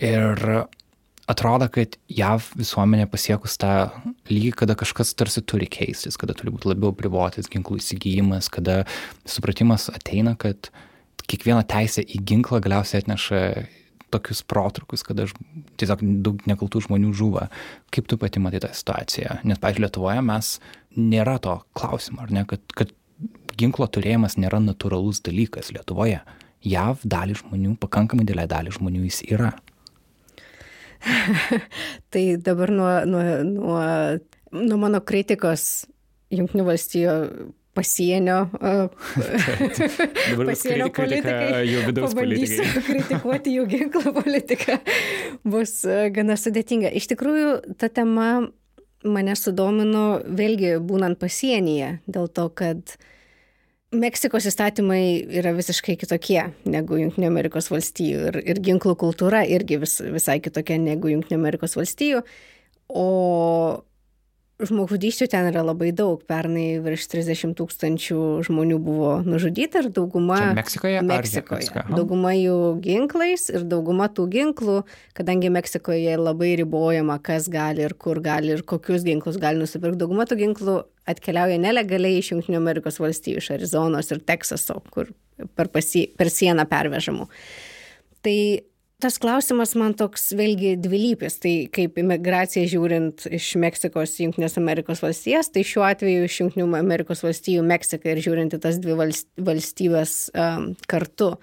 [0.01, 0.65] Ir
[1.31, 3.73] atrodo, kad JAV visuomenė pasiekus tą
[4.31, 8.81] lygį, kada kažkas tarsi turi keistis, kada turi būti labiau privotis ginklų įsigijimas, kada
[9.29, 10.71] supratimas ateina, kad
[11.31, 13.43] kiekviena teisė į ginklą galiausiai atneša
[14.11, 15.27] tokius protrukus, kada
[15.79, 17.47] tiesiog daug nekaltų žmonių žuva.
[17.95, 19.39] Kaip tu pati matai tą situaciją?
[19.47, 20.49] Nes, pažiūrėjau, Lietuvoje mes
[20.99, 22.91] nėra to klausimo, ar ne, kad, kad
[23.61, 26.21] ginklo turėjimas nėra natūralus dalykas Lietuvoje.
[26.61, 29.53] JAV dalį žmonių, pakankamai didelė dalį žmonių jis yra.
[32.13, 33.81] tai dabar nuo, nuo, nuo,
[34.53, 35.87] nuo mano kritikos
[36.31, 37.13] Junktinių valstijų
[37.75, 38.45] pasienio,
[40.49, 41.65] pasienio politikai,
[41.97, 44.77] pabandysiu kritikuoti jų ginklų politiką,
[45.43, 45.81] bus
[46.15, 46.91] gana sudėtinga.
[46.95, 48.29] Iš tikrųjų, ta tema
[49.03, 52.95] mane sudomino vėlgi būnant pasienyje, dėl to, kad
[53.91, 55.03] Meksikos įstatymai
[55.41, 60.77] yra visiškai kitokie negu Junktinio Amerikos valstijų ir, ir ginklų kultūra irgi vis, visai kitokia
[60.79, 62.21] negu Junktinio Amerikos valstijų.
[62.87, 63.07] O
[64.67, 66.21] žmogžudysčių ten yra labai daug.
[66.27, 70.37] Pernai virš 30 tūkstančių žmonių buvo nužudyta ir dauguma...
[70.39, 71.01] Čia Meksikoje?
[71.07, 71.67] Meksikoje.
[71.67, 71.97] Meksikoje.
[71.97, 74.77] Dauguma jų ginklais ir dauguma tų ginklų,
[75.17, 80.27] kadangi Meksikoje labai ribojama, kas gali ir kur gali ir kokius ginklus gali nusipirkti, dauguma
[80.29, 80.77] tų ginklų
[81.11, 85.09] atkeliauja nelegaliai iš Junktinių Amerikos valstijų, iš Arizonos ir Teksaso, kur
[85.57, 87.27] per, pasi, per sieną pervežamų.
[88.21, 88.37] Tai
[89.01, 91.37] tas klausimas man toks vėlgi dvilypis.
[91.43, 96.69] Tai kaip imigracija žiūrint iš Meksikos į Junktinės Amerikos valstijas, tai šiuo atveju iš Junktinių
[96.79, 101.35] Amerikos valstijų Meksika ir žiūrint į tas dvi valstybės um, kartu.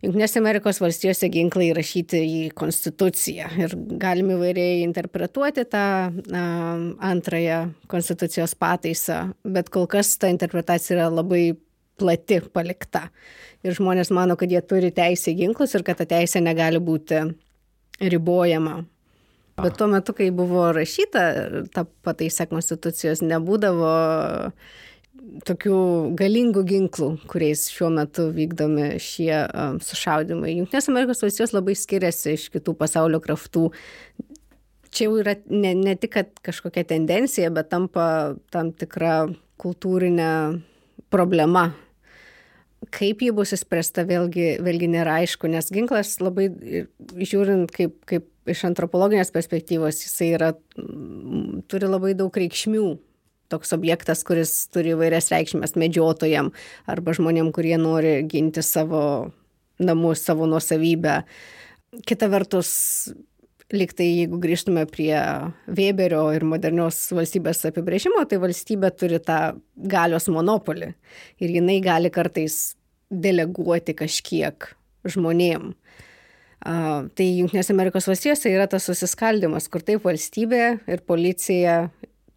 [0.00, 8.56] Junktinės Amerikos valstijose ginklai įrašyti į konstituciją ir galim įvairiai interpretuoti tą um, antrąją konstitucijos
[8.56, 11.50] pataisą, bet kol kas ta interpretacija yra labai
[12.00, 13.08] plati palikta.
[13.66, 17.26] Ir žmonės mano, kad jie turi teisę į ginklus ir kad ta teisė negali būti
[18.00, 18.80] ribojama.
[19.60, 21.22] Bet tuo metu, kai buvo rašyta
[21.74, 23.90] ta pataisa konstitucijos, nebūdavo
[25.46, 25.80] tokių
[26.18, 30.56] galingų ginklų, kuriais šiuo metu vykdomi šie um, sušaudimai.
[30.56, 33.68] Junktinės Amerikos valstijos labai skiriasi iš kitų pasaulio kraftų.
[34.90, 38.06] Čia jau yra ne, ne tik kažkokia tendencija, bet tampa
[38.50, 39.28] tam tikra
[39.60, 40.32] kultūrinė
[41.12, 41.68] problema
[42.88, 46.48] kaip ji bus įspręsta, vėlgi, vėlgi nėra aišku, nes ginklas labai,
[47.20, 50.50] žiūrint kaip, kaip iš antropologinės perspektyvos, jisai yra,
[51.70, 52.88] turi labai daug reikšmių.
[53.50, 56.52] Toks objektas, kuris turi vairias reikšmės medžiotojam
[56.90, 59.02] arba žmonėm, kurie nori ginti savo
[59.82, 61.24] namus, savo nuosavybę.
[62.06, 62.70] Kita vertus,
[63.76, 65.14] liktai jeigu grįžtume prie
[65.70, 69.40] Weberio ir modernios valstybės apibrėžimo, tai valstybė turi tą
[69.90, 70.92] galios monopolį
[71.40, 72.74] ir jinai gali kartais
[73.10, 74.70] deleguoti kažkiek
[75.08, 75.72] žmonėm.
[76.60, 81.86] Uh, tai Junktinėse Amerikos valstijose yra tas susiskaldimas, kur taip valstybė ir policija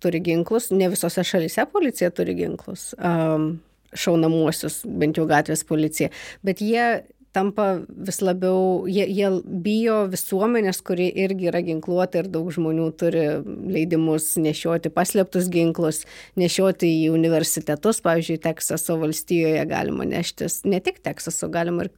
[0.04, 3.58] turi ginklus, ne visose šalise policija turi ginklus, um,
[3.94, 6.10] šaunamuosius, bent jau gatvės policija,
[6.46, 7.04] bet jie
[7.34, 9.30] tampa vis labiau, jie, jie
[9.66, 16.04] bijo visuomenės, kuri irgi yra ginkluota ir daug žmonių turi leidimus nešioti paslėptus ginklus,
[16.40, 21.94] nešioti į universitetus, pavyzdžiui, Teksaso valstijoje galima neštis, ne tik Teksaso, galima ir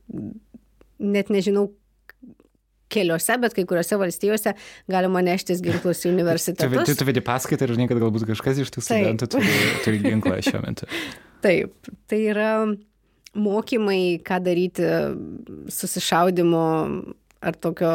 [0.99, 1.69] net nežinau,
[2.91, 4.55] keliose, bet kai kuriuose valstijose
[4.91, 6.87] galima neštis ginklus į universitetus.
[6.87, 9.55] Tu, tu vedi paskaitą ir žinai, kad galbūt kažkas iš tų studentų turi,
[9.85, 10.89] turi ginklą šiuo metu.
[11.45, 12.51] Taip, tai yra
[13.35, 14.87] mokymai, ką daryti
[15.71, 16.65] susišaudimo
[17.45, 17.93] ar tokio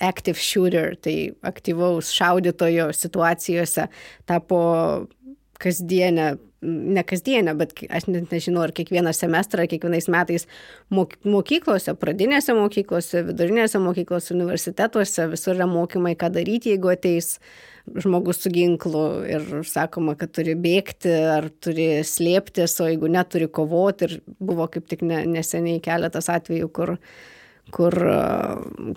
[0.00, 3.88] active shooter, tai aktyvaus šaudytojo situacijose
[4.28, 4.60] tapo
[5.60, 10.46] kasdienę, ne kasdienę, bet aš net nežinau, ar kiekvieną semestrą, ar kiekvienais metais
[10.90, 17.38] mokyklose, pradinėse mokyklose, vidurinėse mokyklose, universitetuose, visur yra mokymai, ką daryti, jeigu ateis
[17.98, 24.08] žmogus su ginklu ir sakoma, kad turi bėgti ar turi slėptis, o jeigu neturi kovoti.
[24.08, 26.94] Ir buvo kaip tik ne, neseniai keletas atvejų, kur,
[27.74, 27.96] kur,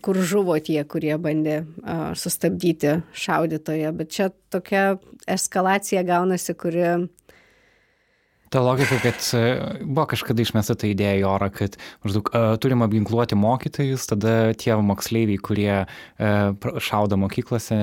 [0.06, 1.64] kur žuvo tie, kurie bandė
[2.20, 3.92] sustabdyti šaudytoje.
[3.98, 4.86] Bet čia tokia
[5.30, 6.88] eskalacija gaunasi, kuri
[8.54, 9.42] ta logika, kad e,
[9.82, 14.76] buvo kažkada išmesta ta idėja į orą, kad maždaug uh, turim apginkluoti mokytojus, tada tie
[14.78, 17.78] moksleiviai, kurie uh, šaudo mokyklose,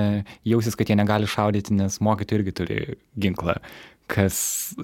[0.47, 2.79] jausis, kad jie negali šaudyti, nes mokytojai irgi turi
[3.19, 3.57] ginklą
[4.11, 4.37] kas,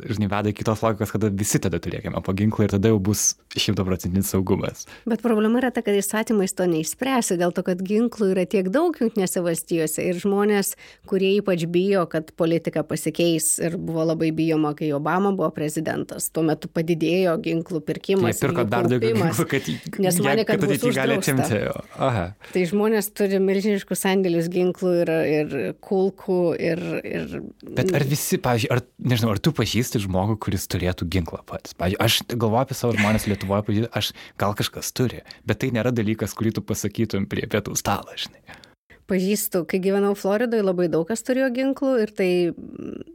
[0.07, 3.34] žinai, veda iki tos logikos, kada visi tada turėkime po ginklą ir tada jau bus
[3.57, 4.86] šimtaprocentinis saugumas.
[5.09, 8.95] Bet problema yra ta, kad įstatymais to neišspręsi, dėl to, kad ginklų yra tiek daug
[8.95, 10.76] jungtinėse valstijose ir žmonės,
[11.09, 16.45] kurie ypač bijo, kad politika pasikeis ir buvo labai bijoma, kai Obama buvo prezidentas, tuo
[16.47, 18.38] metu padidėjo ginklų pirkimas.
[18.38, 19.72] Jie pirko dar daugiau ginklų, kad,
[20.07, 21.61] nes mane, kad, kad bus gali atimti.
[21.97, 22.26] Aha.
[22.53, 27.38] Tai žmonės turi milžiniškus sandėlius ginklų ir, ir kulkų ir, ir...
[27.78, 28.84] Bet ar visi, pavyzdžiui, ar
[29.18, 31.74] nežinau, ar tu pažįsti žmogų, kuris turėtų ginklą pats.
[31.78, 36.38] Pavyzdžiui, aš galvoju apie savo žmonės Lietuvoje, aš gal kažkas turi, bet tai nėra dalykas,
[36.38, 38.43] kurį tu pasakytum prie pietų stalo, žinai.
[39.07, 43.05] Pažįstu, kai gyvenau Floridoje, labai daug kas turėjo ginklų ir tai mm,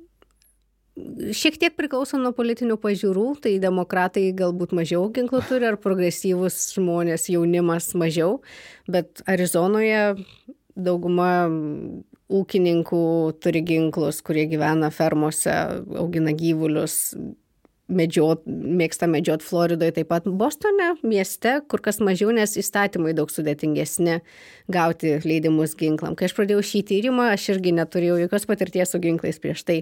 [1.37, 7.29] šiek tiek priklauso nuo politinių pažiūrų, tai demokratai galbūt mažiau ginklų turi, ar progresyvus žmonės,
[7.33, 8.41] jaunimas mažiau,
[8.89, 10.17] bet Arizonoje
[10.73, 11.33] dauguma
[12.33, 13.05] ūkininkų
[13.43, 15.55] turi ginklus, kurie gyvena fermose,
[16.01, 17.15] augina gyvulius,
[17.93, 24.21] medžiot, mėgsta medžiot Floridoje, taip pat Bostone mieste, kur kas mažiau, nes įstatymai daug sudėtingesni
[24.73, 26.17] gauti leidimus ginklam.
[26.17, 29.79] Kai aš pradėjau šį tyrimą, aš irgi neturėjau jokios patirties su ginklais prieš tai.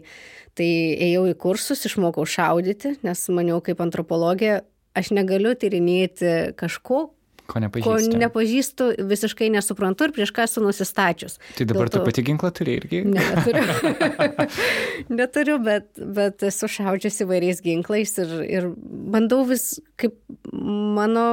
[0.58, 0.68] Tai
[1.10, 4.60] ėjau į kursus, išmokau šaudyti, nes maniau kaip antropologė,
[4.98, 7.08] aš negaliu tyrinėti kažko,
[7.50, 8.12] Ko nepažįstu.
[8.14, 11.38] Ko nepažįstu, visiškai nesuprantu ir prieš ką esu nusistačius.
[11.58, 13.02] Tai dabar tu pati ginklą turi irgi?
[13.08, 14.36] Ne, neturiu.
[15.20, 18.70] neturiu, bet, bet esu šaudžius įvairiais ginklais ir, ir
[19.14, 20.16] bandau vis, kaip
[20.50, 21.26] mano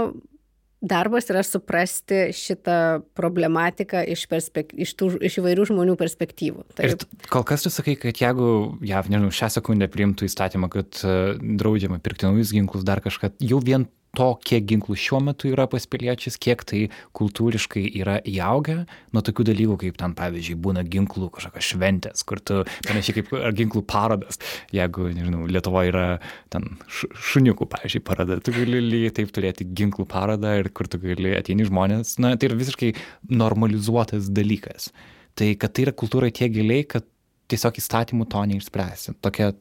[0.81, 4.73] darbas yra suprasti šitą problematiką iš, perspek...
[4.77, 6.65] iš, tų, iš įvairių žmonių perspektyvų.
[6.77, 6.85] Taip.
[6.85, 11.33] Ir kol kas tu sakai, kad jeigu JAV, nežinau, šią sekundę priimtų įstatymą, kad uh,
[11.41, 13.87] draudžiama pirkti naujus ginklus, dar kažką, jau vien
[14.17, 16.81] to, kiek ginklų šiuo metu yra pas piliečius, kiek tai
[17.17, 18.79] kultūriškai yra įaugę
[19.15, 23.83] nuo tokių dalykų, kaip ten, pavyzdžiui, būna ginklų kažkokios šventės, kur tu, panašiai kaip ginklų
[23.89, 24.41] parodas,
[24.75, 26.05] jeigu, nežinau, Lietuvoje yra
[26.53, 31.35] ten šuniukų, pavyzdžiui, paroda, tu gali lygiai taip turėti ginklų parodą ir kur tu gali
[31.37, 32.93] ateini žmonės, na, tai yra visiškai
[33.29, 34.91] normalizuotas dalykas.
[35.37, 37.05] Tai kad tai yra kultūra tiek giliai, kad
[37.51, 39.13] tiesiog įstatymų to neišspręsi.
[39.23, 39.53] Tokia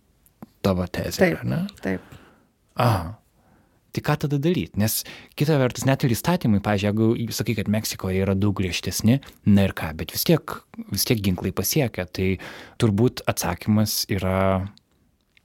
[0.64, 1.62] tavo tezė, taip, ar ne?
[1.84, 2.18] Taip.
[2.80, 3.14] Aha
[3.96, 4.76] tai ką tada daryti?
[4.80, 5.00] Nes
[5.38, 9.18] kita vertus, net ir įstatymai, pažiūrėjau, jeigu sakai, kad Meksikoje yra daug griežtesni,
[9.48, 10.56] na ir ką, bet vis tiek,
[10.92, 12.36] vis tiek ginklai pasiekia, tai
[12.82, 14.66] turbūt atsakymas yra,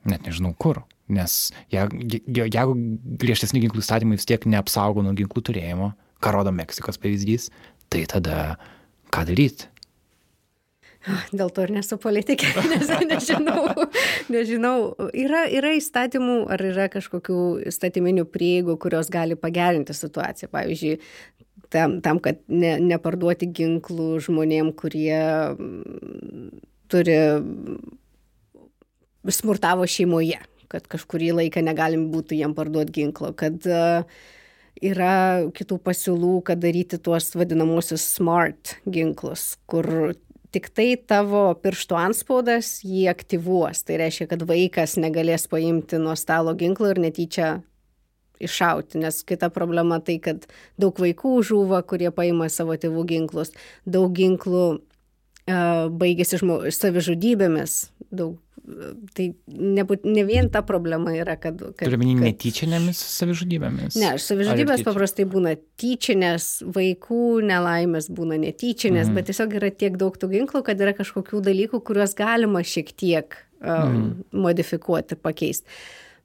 [0.07, 0.83] net nežinau kur.
[1.11, 2.75] Nes jeigu
[3.19, 5.91] griežtesni ginklų įstatymai vis tiek neapsaugo nuo ginklų turėjimo,
[6.23, 7.49] ką rodo Meksikos pavyzdys,
[7.91, 8.55] tai tada
[9.11, 9.70] ką daryti?
[11.37, 13.65] Dėl to ir nesu politikė, nes nežinau,
[14.33, 14.75] nežinau.
[15.17, 17.37] Yra, yra įstatymų ar yra kažkokių
[17.71, 20.51] įstatyminių prieigų, kurios gali pagerinti situaciją.
[20.53, 20.99] Pavyzdžiui,
[21.73, 25.17] tam, tam kad ne, neparduoti ginklų žmonėm, kurie
[25.55, 27.17] mm, turi
[29.31, 30.39] smurtavo šeimoje,
[30.71, 34.05] kad kažkurį laiką negalim būtų jiem parduoti ginklo, kad uh,
[34.81, 40.13] yra kitų pasiūlų, kad daryti tuos vadinamosius smart ginklus, kur
[40.55, 43.83] tiktai tavo pirštų anspaudas jį aktyvuos.
[43.87, 47.59] Tai reiškia, kad vaikas negalės paimti nuo stalo ginklo ir netyčia
[48.41, 50.47] iššauti, nes kita problema tai, kad
[50.81, 53.53] daug vaikų žūva, kurie paima savo tėvų ginklus,
[53.85, 57.77] daug ginklų uh, baigėsi savižudybėmis,
[58.09, 58.39] daug
[59.15, 61.59] tai nebūt, ne vien ta problema yra, kad...
[61.73, 63.97] kad Turiu minį kad- netyčinėmis savižudybėmis.
[64.01, 69.17] Ne, savižudybės paprastai būna tyčinės, vaikų nelaimės būna netyčinės, mm.
[69.17, 73.35] bet tiesiog yra tiek daug tų ginklų, kad yra kažkokių dalykų, kuriuos galima šiek tiek
[73.59, 74.13] um, mm.
[74.45, 75.81] modifikuoti, pakeisti.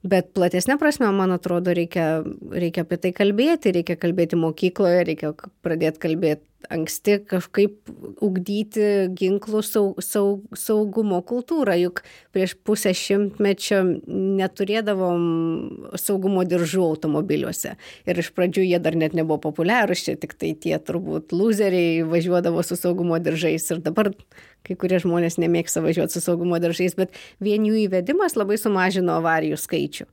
[0.07, 2.21] Bet platesnė prasme, man atrodo, reikia,
[2.53, 5.33] reikia apie tai kalbėti, reikia kalbėti mokykloje, reikia
[5.65, 7.91] pradėti kalbėti anksti, kažkaip
[8.23, 11.75] ugdyti ginklų saug, saug, saugumo kultūrą.
[11.79, 12.01] Juk
[12.35, 15.21] prieš pusę šimtmečio neturėdavom
[15.99, 17.75] saugumo diržų automobiliuose.
[18.09, 22.65] Ir iš pradžių jie dar net nebuvo populiarūs, čia tik tai tie turbūt loseriai važiuodavo
[22.65, 23.69] su saugumo diržais.
[23.71, 24.11] Ir dabar
[24.67, 29.59] kai kurie žmonės nemėgsta važiuoti su saugumo diržais, bet vien jų įvedimas labai sumažino avarijų
[29.61, 30.09] skaičių.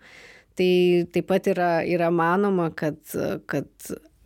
[0.54, 0.72] Tai
[1.10, 3.00] taip pat yra, yra manoma, kad,
[3.50, 3.66] kad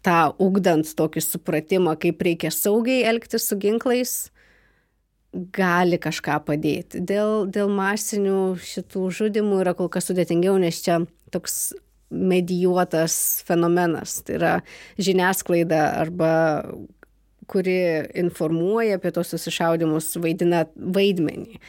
[0.06, 4.14] tą ugdant tokį supratimą, kaip reikia saugiai elgtis su ginklais,
[5.32, 7.02] gali kažką padėti.
[7.04, 11.02] Dėl, dėl masinių šitų žudimų yra kol kas sudėtingiau, nes čia
[11.34, 11.74] toks
[12.08, 14.22] medijuotas fenomenas.
[14.24, 14.52] Tai yra
[14.96, 16.32] žiniasklaida arba
[17.48, 17.76] kuri
[18.20, 21.60] informuoja apie tos susišaudimus, vaidina vaidmenį.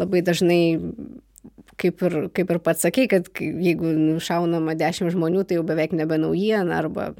[0.00, 0.62] Labai dažnai
[1.80, 3.92] kaip ir, kaip ir pats sakei, kad jeigu
[4.22, 7.10] šaunama dešimt žmonių, tai jau beveik nebe naujiena, arba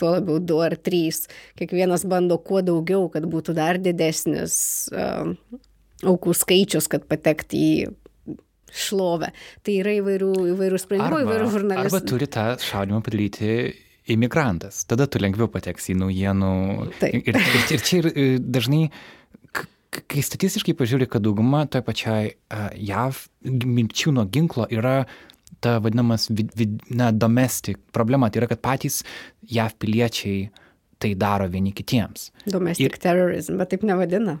[0.00, 1.24] tuo labiau du ar trys.
[1.58, 4.56] Kiekvienas bando kuo daugiau, kad būtų dar didesnis
[4.94, 5.34] uh,
[6.04, 7.74] aukų skaičius, kad patekti į
[8.74, 9.30] šlovę.
[9.64, 12.06] Tai yra įvairių, įvairių sprendimų, įvairių arba žurnalistų.
[12.10, 13.50] turi tą šaudimą padaryti
[14.10, 14.82] imigrantas.
[14.90, 16.54] Tada tu lengviau pateksi į naujienų.
[17.00, 17.14] Taip.
[17.30, 18.88] Ir, ir, ir čia ir e, dažnai,
[20.10, 25.04] kai statistiškai pažiūri, kad dauguma toje pačiai uh, JAV mirčių nuo ginklo yra
[25.64, 28.28] ta vadinamas vid, vid, na, domestic problema.
[28.30, 29.02] Tai yra, kad patys
[29.48, 30.48] JAV piliečiai
[31.02, 32.30] tai daro vieni kitiems.
[32.46, 34.38] Domestic Ir- terrorism, bet taip nevadina.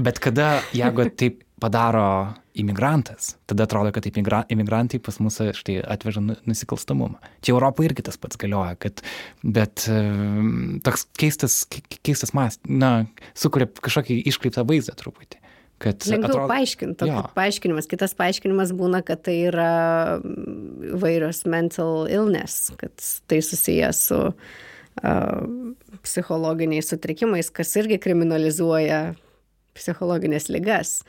[0.00, 6.20] Bet kada, jeigu taip padaro imigrantas, tada atrodo, kad imigra- imigrantai pas mus štai atveža
[6.20, 7.16] nu- nusikalstamumą.
[7.40, 9.00] Čia Europoje irgi tas pats galioja, kad,
[9.42, 15.38] bet em, toks keistas, ke- keistas mas, na, sukuria kažkokį iškreiptą vaizdą truputį.
[15.82, 17.22] Lengviau atrodo- paaiškinti, Jo.
[17.34, 17.88] paaiškinimas.
[17.90, 22.92] Kitas paaiškinimas būna, kad tai yra mm, vairios mental illness, kad
[23.26, 29.14] tai susijęs su uh, psichologiniais sutrikimais, kas irgi kriminalizuoja
[29.74, 31.00] psichologinės ligas.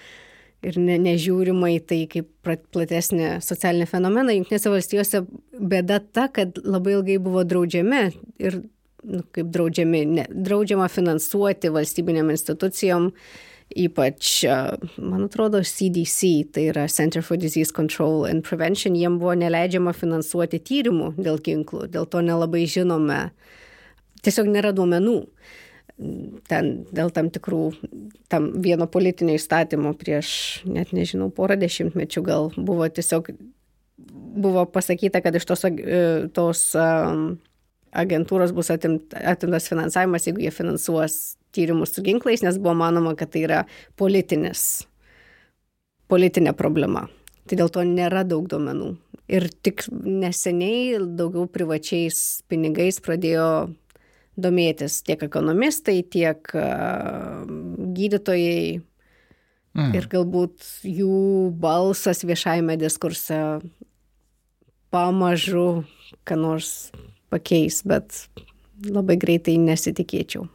[0.64, 4.36] Ir ne, nežiūrima į tai kaip platesnį socialinį fenomeną.
[4.38, 5.24] Junktinėse valstijose
[5.60, 8.04] bėda ta, kad labai ilgai buvo draudžiami
[8.40, 8.62] ir,
[9.04, 13.10] nu, kaip draudžiami, ne, draudžiama finansuoti valstybinėm institucijom,
[13.84, 14.30] ypač,
[15.02, 20.62] man atrodo, CDC, tai yra Center for Disease Control and Prevention, jiem buvo neleidžiama finansuoti
[20.64, 23.26] tyrimų dėl ginklų, dėl to nelabai žinome,
[24.24, 25.18] tiesiog nėra duomenų
[26.50, 27.64] ten dėl tam tikrų,
[28.32, 33.30] tam vieno politinio įstatymo prieš, net nežinau, porą dešimtmečių gal buvo tiesiog,
[34.44, 36.66] buvo pasakyta, kad iš tos, e, tos
[37.94, 43.32] agentūros bus atimt, atimtas finansavimas, jeigu jie finansuos tyrimus su ginklais, nes buvo manoma, kad
[43.34, 43.64] tai yra
[44.00, 44.88] politinis,
[46.10, 47.06] politinė problema.
[47.48, 48.94] Tai dėl to nėra daug duomenų.
[49.34, 53.48] Ir tik neseniai daugiau privačiais pinigais pradėjo
[54.38, 57.46] domėtis tiek ekonomistai, tiek a,
[57.98, 58.82] gydytojai
[59.74, 59.94] Mm.
[59.98, 63.38] ir galbūt jų balsas viešajame diskurse
[64.94, 65.84] pamažu
[66.30, 66.92] ką nors
[67.34, 68.28] pakeis, bet
[68.86, 70.46] labai greitai nesitikėčiau.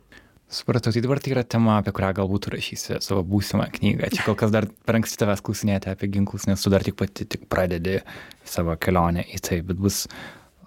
[0.49, 4.13] Supratau, tai dabar tai yra tema, apie kurią galbūt rašysi savo būsimą knygą.
[4.15, 7.27] Čia kol kas dar per anksti tavęs klausinėti apie ginklus, nes tu dar tik pati
[7.29, 7.99] tik pradedi
[8.49, 10.07] savo kelionę į tai, bet bus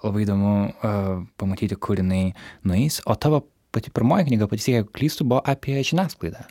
[0.03, 2.31] labai įdomu uh, pamatyti, kur jinai
[2.67, 3.01] nueis.
[3.05, 6.43] O tavo pati pirmoji knyga, patys, jeigu klystu, buvo apie žiniasklaidą.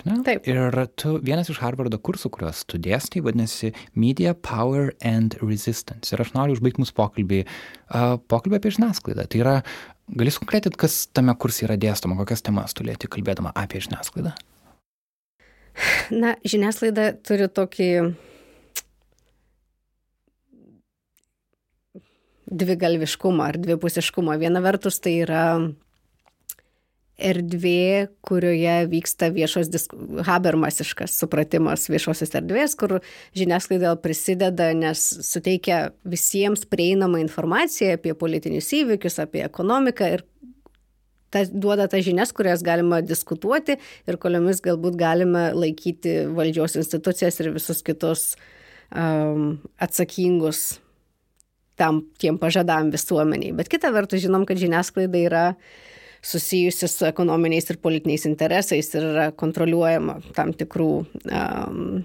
[0.00, 0.16] Ar ne?
[0.26, 0.48] Taip.
[0.48, 6.14] Ir tu vienas iš Harvardo kursų, kuriuos tu dėstai, vadinasi Media Power and Resistance.
[6.14, 9.26] Ir aš noriu užbaigti mūsų pokalbį, uh, pokalbį apie žiniasklaidą.
[9.30, 9.56] Tai yra,
[10.16, 14.34] gali konkretinti, kas tame kurse yra dėstoma, kokias temas tu lieti kalbėdama apie žiniasklaidą.
[16.10, 17.90] Na, žiniasklaida turi tokį
[22.50, 24.36] dvigalviškumą ar dvipusiškumą.
[24.42, 25.44] Viena vertus tai yra
[27.20, 29.92] erdvė, kurioje vyksta viešos disk...
[30.26, 32.98] habermasiškas supratimas viešosios erdvės, kur
[33.36, 40.24] žiniasklaida prisideda, nes suteikia visiems prieinamą informaciją apie politinius įvykius, apie ekonomiką ir
[41.30, 47.52] tas duoda tas žinias, kurias galima diskutuoti ir kuriomis galbūt galime laikyti valdžios institucijas ir
[47.54, 48.32] visus kitus
[48.90, 50.80] um, atsakingus
[51.80, 53.56] tam tiem pažadam visuomeniai.
[53.56, 55.44] Bet kita vertus žinom, kad žiniasklaida yra
[56.20, 62.02] susijusi su ekonominiais ir politiniais interesais ir yra kontroliuojama tam tikrų um,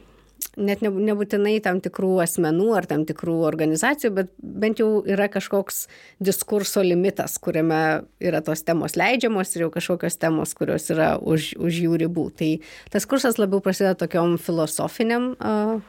[0.55, 5.85] net nebūtinai tam tikrų asmenų ar tam tikrų organizacijų, bet bent jau yra kažkoks
[6.23, 11.81] diskurso limitas, kuriame yra tos temos leidžiamos ir jau kažkokios temos, kurios yra už, už
[11.85, 12.29] jų ribų.
[12.39, 12.51] Tai
[12.95, 15.33] tas kursas labiau prasideda tokiom filosofiniam.
[15.39, 15.83] Uh,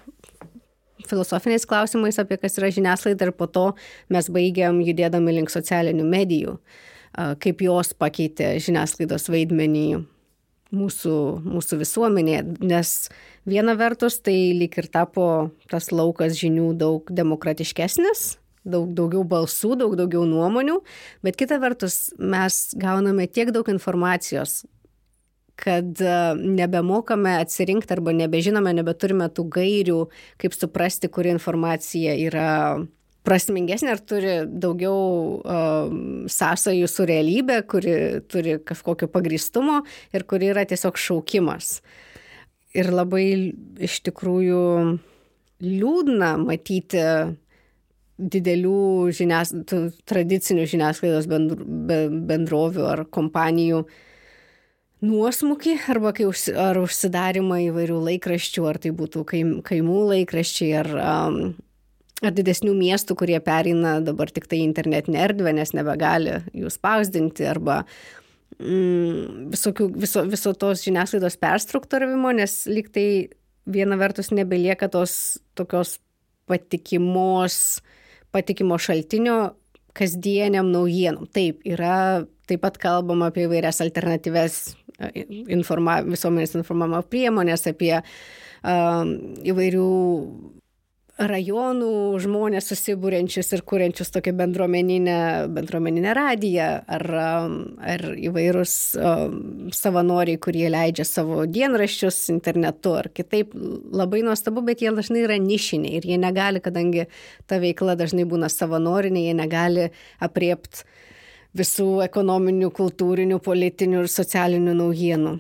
[1.09, 3.71] filosofiniais klausimais apie kas yra žiniasklaida ir po to
[4.13, 6.59] mes baigiam judėdami link socialinių medijų,
[7.43, 9.87] kaip jos pakeitė žiniasklaidos vaidmenį
[10.75, 12.95] mūsų, mūsų visuomenėje, nes
[13.49, 18.37] viena vertus tai lik ir tapo tas laukas žinių daug demokratiškesnis,
[18.67, 20.81] daug daugiau balsų, daug daugiau nuomonių,
[21.23, 24.65] bet kita vertus mes gauname tiek daug informacijos,
[25.57, 30.03] kad e, nebemokame atsirinkti arba nebežinome, nebeturime tų gairių,
[30.43, 32.51] kaip suprasti, kuri informacija yra
[33.27, 34.99] prasmingesnė ar turi daugiau
[35.41, 35.89] uh,
[36.31, 37.95] sąsajų su realybė, kuri
[38.31, 39.81] turi kažkokio pagristumo
[40.15, 41.81] ir kuri yra tiesiog šaukimas.
[42.77, 43.25] Ir labai
[43.83, 44.63] iš tikrųjų
[45.65, 47.03] liūdna matyti
[48.17, 49.53] didelių žinias,
[50.09, 53.83] tradicinių žiniasklaidos bendrovių ar kompanijų
[55.05, 60.93] nuosmukį arba kai užsi, ar užsidarimą įvairių laikraščių, ar tai būtų kaim, kaimų laikraščiai, ar
[60.97, 61.41] um,
[62.25, 67.83] ar didesnių miestų, kurie pereina dabar tik tai internetinę erdvę, nes nebegali jų spausdinti arba
[68.59, 73.07] mm, visokių, viso, viso tos žiniasklaidos perstruktūravimo, nes lyg tai
[73.67, 75.99] viena vertus nebelieka tos tokios
[76.49, 77.83] patikimos,
[78.33, 79.57] patikimo šaltinio
[79.97, 81.29] kasdieniam naujienom.
[81.33, 84.59] Taip, yra taip pat kalbama apie įvairias alternatyves
[84.99, 89.17] e, informa, visuomenės informavimo priemonės, apie um,
[89.47, 89.91] įvairių
[91.17, 91.91] rajonų
[92.21, 95.21] žmonės susibūrenčius ir kuriančius tokią bendruomeninę,
[95.57, 97.05] bendruomeninę radiją ar,
[97.95, 99.39] ar įvairūs um,
[99.73, 103.55] savanoriai, kurie leidžia savo dienraščius internetu ar kitaip.
[103.97, 107.07] Labai nuostabu, bet jie dažnai yra nišiniai ir jie negali, kadangi
[107.49, 109.89] ta veikla dažnai būna savanorinė, jie negali
[110.21, 110.85] apriepti
[111.57, 115.37] visų ekonominių, kultūrinių, politinių ir socialinių naujienų.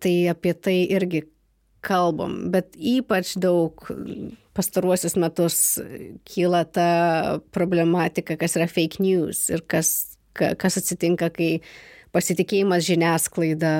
[0.00, 1.24] Tai apie tai irgi
[1.84, 3.84] kalbam, bet ypač daug
[4.56, 5.56] pastaruosius metus
[6.28, 6.88] kyla ta
[7.54, 11.50] problematika, kas yra fake news ir kas, kas atsitinka, kai
[12.14, 13.72] pasitikėjimas žiniasklaida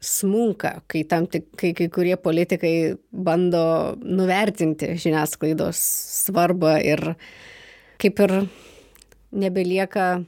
[0.00, 5.80] smunka, kai, tam tik, kai kai kurie politikai bando nuvertinti žiniasklaidos
[6.28, 7.02] svarbą ir
[7.98, 8.34] kaip ir
[9.34, 10.22] nebelieka,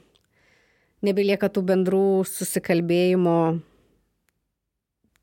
[1.05, 3.37] nebelieka tų bendrų susikalbėjimo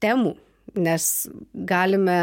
[0.03, 0.37] temų
[0.76, 2.18] nes galime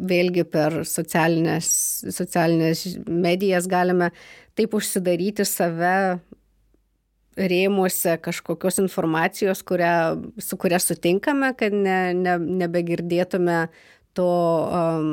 [0.00, 1.68] vėlgi per socialinės,
[2.08, 4.10] socialinės medijas galime
[4.56, 6.20] taip užsidaryti save
[7.40, 9.92] rėmuose kažkokios informacijos, kurią,
[10.42, 13.62] su kuria sutinkame, kad ne, ne, nebegirdėtume
[14.18, 15.12] to um,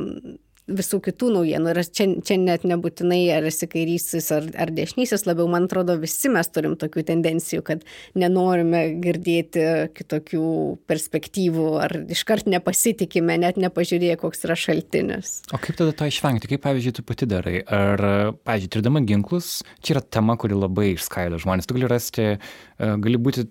[0.67, 1.71] visų kitų naujienų.
[1.71, 6.31] Ir čia, čia net nebūtinai ar esi kairysis ar, ar dešinysis, labiau man atrodo visi
[6.33, 7.85] mes turim tokių tendencijų, kad
[8.19, 9.65] nenorime girdėti
[9.97, 10.45] kitokių
[10.89, 15.41] perspektyvų ar iškart nepasitikime, net nepažiūrėję, koks yra šaltinis.
[15.55, 16.51] O kaip tada to išvengti?
[16.51, 17.61] Kaip pavyzdžiui, tu pati darai?
[17.63, 18.03] Ar,
[18.47, 21.69] pavyzdžiui, turdama ginklus, čia yra tema, kuri labai išskaido žmonės.
[21.69, 23.47] Tu gali rasti, e, gali būti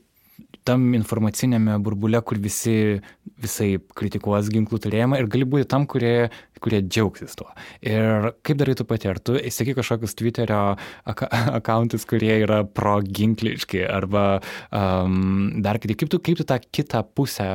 [0.66, 3.00] tam informacinėme burbule, kur visi
[3.42, 6.28] visai kritikuos ginklų turėjimą ir gali būti tam, kurie,
[6.62, 7.48] kurie džiaugsis tuo.
[7.84, 10.62] Ir kaip darai tu pati, ar tu įsaky kažkokius Twitterio
[11.06, 14.26] akauntus, kurie yra proginkliški arba
[14.70, 17.50] um, dar kiti, kaip tu, kaip tu tą kitą pusę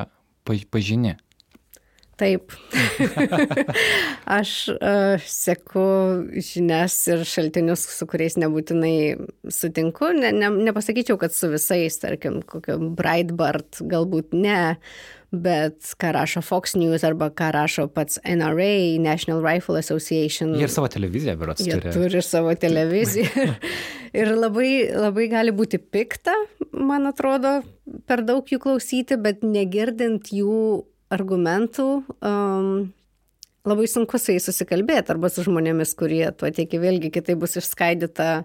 [0.45, 1.17] pažini?
[2.21, 2.53] Taip.
[4.39, 5.85] aš uh, seku
[6.37, 8.95] žinias ir šaltinius, su kuriais nebūtinai
[9.49, 10.11] sutinku.
[10.13, 14.75] Ne, ne, nepasakyčiau, kad su visais, tarkim, kokio Breitbart galbūt ne,
[15.33, 20.53] bet ką rašo Fox News arba ką rašo pats NRA, National Rifle Association.
[20.59, 21.89] Jie ir savo televiziją, berots, turi.
[21.89, 23.49] Jie turi savo televiziją.
[24.21, 26.35] ir labai, labai gali būti pikta,
[26.75, 27.61] man atrodo,
[28.05, 31.87] per daug jų klausyti, bet negirdint jų argumentų
[32.23, 32.91] um,
[33.67, 38.43] labai sunku su jais susikalbėti arba su žmonėmis, kurie tuo tiki, vėlgi kitai bus išskaidyta,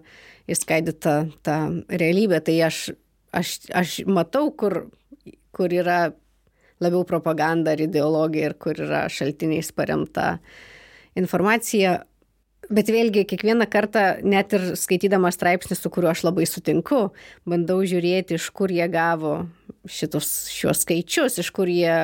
[0.50, 1.56] išskaidyta ta
[1.88, 2.42] realybė.
[2.44, 2.82] Tai aš,
[3.36, 4.84] aš, aš matau, kur,
[5.56, 6.10] kur yra
[6.82, 10.36] labiau propaganda ar ideologija ir kur yra šaltiniais paremta
[11.16, 12.02] informacija.
[12.66, 17.12] Bet vėlgi, kiekvieną kartą, net ir skaitydama straipsnį, su kuriuo aš labai sutinku,
[17.46, 19.36] bandau žiūrėti, iš kur jie gavo
[19.86, 21.94] šitus, šios skaičius, iš kur jie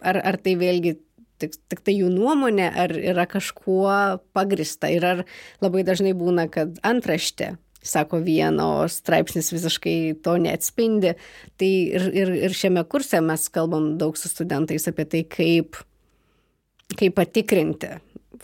[0.00, 0.96] ar, ar tai vėlgi
[1.42, 4.90] tik, tik tai jų nuomonė, ar yra kažkuo pagrista.
[4.92, 5.24] Ir ar
[5.64, 7.56] labai dažnai būna, kad antraštė
[7.88, 11.14] sako vieną, o straipsnis visiškai to neatspindi.
[11.60, 15.78] Tai ir, ir, ir šiame kurse mes kalbam daug su studentais apie tai, kaip,
[16.98, 17.94] kaip patikrinti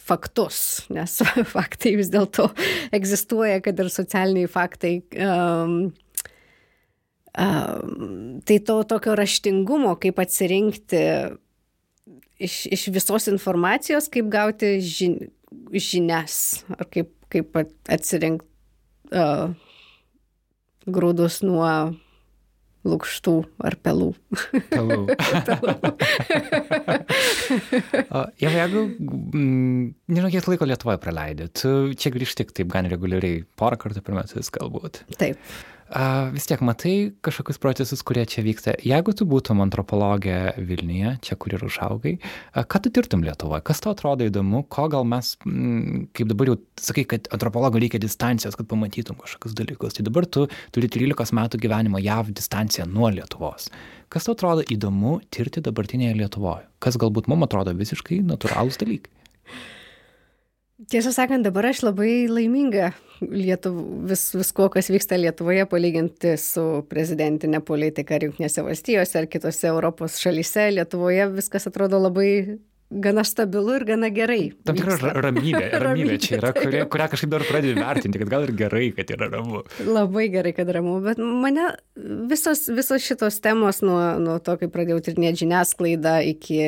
[0.04, 1.20] faktus, nes
[1.54, 2.48] faktai vis dėlto
[2.94, 4.96] egzistuoja, kad ir socialiniai faktai.
[5.18, 5.76] Um,
[7.38, 11.04] um, tai to tokio raštingumo, kaip atsirinkti
[12.44, 15.18] iš, iš visos informacijos, kaip gauti žin,
[15.72, 18.46] žinias, ar kaip, kaip atsirinkti
[19.14, 19.54] uh,
[20.84, 21.68] grūdus nuo
[22.84, 23.32] lūkštų
[23.64, 24.10] ar pelų.
[24.68, 25.06] Pelų.
[28.42, 33.80] Jau jeigu, mm, nežinau, kiek laiko Lietuvoje praleidai, tu čia grįžti taip gan reguliariai, porą
[33.80, 35.00] kartų per metus galbūt.
[35.16, 35.40] Taip
[36.34, 38.74] vis tiek matai kažkokius procesus, kurie čia vyksta.
[38.84, 42.16] Jeigu tu būtum antropologė Vilniuje, čia kur ir užaugai,
[42.54, 43.62] ką tu tirtum Lietuvoje?
[43.68, 48.00] Kas tau atrodo įdomu, ko gal mes, mm, kaip dabar jau sakai, kad antropologų reikia
[48.02, 49.98] distancijos, kad pamatytum kažkokius dalykus.
[49.98, 53.68] Tai dabar tu turi 13 metų gyvenimo JAV distanciją nuo Lietuvos.
[54.08, 56.64] Kas tau atrodo įdomu tirti dabartinėje Lietuvoje?
[56.78, 59.12] Kas galbūt mums atrodo visiškai natūralūs dalykai?
[60.74, 62.88] Tiesą sakant, dabar aš labai laiminga
[63.22, 63.76] Lietuv,
[64.10, 70.72] vis, visko, kas vyksta Lietuvoje, palyginti su prezidentinė politika Junktinėse valstijose ar kitose Europos šalyse.
[70.74, 72.58] Lietuvoje viskas atrodo labai
[72.90, 74.48] gana stabilu ir gana gerai.
[74.66, 78.52] Tam tikra ramybė, ramybė čia yra, kuria, kurią kažkaip dar pradėjau vertinti, kad gal ir
[78.58, 79.62] gerai, kad yra ramu.
[79.86, 81.68] Labai gerai, kad ramu, bet mane
[82.30, 86.58] visos, visos šitos temos nuo, nuo to, kai pradėjau tirinėti žiniasklaidą iki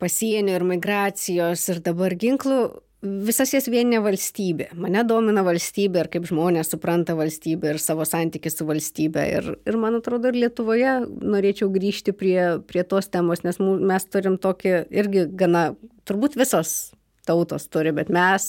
[0.00, 2.60] pasienio ir migracijos ir dabar ginklų
[3.00, 4.70] visas jas vieninė valstybė.
[4.80, 9.24] Mane domina valstybė ir kaip žmonės supranta valstybę ir savo santykį su valstybė.
[9.38, 14.36] Ir, ir man atrodo, ir Lietuvoje norėčiau grįžti prie, prie tos temos, nes mes turim
[14.40, 15.70] tokį irgi gana,
[16.08, 16.92] turbūt visos
[17.28, 18.44] tautos turi, bet mes,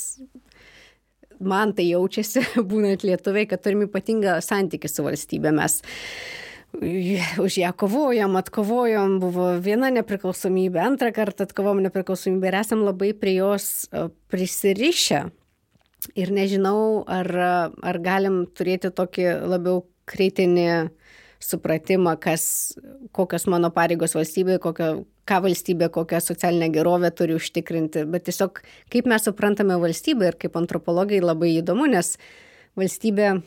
[1.39, 5.55] man tai jaučiasi, būnant lietuviai, kad turim ypatingą santykį su valstybė.
[5.55, 5.79] Mes
[7.37, 13.35] už ją kovojom, atkovojom, buvo viena nepriklausomybė, antrą kartą atkovojom nepriklausomybę ir esam labai prie
[13.41, 15.25] jos e, prisirišę.
[16.17, 17.27] Ir nežinau, ar,
[17.69, 20.89] ar galim turėti tokį labiau kritinį
[21.41, 22.73] supratimą, kas,
[23.13, 24.89] kokios mano pareigos valstybėje, kokio,
[25.29, 30.57] ką valstybė, kokią socialinę gerovę turi užtikrinti, bet tiesiog kaip mes suprantame valstybę ir kaip
[30.57, 32.15] antropologai labai įdomu, nes
[32.79, 33.41] valstybė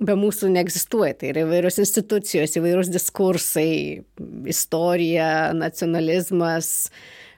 [0.00, 1.14] be mūsų neegzistuoja.
[1.20, 4.02] Tai yra įvairios institucijos, įvairūs diskursai,
[4.50, 6.90] istorija, nacionalizmas,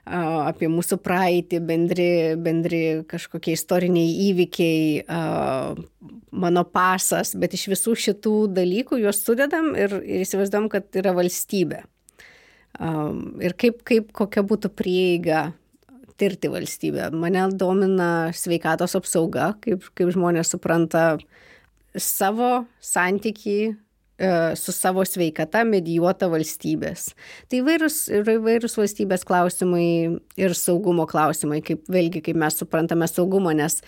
[0.03, 5.05] apie mūsų praeitį, bendri, bendri kažkokie istoriniai įvykiai,
[6.43, 11.83] mano pasas, bet iš visų šitų dalykų juos sudedam ir, ir įsivaizduom, kad yra valstybė.
[13.45, 15.51] Ir kaip, kaip kokia būtų prieiga
[16.19, 17.07] tirti valstybę.
[17.15, 21.13] Mane domina sveikatos apsauga, kaip, kaip žmonės supranta
[21.99, 23.75] savo santykį e,
[24.59, 27.11] su savo sveikata medijuota valstybės.
[27.49, 29.87] Tai įvairūs, įvairūs valstybės klausimai
[30.39, 33.81] ir saugumo klausimai, kaip vėlgi, kaip mes suprantame saugumą, nes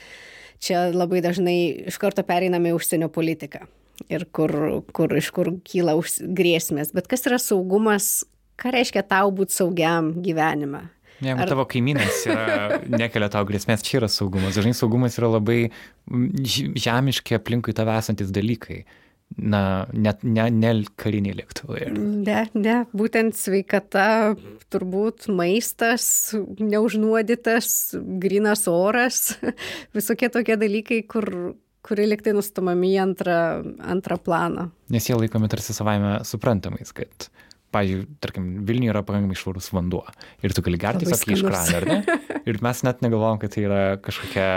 [0.64, 1.57] čia labai dažnai
[1.91, 3.65] iš karto pereiname į užsienio politiką
[4.11, 4.52] ir kur,
[4.95, 6.94] kur, iš kur kyla grėsmės.
[6.95, 8.26] Bet kas yra saugumas,
[8.60, 10.86] ką reiškia tau būti saugiam gyvenime?
[11.24, 11.50] Jeigu Ar...
[11.50, 12.46] tavo kaimynas yra,
[13.02, 14.58] nekelia tau grėsmės, čia yra saugumas.
[14.58, 15.60] Dažnai saugumas yra labai
[16.08, 18.84] žemiški aplinkui tave esantis dalykai.
[19.42, 20.72] Na, net ne, ne
[21.02, 21.88] kariniai lėktuvai.
[21.98, 24.36] Ne, ne, būtent sveikata,
[24.72, 26.06] turbūt maistas,
[26.62, 29.34] neužnuodytas, grinas oras,
[29.98, 31.28] visokie tokie dalykai, kur,
[31.86, 33.40] kurie liktai nustumami į antrą,
[33.98, 34.70] antrą planą.
[34.94, 37.28] Nes jie laikomi tarsi savaime suprantamais, kad
[37.76, 40.03] pavyzdžiui, tarkim, Vilniuje yra pakankamai švarus vanduo
[40.43, 42.19] ir tu gali gerti tiesiog iš krano, ar ne?
[42.49, 44.49] Ir mes net negalvom, kad tai yra kažkokia,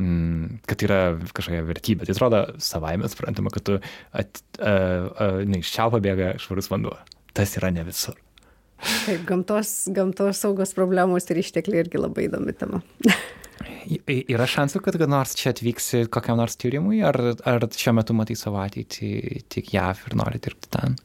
[0.00, 1.00] mm, kad tai yra
[1.30, 2.08] kažkokia vertybė.
[2.08, 3.78] Tai atrodo savaime suprantama, kad tu
[4.14, 6.96] at, uh, uh, ne, iš čia pabėga švarus vanduo.
[7.34, 8.18] Tas yra ne visur.
[8.84, 12.82] Taip, gamtos, gamtos saugos problemos ir ištekliai irgi labai įdomi tema.
[14.08, 17.16] Yra šansų, kad kada nors čia atvyksi kokiam nors tyrimui, ar,
[17.48, 19.10] ar šiuo metu matai savo ateitį
[19.52, 20.96] tik JAV ir nori dirbti ten?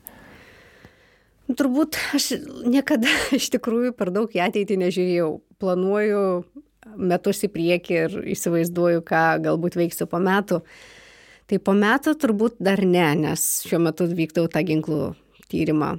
[1.50, 2.34] Turbūt aš
[2.70, 3.10] niekada
[3.40, 5.30] iš tikrųjų per daug į ateitį nežiūrėjau.
[5.60, 6.24] Planuoju
[6.96, 10.62] metus į priekį ir įsivaizduoju, ką galbūt veiksiu po metų.
[11.50, 15.16] Tai po metų turbūt dar ne, nes šiuo metu vykdau tą ginklų
[15.50, 15.96] tyrimą.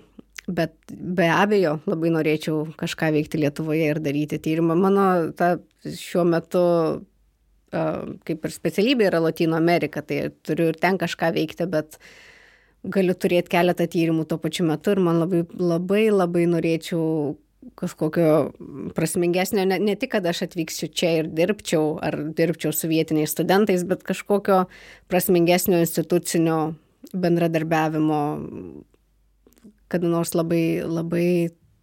[0.51, 4.79] Bet be abejo, labai norėčiau kažką veikti Lietuvoje ir daryti tyrimą.
[4.79, 5.05] Mano
[5.37, 6.65] ta šiuo metu
[7.71, 12.09] kaip ir specialybė yra Latino Amerika, tai turiu ir ten kažką veikti, bet uh,
[12.85, 17.37] galiu turėti keletą tyrimų tuo pačiu metu ir man labai, labai, labai norėčiau
[17.77, 18.29] kažkokio
[18.97, 23.85] prasmingesnio, ne, ne tik, kad aš atvyksiu čia ir dirbčiau, ar dirbčiau su vietiniais studentais,
[23.89, 24.63] bet kažkokio
[25.13, 26.61] prasmingesnio institucinio
[27.13, 28.21] bendradarbiavimo,
[29.93, 31.27] kada nors labai, labai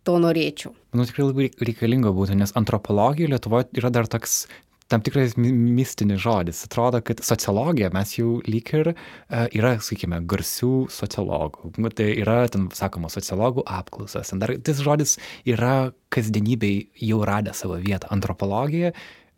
[0.07, 0.73] to norėčiau.
[0.95, 4.45] Manau, tikrai labai reikalinga būtų, nes antropologija Lietuvoje yra dar toks
[4.91, 6.63] tam tikras mistinis žodis.
[6.67, 11.73] Atrodo, kad sociologija mes jau lyg ir uh, yra, sakykime, garsių sociologų.
[11.83, 14.33] Nu, tai yra, ten sakoma, sociologų apklausas.
[14.39, 18.11] Dar tas žodis yra kasdienybei jau radę savo vietą.
[18.15, 18.93] Antropologija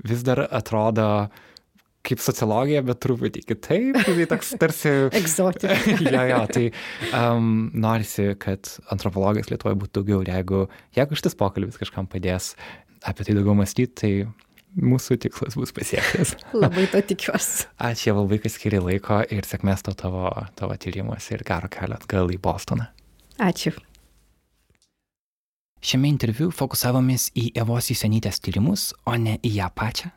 [0.05, 1.29] vis dar atrodo
[2.05, 3.97] kaip sociologija, bet truputį kitaip.
[4.05, 4.91] Tai toks tarsi...
[5.19, 5.75] Egzotika.
[6.15, 6.65] jo, jo, tai
[7.11, 10.21] um, norisi, kad antropologijos Lietuvoje būtų daugiau.
[10.29, 10.65] Jeigu,
[10.97, 12.53] jeigu šitas pokalbis kažkam padės
[13.07, 14.13] apie tai daugiau mąstyti, tai
[14.77, 16.35] mūsų tikslas bus pasiektas.
[16.63, 17.67] Labai to tikiuosi.
[17.81, 20.29] Ačiū labai, kad skiri laiko ir sėkmės to tavo,
[20.59, 22.89] tavo tyrimuose ir gero kelio atgal į Bostoną.
[23.39, 23.73] Ačiū.
[25.79, 30.11] Šiame interviu fokusavomės į Evos įsenytės tyrimus, o ne į ją pačią.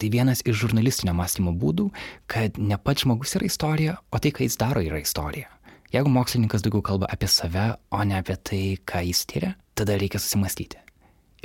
[0.00, 1.88] Tai vienas iš žurnalistinio mąstymo būdų,
[2.30, 5.48] kad ne pats žmogus yra istorija, o tai, ką jis daro, yra istorija.
[5.92, 10.20] Jeigu mokslininkas daugiau kalba apie save, o ne apie tai, ką jis tyria, tada reikia
[10.20, 10.87] susimastyti.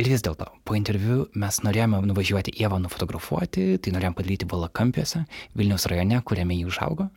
[0.02, 5.22] Ir vis dėlto, po interviu mes norėjome nuvažiuoti Ievą nufotografuoti, tai norėjome padaryti Valakampiuose,
[5.54, 7.12] Vilniaus rajone, kuriame jį užaugo.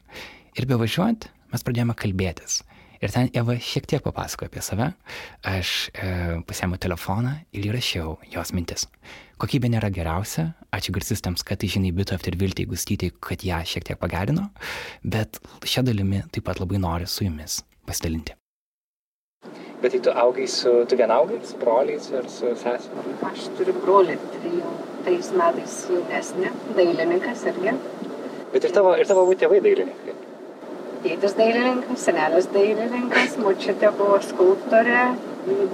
[0.60, 1.24] Ir bevažiuojant,
[1.54, 2.60] mes pradėjome kalbėtis.
[3.00, 4.90] Ir ten Eva šiek tiek papasakojo apie save.
[5.48, 6.12] Aš e,
[6.48, 8.86] pasėmiau telefoną ir įrašiau jos mintis.
[9.40, 13.88] Kokybė nėra geriausia, ačiū garsistams, kad tai žinai Bito ir Viltį Gustyti, kad ją šiek
[13.88, 14.50] tiek pagerino,
[15.04, 18.36] bet šią dalimi taip pat labai noriu su jumis pasidalinti.
[19.82, 23.02] Bet tai tu augai su, tu vien augai, su broliais ir su sesė?
[23.28, 24.70] Aš turiu brolį, trijų,
[25.04, 27.74] tais metais jaunesnį, dailininkas irgi.
[28.54, 30.14] Bet ir tavo, ir tavo tėvai dailininkai?
[31.04, 35.02] Tėtis dailininkas, senelis dailininkas, močiutė buvo skulptorė,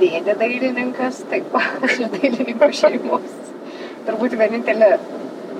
[0.00, 3.36] dėdė dailininkas, taip pat aš iš dailininkų šeimos.
[4.08, 4.96] Turbūt vienintelė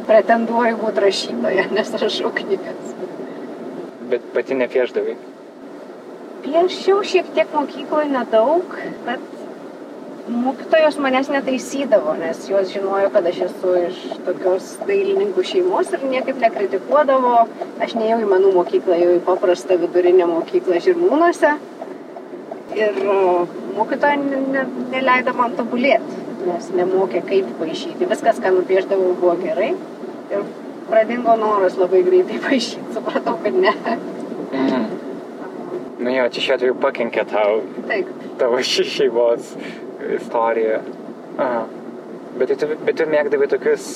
[0.09, 2.97] pretenduoju būti rašytoja, nes rašau knygas.
[4.11, 5.15] Bet pati nepieždavai?
[6.43, 8.73] Piešiau šiek tiek mokykloje nedaug,
[9.07, 9.21] bet
[10.29, 16.41] mokytojos manęs netaisydavo, nes jos žinojo, kad aš esu iš tokios dailininkų šeimos ir niekaip
[16.43, 17.35] nekritikuodavo.
[17.83, 21.53] Aš neėjau į menų mokyklą, jau į paprastą vidurinę mokyklą Žirmūnuose.
[22.79, 22.99] Ir
[23.77, 24.65] mokytoja ne, ne,
[24.95, 28.09] neleido man tobulėti, nes nemokė kaip paaišyti.
[28.11, 29.75] Viskas, ką nupieždavau, buvo gerai.
[30.33, 30.47] Ir
[30.89, 32.91] pradingo noras labai greitai paaišyti.
[32.99, 33.77] Supratau, kad ne.
[36.03, 38.11] Nu jo, čia šiuo atveju pakenkė tau Taip.
[38.41, 39.53] tavo šeimos
[40.19, 40.81] istorija.
[41.39, 41.63] Aha.
[42.39, 43.87] Bet, tai tu, bet tu mėgdavai tokius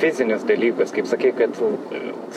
[0.00, 1.56] fizinius dalykus, kaip sakai, kad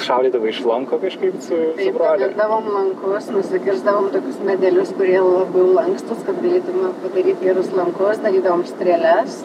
[0.03, 2.25] šaudydavai iš lanko kažkaip su, su Taip, broliu.
[2.25, 9.43] pagirdavom lankus, nusikirsdavom tokius medelius, kurie labiau lankstus, kad galėtume padaryti gerus lankus, darydavom strėlės.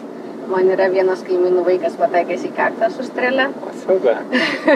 [0.49, 3.51] Man yra vienas kaimynų vaikas pataikęs į kaktą su strėlė.
[3.83, 4.15] Siaube.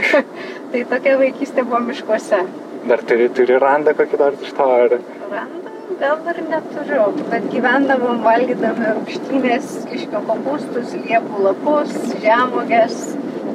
[0.75, 2.43] tai tokia vaikystė buvo miškuose.
[2.88, 4.97] Dar turi, turi randą kokį nors iš to, ar...
[5.34, 5.64] Randą
[6.03, 11.93] gal dar neturiu, bet gyvendavom valgydami rūkštynės, kiškio kopūstus, liepų lapus,
[12.23, 12.97] žemogės.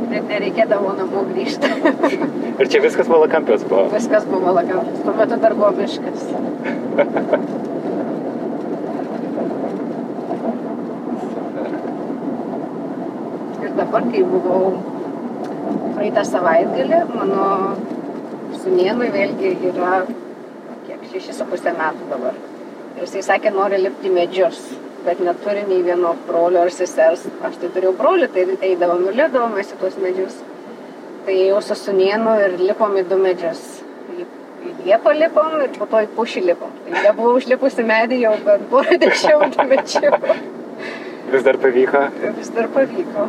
[0.09, 1.69] Net nereikėdavo namo grįžti.
[2.59, 3.91] Ir čia viskas valakampios buvo.
[3.93, 5.03] Viskas buvo lagamas.
[5.03, 6.25] Tuo metu dar buvo miškas.
[13.67, 14.73] Ir dabar, kai buvau
[15.99, 17.45] praeitą savaitgalį, mano
[18.57, 20.03] sunienui vėlgi yra
[20.89, 22.37] kiek, šešis su pusę metų dabar.
[22.97, 24.61] Ir jisai sakė, nori lipti medžius,
[25.05, 27.27] bet neturi nei vieno brolio ar sesers.
[27.47, 30.39] Aš tai turėjau brolį, tai eidavom ir lipdavom į tuos medžius.
[31.27, 33.63] Tai jau su sunienu ir lipom į du medžius.
[34.19, 36.73] Į liepą lipom ir po to į pušį lipom.
[36.87, 40.17] Tai nebuvau užlipusi medį jau per porą dešimtų mečių.
[41.29, 42.09] Vis dar pavyko.
[42.41, 43.29] Vis dar pavyko.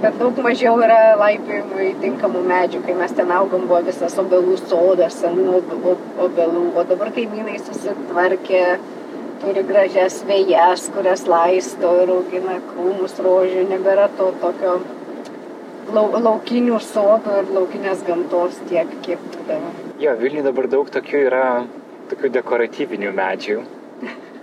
[0.00, 5.18] Bet daug mažiau yra laipiojimui tinkamų medžių, kai mes ten augom, buvo visas obelų sodas,
[5.20, 8.62] senų ob- obelų, o dabar kaimynai susitvarkė,
[9.42, 14.78] turi gražias vėjas, kurias laisto ir augina krūmus rožių, nebėra to tokio
[15.92, 19.74] lau, laukinių sodų ir laukinės gamtos tiek, kiek būdavo.
[20.00, 21.46] Jo, Vilniuje dabar daug tokių yra,
[22.12, 23.58] tokių dekoratyvinių medžių.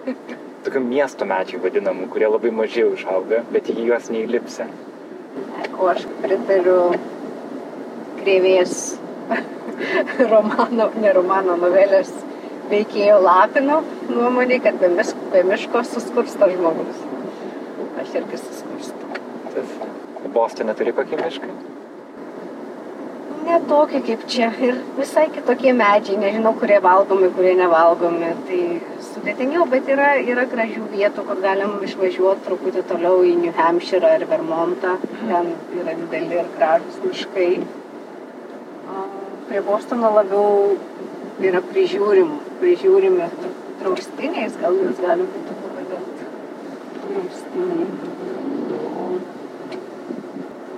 [0.68, 4.68] Tokių miesto medžių vadinamų, kurie labai mažai užauga, bet į juos neįlipsi.
[5.78, 6.80] O aš pritariu
[8.22, 8.74] krėvės
[10.32, 12.12] romano, ne romano novelės
[12.72, 17.02] veikėjo Lapino nuomonė, kad be, mis, be miško suskursta žmogus.
[18.02, 19.14] Aš irgi suskurstu.
[20.34, 21.77] Bostone turi kokį mišką?
[23.48, 28.32] Ne tokie kaip čia ir visai kitokie medžiai, nežinau, kurie valgomi, kurie nevalgomi.
[28.48, 28.62] Tai
[29.06, 34.26] sudėtingiau, bet yra, yra gražių vietų, kur galim išvažiuoti truputį toliau į New Hampshire ar
[34.32, 34.98] Vermontą.
[35.22, 37.52] Ten yra dideli ir gražus miškai.
[38.92, 39.06] O
[39.48, 40.76] Prie Bostono labiau
[41.40, 43.30] yra prižiūrim, prižiūrimi
[43.80, 46.28] draustiniais, gal jūs gali būti pavadinti.
[47.06, 47.88] Draustiniai.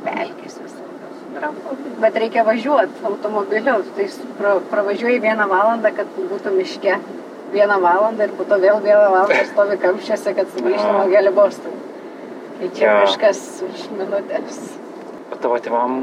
[0.06, 0.39] Pelkės
[1.40, 1.98] visokios.
[2.04, 4.08] Bet reikia važiuoti automobiliu, tai
[4.38, 7.00] pra, pravažiuoji vieną valandą, kad būtų miške
[7.54, 11.76] vieną valandą ir po to vėl vieną valandą stovi kamščiuose, kad sugrįžtų nuo gali bostų.
[12.60, 12.96] Tai čia ja.
[13.06, 14.64] kažkas už minutės.
[15.32, 16.02] O tavo tėvam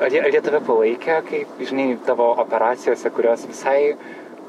[0.00, 3.96] Ar jie, ar jie tave palaikė, kaip, žinai, tavo operacijose, kurios visai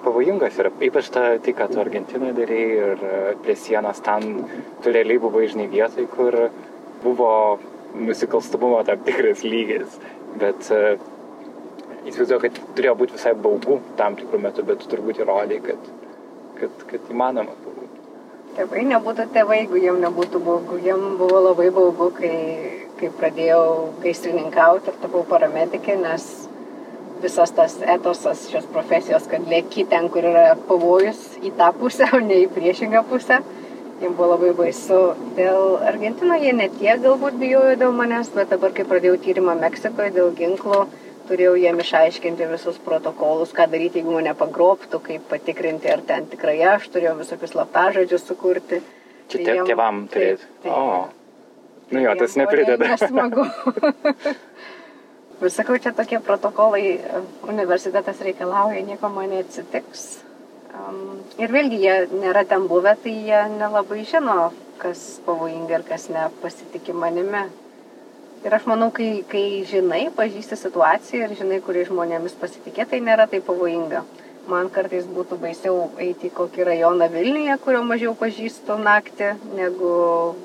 [0.06, 0.69] pavojingas yra.
[0.88, 4.45] Ypač ta, tai, ką tu Argentinoje darėjai ir e, prie sienos ten,
[4.84, 6.38] tu realiai buvai, žinai, vietoj, kur
[7.03, 7.34] buvo
[7.95, 9.97] nusikalstamumo tam tikras lygis.
[10.41, 10.95] Bet uh,
[12.05, 15.91] įsivaizduoju, kad turėjo būti visai baugu tam tikrų metų, bet tu turbūt įrodai, kad,
[16.59, 17.89] kad, kad įmanoma buvo.
[18.51, 20.80] Tėvai nebūtų tėvai, jeigu jiem nebūtų baugu.
[20.84, 22.31] Jiem buvo labai baugu, kai
[23.01, 23.63] kai pradėjau
[24.03, 26.26] gaisrininkauti ir tapau paramedikė, nes
[27.22, 32.22] visas tas etosas šios profesijos, kad lėki ten, kur yra pavojus į tą pusę, o
[32.22, 33.41] ne į priešingą pusę.
[34.01, 34.99] Jiems buvo labai baisu.
[35.37, 40.31] Dėl Argentino jie netiek galbūt bijojo dėl manęs, bet dabar, kai pradėjau tyrimą Meksikoje dėl
[40.39, 40.79] ginklų,
[41.29, 46.57] turėjau jiem išaiškinti visus protokolus, ką daryti, jeigu mane pagrobtų, kaip patikrinti, ar ten tikrai
[46.71, 48.81] aš turėjau visokius slaptažodžius sukurti.
[49.29, 50.49] Čia tai tėvam turėti.
[50.65, 51.05] O.
[51.91, 52.95] Nu jo, tas neprideda.
[52.95, 53.45] Nesmagu.
[55.43, 56.97] Bet sakau, čia tokie protokolai
[57.45, 60.09] universitetas reikalauja, nieko man neatsitiks.
[61.41, 64.51] Ir vėlgi, jie nėra ten buvę, tai jie nelabai žino,
[64.81, 67.45] kas pavojinga ir kas nepasitikė manimi.
[68.41, 73.29] Ir aš manau, kai, kai žinai, pažįsti situaciją ir žinai, kuriais žmonėmis pasitikė, tai nėra
[73.29, 74.01] taip pavojinga
[74.49, 79.91] man kartais būtų baisiau eiti į kokį rajoną Vilniuje, kurio mažiau pažįstu naktį, negu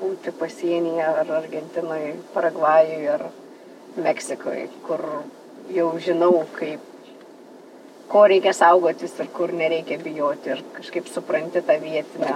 [0.01, 3.25] būti pasienyje ar Argentinoje, Paragvajuje ar
[3.97, 5.03] Meksikoje, kur
[5.73, 6.83] jau žinau, kaip,
[8.11, 12.35] ko reikia saugotis ir kur nereikia bijoti ir kažkaip supranti tą vietinę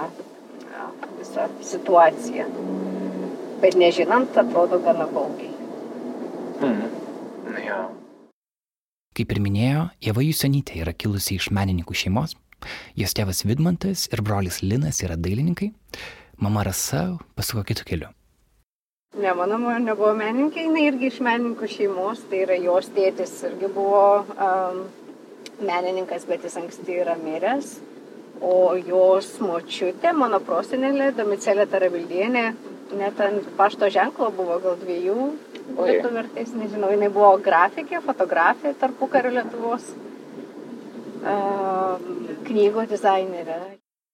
[1.18, 2.46] visą situaciją.
[3.62, 5.52] Bet nežinant, atrodo gana baugiai.
[6.60, 6.88] Mhm.
[7.52, 7.80] Na, ja.
[9.16, 12.34] Kaip ir minėjo, Jeva Jusonytė yra kilusi iš menininkų šeimos.
[12.96, 15.72] Jos tėvas Vidmantas ir brolis Linas yra dailininkai.
[16.42, 18.10] Mama Rasa pasuko kitų kelių.
[19.20, 23.68] Ne, mano mama nebuvo menininkė, jinai irgi iš menininkų šeimos, tai yra jos tėtis irgi
[23.74, 24.78] buvo um,
[25.66, 27.76] menininkas, bet jis anksti yra miręs.
[28.42, 32.46] O jos močiutė, mano prosenelė, Domicelė Taravildienė,
[32.98, 35.28] net ant pašto ženklo buvo gal dviejų
[35.78, 39.86] lietuvių vertės, nežinau, jinai buvo grafikė, fotografė tarpukario Lietuvos,
[41.22, 42.02] uh,
[42.48, 43.60] knygų dizainerė.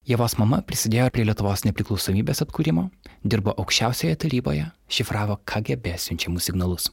[0.08, 2.88] Jėvos mama prisidėjo prie Lietuvos nepriklausomybės atkūrimo,
[3.24, 6.88] dirbo aukščiausioje taryboje, šifravo KGB siunčiamus signalus.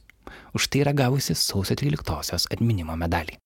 [0.56, 3.38] Už tai yra gavusi sausio 13-osios atminimo medalį.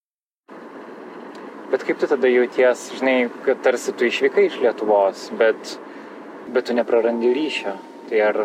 [1.70, 5.76] Bet kaip tu tada jauties, žinai, kad tarsi tu išvykai iš Lietuvos, bet,
[6.50, 7.76] bet tu neprarandi ryšio.
[8.10, 8.40] Tai ar,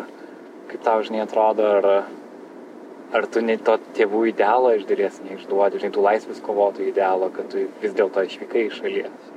[0.70, 1.90] kaip tau, žinai, atrodo, ar
[3.16, 7.48] ar tu nei to tėvų idealo iš dalies neišduodi, žinai, tų laisvės kovotojų idealo, kad
[7.52, 9.32] tu vis dėlto išvykai iš šalies?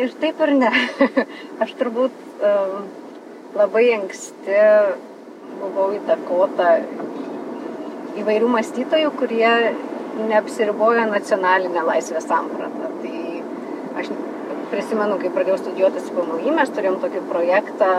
[0.00, 0.70] Ir taip ir ne.
[1.62, 2.14] Aš turbūt
[2.48, 2.86] um,
[3.58, 4.60] labai anksti
[5.58, 6.78] buvau įtakota
[8.22, 9.52] įvairių mąstytojų, kurie
[10.18, 12.90] neapsiribojo nacionalinę laisvės sampratą.
[13.02, 14.12] Tai aš
[14.72, 17.90] prisimenu, kai pradėjau studijuoti SPMI, mes turėjom tokį projektą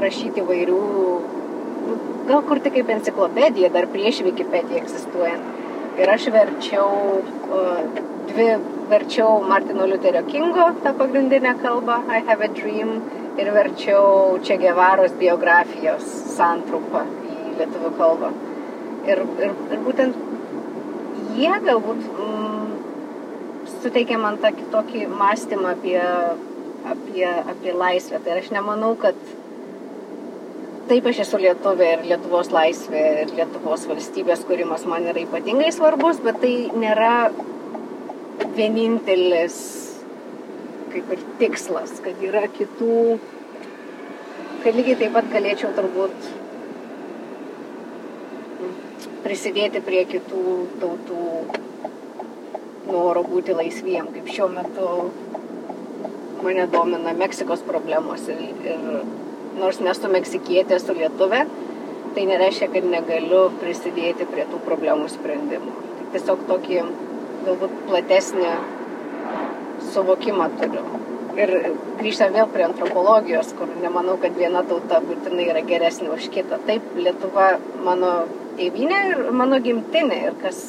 [0.00, 0.80] rašyti įvairių
[2.26, 5.52] gal kur tik kaip enciklopedija, dar prieš Wikipediją egzistuojant.
[5.96, 6.88] Ir aš verčiau,
[8.28, 8.48] dvi
[8.90, 12.98] verčiau Martino Luterio Kingo tą pagrindinę kalbą, I have a dream,
[13.40, 16.04] ir verčiau Čia Gevaros biografijos
[16.34, 18.32] santrupą į lietuvių kalbą.
[19.06, 20.18] Ir, ir, ir būtent
[21.36, 22.68] jie galbūt mm,
[23.78, 25.98] suteikė man tą kitokį mąstymą apie,
[26.92, 28.20] apie, apie laisvę.
[28.24, 29.18] Tai aš nemanau, kad
[30.90, 36.22] taip aš esu lietuvė ir Lietuvos laisvė ir Lietuvos valstybės kūrimas man yra ypatingai svarbus,
[36.24, 37.14] bet tai nėra
[38.56, 39.58] vienintelis
[40.92, 43.18] kaip ir tikslas, kad yra kitų,
[44.64, 46.30] kad lygiai taip pat galėčiau turbūt
[49.26, 50.42] prisidėti prie kitų
[50.80, 51.22] tautų
[52.86, 54.90] noro būti laisviem, kaip šiuo metu
[56.44, 58.84] mane domina Meksikos problemos ir, ir
[59.58, 61.42] nors nesu meksikietė, esu lietuvė,
[62.14, 65.74] tai nereiškia, kad negaliu prisidėti prie tų problemų sprendimų.
[65.96, 66.78] Tai tiesiog tokį
[67.48, 68.54] galbūt platesnį
[69.92, 70.86] suvokimą turiu.
[71.36, 71.52] Ir
[71.98, 76.62] grįžtam vėl prie antropologijos, kur nemanau, kad viena tauta būtinai yra geresnė už kitą.
[76.68, 78.12] Taip, Lietuva mano
[78.58, 80.62] tėvynė ir mano gimtinė ir kas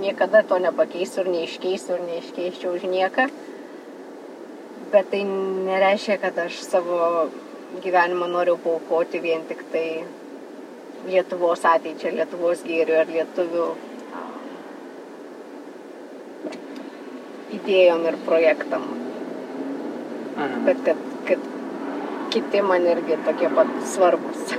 [0.00, 3.28] niekada to nepakeisiu ir neiškeisiu ir neiškeiščiau už nieką.
[4.92, 7.28] bet tai nereiškia, kad aš savo
[7.84, 10.04] gyvenimą noriu paukoti vien tik tai
[11.08, 13.66] Lietuvos ateičiai, Lietuvos gėriui ar lietuvių
[17.58, 18.88] idėjom ir projektam.
[20.38, 20.64] Mhm.
[20.66, 21.46] Bet kad, kad
[22.34, 24.56] kiti man irgi tokie pat svarbus.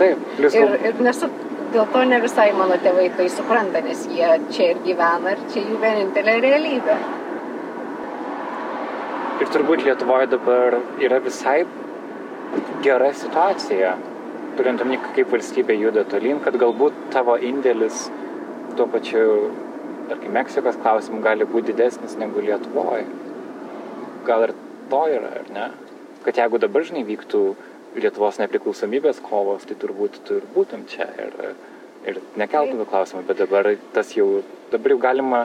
[0.00, 0.56] Taip, plius.
[0.60, 1.30] ir, ir nesu,
[1.72, 5.64] dėl to ne visai mano tėvai tai supranta, nes jie čia ir gyvena ir čia
[5.64, 6.98] jų vienintelė realybė.
[9.38, 11.60] Ir turbūt Lietuvoje dabar yra visai
[12.82, 13.94] gera situacija,
[14.58, 18.08] turint omeny, kaip valstybė juda tolyn, kad galbūt tavo indėlis
[18.78, 19.24] tuo pačiu
[20.08, 23.06] tarkim, Meksikos klausimų gali būti didesnis negu Lietuvoje.
[24.26, 24.54] Gal ir
[24.90, 25.66] to yra, ar ne?
[26.24, 27.42] Kad jeigu dabar, žinai, vyktų
[27.96, 31.36] Lietuvos nepriklausomybės kovos, tai turbūt tu ir būtum čia ir,
[32.06, 34.42] ir nekeltume klausimą, bet dabar tas jau,
[34.72, 35.40] dabar jau galima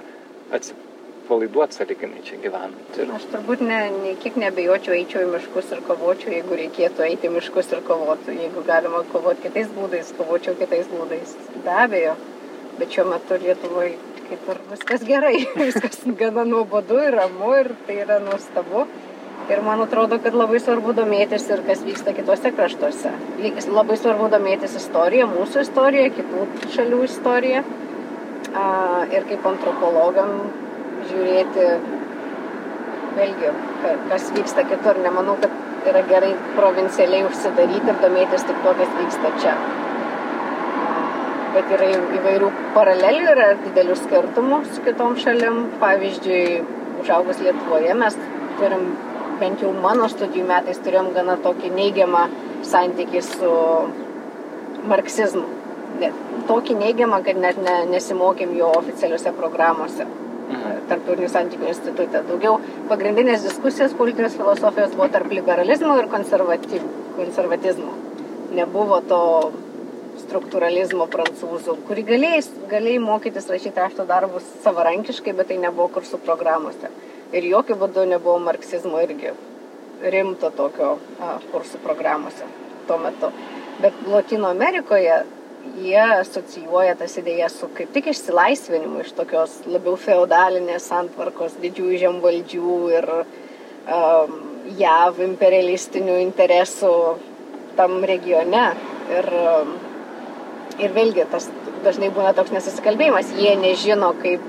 [0.53, 2.99] atsipalaiduoti saliginai čia gyvenant.
[2.99, 3.10] Ir...
[3.15, 7.36] Aš turbūt ne, ne kiek nebejočiau, eičiau į miškus ir kovočiau, jeigu reikėtų eiti į
[7.40, 8.38] miškus ir kovoti.
[8.44, 11.38] Jeigu galima kovoti kitais būdais, kovočiau kitais būdais.
[11.64, 12.18] Be abejo.
[12.78, 13.95] Bet šiuo metu Lietuvoje
[14.34, 15.36] kaip ir viskas gerai,
[15.68, 18.88] viskas gana nuobodu ir ramu ir tai yra nuostabu.
[19.52, 23.11] Ir man atrodo, kad labai svarbu domėtis ir kas vyksta kitose kraštuose.
[23.68, 27.64] Labai svarbu domėtis istoriją, mūsų istoriją, kitų šalių istoriją.
[29.11, 30.32] Ir kaip antropologam
[31.10, 31.68] žiūrėti,
[33.20, 33.53] vėlgi,
[34.10, 35.03] kas vyksta kitur.
[35.03, 39.57] Nemanau, kad yra gerai provincialiai užsidaryti ir domėtis tik to, kas vyksta čia
[41.53, 41.88] bet yra
[42.18, 45.60] įvairių paralelių, yra didelių skirtumų su kitom šalim.
[45.82, 46.64] Pavyzdžiui,
[47.03, 48.18] užaugus Lietuvoje mes
[48.57, 48.88] turim,
[49.40, 52.28] bent jau mano studijų metais, turėjom gana tokį neigiamą
[52.68, 53.52] santykį su
[54.90, 55.46] marksizmu.
[56.02, 60.08] Net, tokį neigiamą, kad net ne, nesimokėm jo oficialiuose programuose.
[60.44, 60.80] Mhm.
[60.90, 62.24] Tarptautinių santykių institutė.
[62.28, 62.58] Daugiau
[62.90, 67.94] pagrindinės diskusijos politinės filosofijos buvo tarp liberalizmo ir konservatizmo.
[68.54, 69.22] Nebuvo to
[70.22, 76.92] struktūralizmo prancūzų, kurį galėjai, galėjai mokytis rašyti rašto darbus savarankiškai, bet tai nebuvo kursų programuose.
[77.34, 79.34] Ir jokių būdų nebuvo marksizmo irgi
[80.14, 82.46] rimto tokio a, kursų programuose
[82.88, 83.32] tuo metu.
[83.82, 85.24] Bet Latino Amerikoje
[85.82, 92.80] jie asocijuoja tas idėjas su kaip tik išsilaisvinimu iš tokios labiau feodalinės santvarkos, didžiųjų žemvaldžių
[92.98, 94.36] ir um,
[94.80, 96.94] JAV imperialistinių interesų
[97.80, 98.68] tam regione.
[99.14, 99.74] Ir um,
[100.80, 101.50] ir vėlgi tas
[101.84, 104.44] dažnai būna toks nesusikalbėjimas, jie nežino, kaip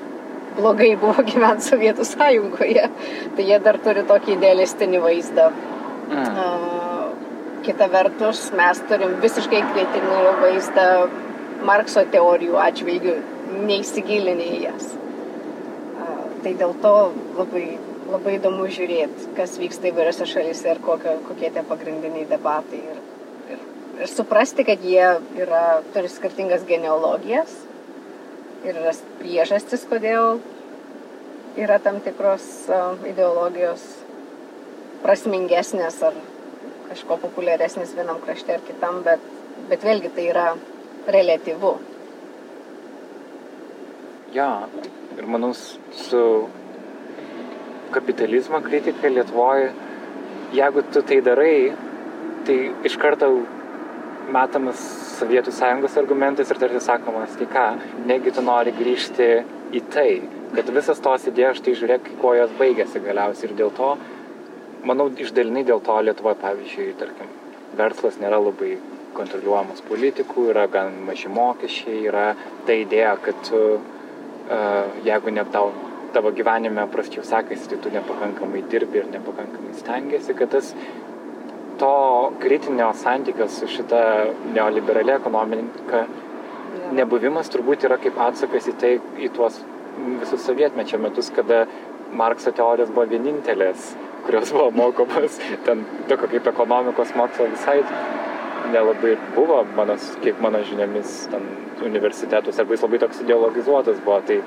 [0.56, 2.89] blogai buvo gyventi Sovietų sąjungoje,
[3.36, 5.51] tai jie dar turi tokį idealistinį vaizdą.
[6.10, 7.14] Mm.
[7.64, 10.89] Kita vertus, mes turim visiškai kritinį vaizdą
[11.64, 13.14] Markso teorijų atžvilgių,
[13.64, 14.90] neįsigilinę į jas.
[16.44, 16.93] Tai dėl to
[17.39, 17.64] labai,
[18.12, 22.82] labai įdomu žiūrėti, kas vyksta įvairiose šalyse ir kokio, kokie tie pagrindiniai debatai.
[22.85, 23.01] Ir
[24.01, 25.06] ir suprasti, kad jie
[25.39, 25.64] yra,
[25.94, 27.55] turi skirtingas genealogijas
[28.64, 30.38] ir yra priežastis, kodėl
[31.60, 32.46] yra tam tikros
[33.06, 33.84] ideologijos
[35.04, 36.16] prasmingesnės ar
[36.88, 39.22] kažko populiaresnės vienam krašte ar kitam, bet,
[39.70, 40.46] bet vėlgi tai yra
[41.14, 41.76] relativu.
[44.34, 44.66] Ja,
[45.14, 46.22] ir manau, su
[47.94, 49.68] kapitalizmo kritika Lietuvoje,
[50.56, 51.56] jeigu tu tai darai,
[52.48, 52.56] tai
[52.88, 53.30] iš karto
[54.32, 54.80] metamas
[55.14, 57.66] Sovietų sąjungos argumentais ir tarsi sakomas, tai ką,
[58.09, 59.28] negi tu nori grįžti
[59.74, 60.09] į tai,
[60.55, 63.51] kad visas tos idėjos, tai žiūrėk, kuo jos baigėsi galiausiai.
[63.51, 63.92] Ir dėl to,
[64.88, 67.30] manau, išdalinai dėl to Lietuvoje, pavyzdžiui, tarkim,
[67.78, 68.76] verslas nėra labai
[69.14, 72.28] kontroliuojamas politikų, yra gan maži mokesčiai, yra
[72.66, 75.70] ta idėja, kad tu, uh, jeigu ne tau
[76.14, 80.70] tavo gyvenime prasčiau sekasi, tai tu nepakankamai dirbi ir nepakankamai stengiasi, kad tas
[81.78, 84.01] to kritinio santykio su šita
[84.55, 86.05] neoliberali ekonomika
[86.92, 89.60] nebuvimas turbūt yra kaip atsakas į tai, į tuos
[90.20, 91.64] visus sovietmečio metus, kada
[92.14, 93.94] Markso teorijos buvo vienintelės,
[94.26, 97.80] kurios buvo mokomas, ten tokio kaip ekonomikos mokslo visai
[98.72, 101.48] nelabai buvo, mano, kiek mano žiniomis, ten
[101.84, 104.38] universitetus, arba jis labai toks ideologizuotas buvo, tai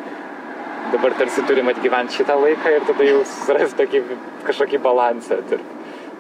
[0.94, 4.04] dabar tarsi turim atgyventi šitą laiką ir tada jau surasti
[4.48, 5.77] kažkokį balansą tarp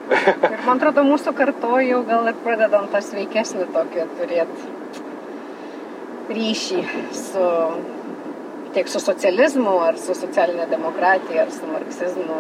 [0.08, 4.74] Ir man atrodo, mūsų karto jau gal ir pradedam tą sveikesnį tokį turėti
[6.38, 6.82] ryšį
[7.16, 7.44] su
[8.76, 12.40] tiek su socializmu, ar su socialinė demokratija, ar su marksizmu.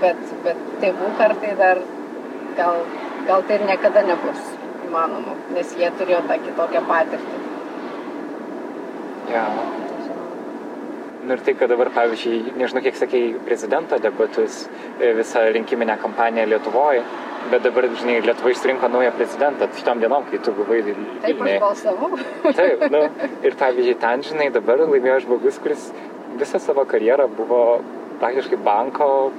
[0.00, 1.82] Bet, bet tėvų kartai dar
[2.56, 2.82] gal,
[3.28, 4.40] gal tai ir niekada nebus
[4.88, 7.44] įmanoma, nes jie turėjo tą kitokią patirtį.
[9.30, 9.44] Ja.
[11.30, 14.64] Nu ir tai, kad dabar, pavyzdžiui, nežinau, kiek sakėjai, prezidento debatus,
[14.98, 17.04] e, visą rinkiminę kampaniją Lietuvoje,
[17.52, 21.20] bet dabar, žinai, Lietuva išsirinko naują prezidentą, šitom dienom, kai tu buvai Vilniuje.
[21.22, 22.18] Taip, aš balsavau.
[22.58, 23.04] Taip, nu,
[23.46, 25.86] ir pavyzdžiui, ten, žinai, dabar laimėjo žmogus, kuris
[26.42, 27.62] visą savo karjerą buvo
[28.18, 29.30] praktiškai banko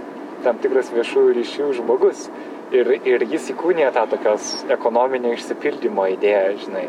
[0.48, 2.30] tam tikras viešųjų ryšių žmogus.
[2.72, 6.88] Ir, ir jis įkūnė tą tokios ekonominio išsipildymo idėją, žinai.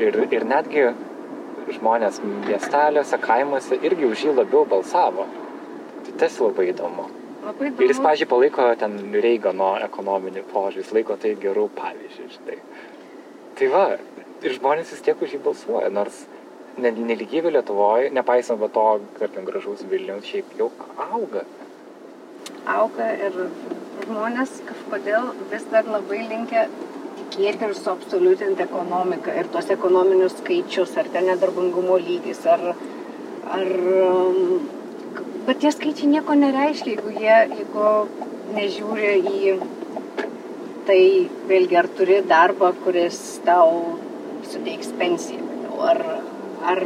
[0.00, 0.88] Ir, ir netgi
[1.78, 5.26] žmonės miesteliuose, kaimuose irgi už jį labiau balsavo.
[6.02, 7.08] Tai tas labai įdomu.
[7.42, 7.84] Labai įdomu.
[7.84, 12.60] Ir jis, pažiūrėjau, palaiko ten Reigano ekonominį požiūrį, jis laiko tai gerų pavyzdžių, žinai.
[13.58, 13.86] Tai va,
[14.42, 16.24] ir žmonės vis tiek už jį balsuoja, nors
[16.80, 18.86] neligybė Lietuvoje, nepaisant va to,
[19.18, 20.70] tarkim, gražaus Vilniaus, šiaip jau
[21.10, 21.44] auga.
[22.72, 23.36] Auga ir
[24.06, 26.66] žmonės kažkodėl vis dar labai linkia
[27.32, 32.74] tikėti ir suabsoliutinti ekonomiką ir tuos ekonominius skaičius, ar ten nedarbingumo lygis, ar,
[33.56, 33.70] ar
[34.04, 34.66] um,
[35.46, 37.86] bet tie skaičiai nieko nereiškia, jeigu jie, jeigu
[38.52, 39.54] nežiūri į
[40.86, 41.00] tai,
[41.48, 43.96] vėlgi, ar turi darbą, kuris tau
[44.52, 45.46] suteiks pensiją,
[45.88, 46.02] ar,
[46.68, 46.82] ar,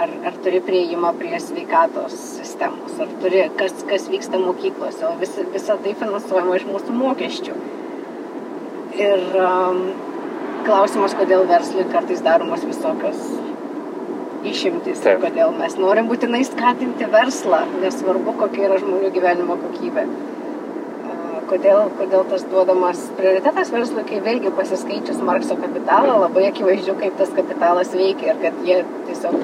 [0.00, 5.44] ar, ar turi prieimą prie sveikatos sistemos, ar turi, kas, kas vyksta mokyklose, o visa,
[5.54, 7.60] visa tai finansuojama iš mūsų mokesčių.
[8.98, 9.84] Ir um,
[10.66, 13.20] klausimas, kodėl verslui kartais daromos visokios
[14.46, 15.20] išimtis, Taip.
[15.22, 20.06] kodėl mes norim būtinai skatinti verslą, nesvarbu, kokia yra žmonių gyvenimo kokybė.
[21.50, 27.32] Kodėl, kodėl tas duodamas prioritetas verslui, kai vėlgi pasiskaičius Markso kapitalą, labai akivaizdu, kaip tas
[27.34, 28.76] kapitalas veikia ir kad jie
[29.08, 29.34] tiesiog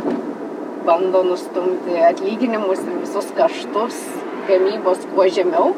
[0.86, 3.98] bando nustumti atlyginimus ir visus kaštus
[4.46, 5.72] gamybos kuo žemiau.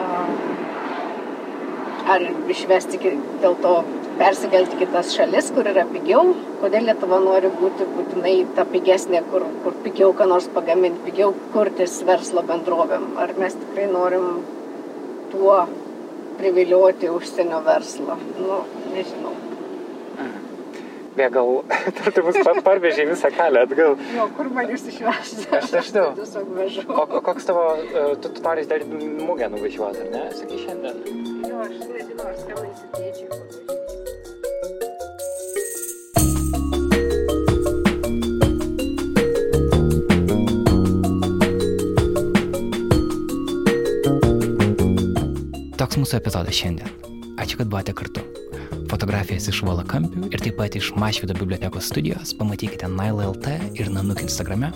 [0.00, 0.06] A,
[2.10, 2.98] Ar išvesti
[3.42, 3.74] dėl to
[4.20, 6.32] persikelti kitas šalis, kur yra pigiau,
[6.62, 12.00] kodėl Lietuva nori būti būtinai ta pigesnė, kur, kur pigiau ką nors pagaminti, pigiau kurtis
[12.08, 13.12] verslo bendrovėm.
[13.22, 14.26] Ar mes tikrai norim
[15.32, 15.60] tuo
[16.40, 18.18] privilioti užsienio verslą?
[18.40, 18.64] Nu,
[18.96, 19.49] nežinau.
[21.34, 21.50] Gal
[22.16, 23.96] tu mus pa- parvežė visą kelią atgal.
[24.16, 25.46] Jo, kur man jūs išvežti?
[25.60, 26.08] Aš nežinau.
[26.20, 26.86] Tiesiog vežu.
[26.88, 30.24] O, koks tavo, e, tu, tu nori dar mūgę nuvažiuoti, ar ne?
[30.40, 31.04] Sakai šiandien.
[31.50, 33.28] Jo, aš nežinau, aš tėčiui.
[33.30, 34.20] paprašysiu.
[45.80, 46.90] Toks mūsų epizodas šiandien.
[47.40, 48.22] Ačiū, kad buvote kartu.
[49.00, 54.68] Fotografijas iš Valakampių ir taip pat iš Mašvido bibliotekos studijos pamatykite Nail.lt ir Nanuk Instagrame.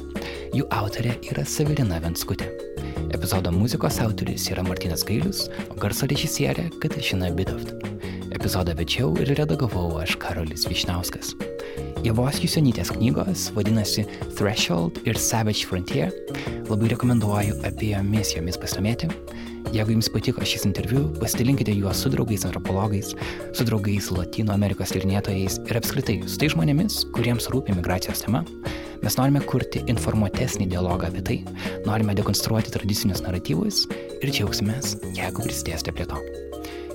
[0.56, 2.46] Jų autorė yra Severina Venskutė.
[3.12, 7.76] Epizodo muzikos autorius yra Martinas Gailius, o garso režisierė Katažina Bidoft.
[8.32, 11.34] Epizodą vedžiau ir redagavau aš Karolis Višnauskas.
[12.00, 14.06] Javos Jusionytės knygos vadinasi
[14.38, 16.16] Threshold ir Savage Frontier.
[16.72, 19.12] Labai rekomenduoju apie jomis jomis pasidomėti.
[19.74, 23.08] Jeigu jums patiko šis interviu, pasidalinkite juos su draugais antropologais,
[23.58, 28.44] su draugais Latino Amerikos tyrinėtojais ir apskritai su tai žmonėmis, kuriems rūpi migracijos tema.
[29.02, 31.40] Mes norime kurti informuotesnį dialogą apie tai,
[31.90, 33.88] norime dekonstruoti tradicinius naratyvus
[34.22, 36.22] ir džiaugsimės, jeigu prisidėsite prie to.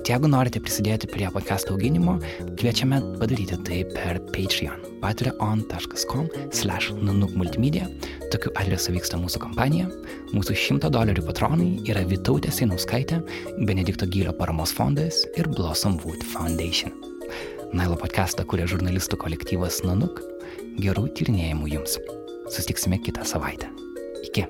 [0.08, 2.16] Jeigu norite prisidėti prie podcast auginimo,
[2.58, 7.86] kviečiame padaryti tai per Patreon, patreon.com slash nanukmultimedia.
[8.32, 9.90] Tokiu adresu vyksta mūsų kampanija.
[10.32, 13.20] Mūsų 100 dolerių patronai yra Vitautė Seinauskaitė,
[13.68, 16.96] Benedikto Gylio paramos fondas ir Blossom Wood Foundation.
[17.76, 20.24] Nailo podcastą kuria žurnalistų kolektyvas Nanuk.
[20.80, 22.00] Gerų tyrinėjimų jums.
[22.50, 23.70] Sustiksime kitą savaitę.
[24.26, 24.48] Iki.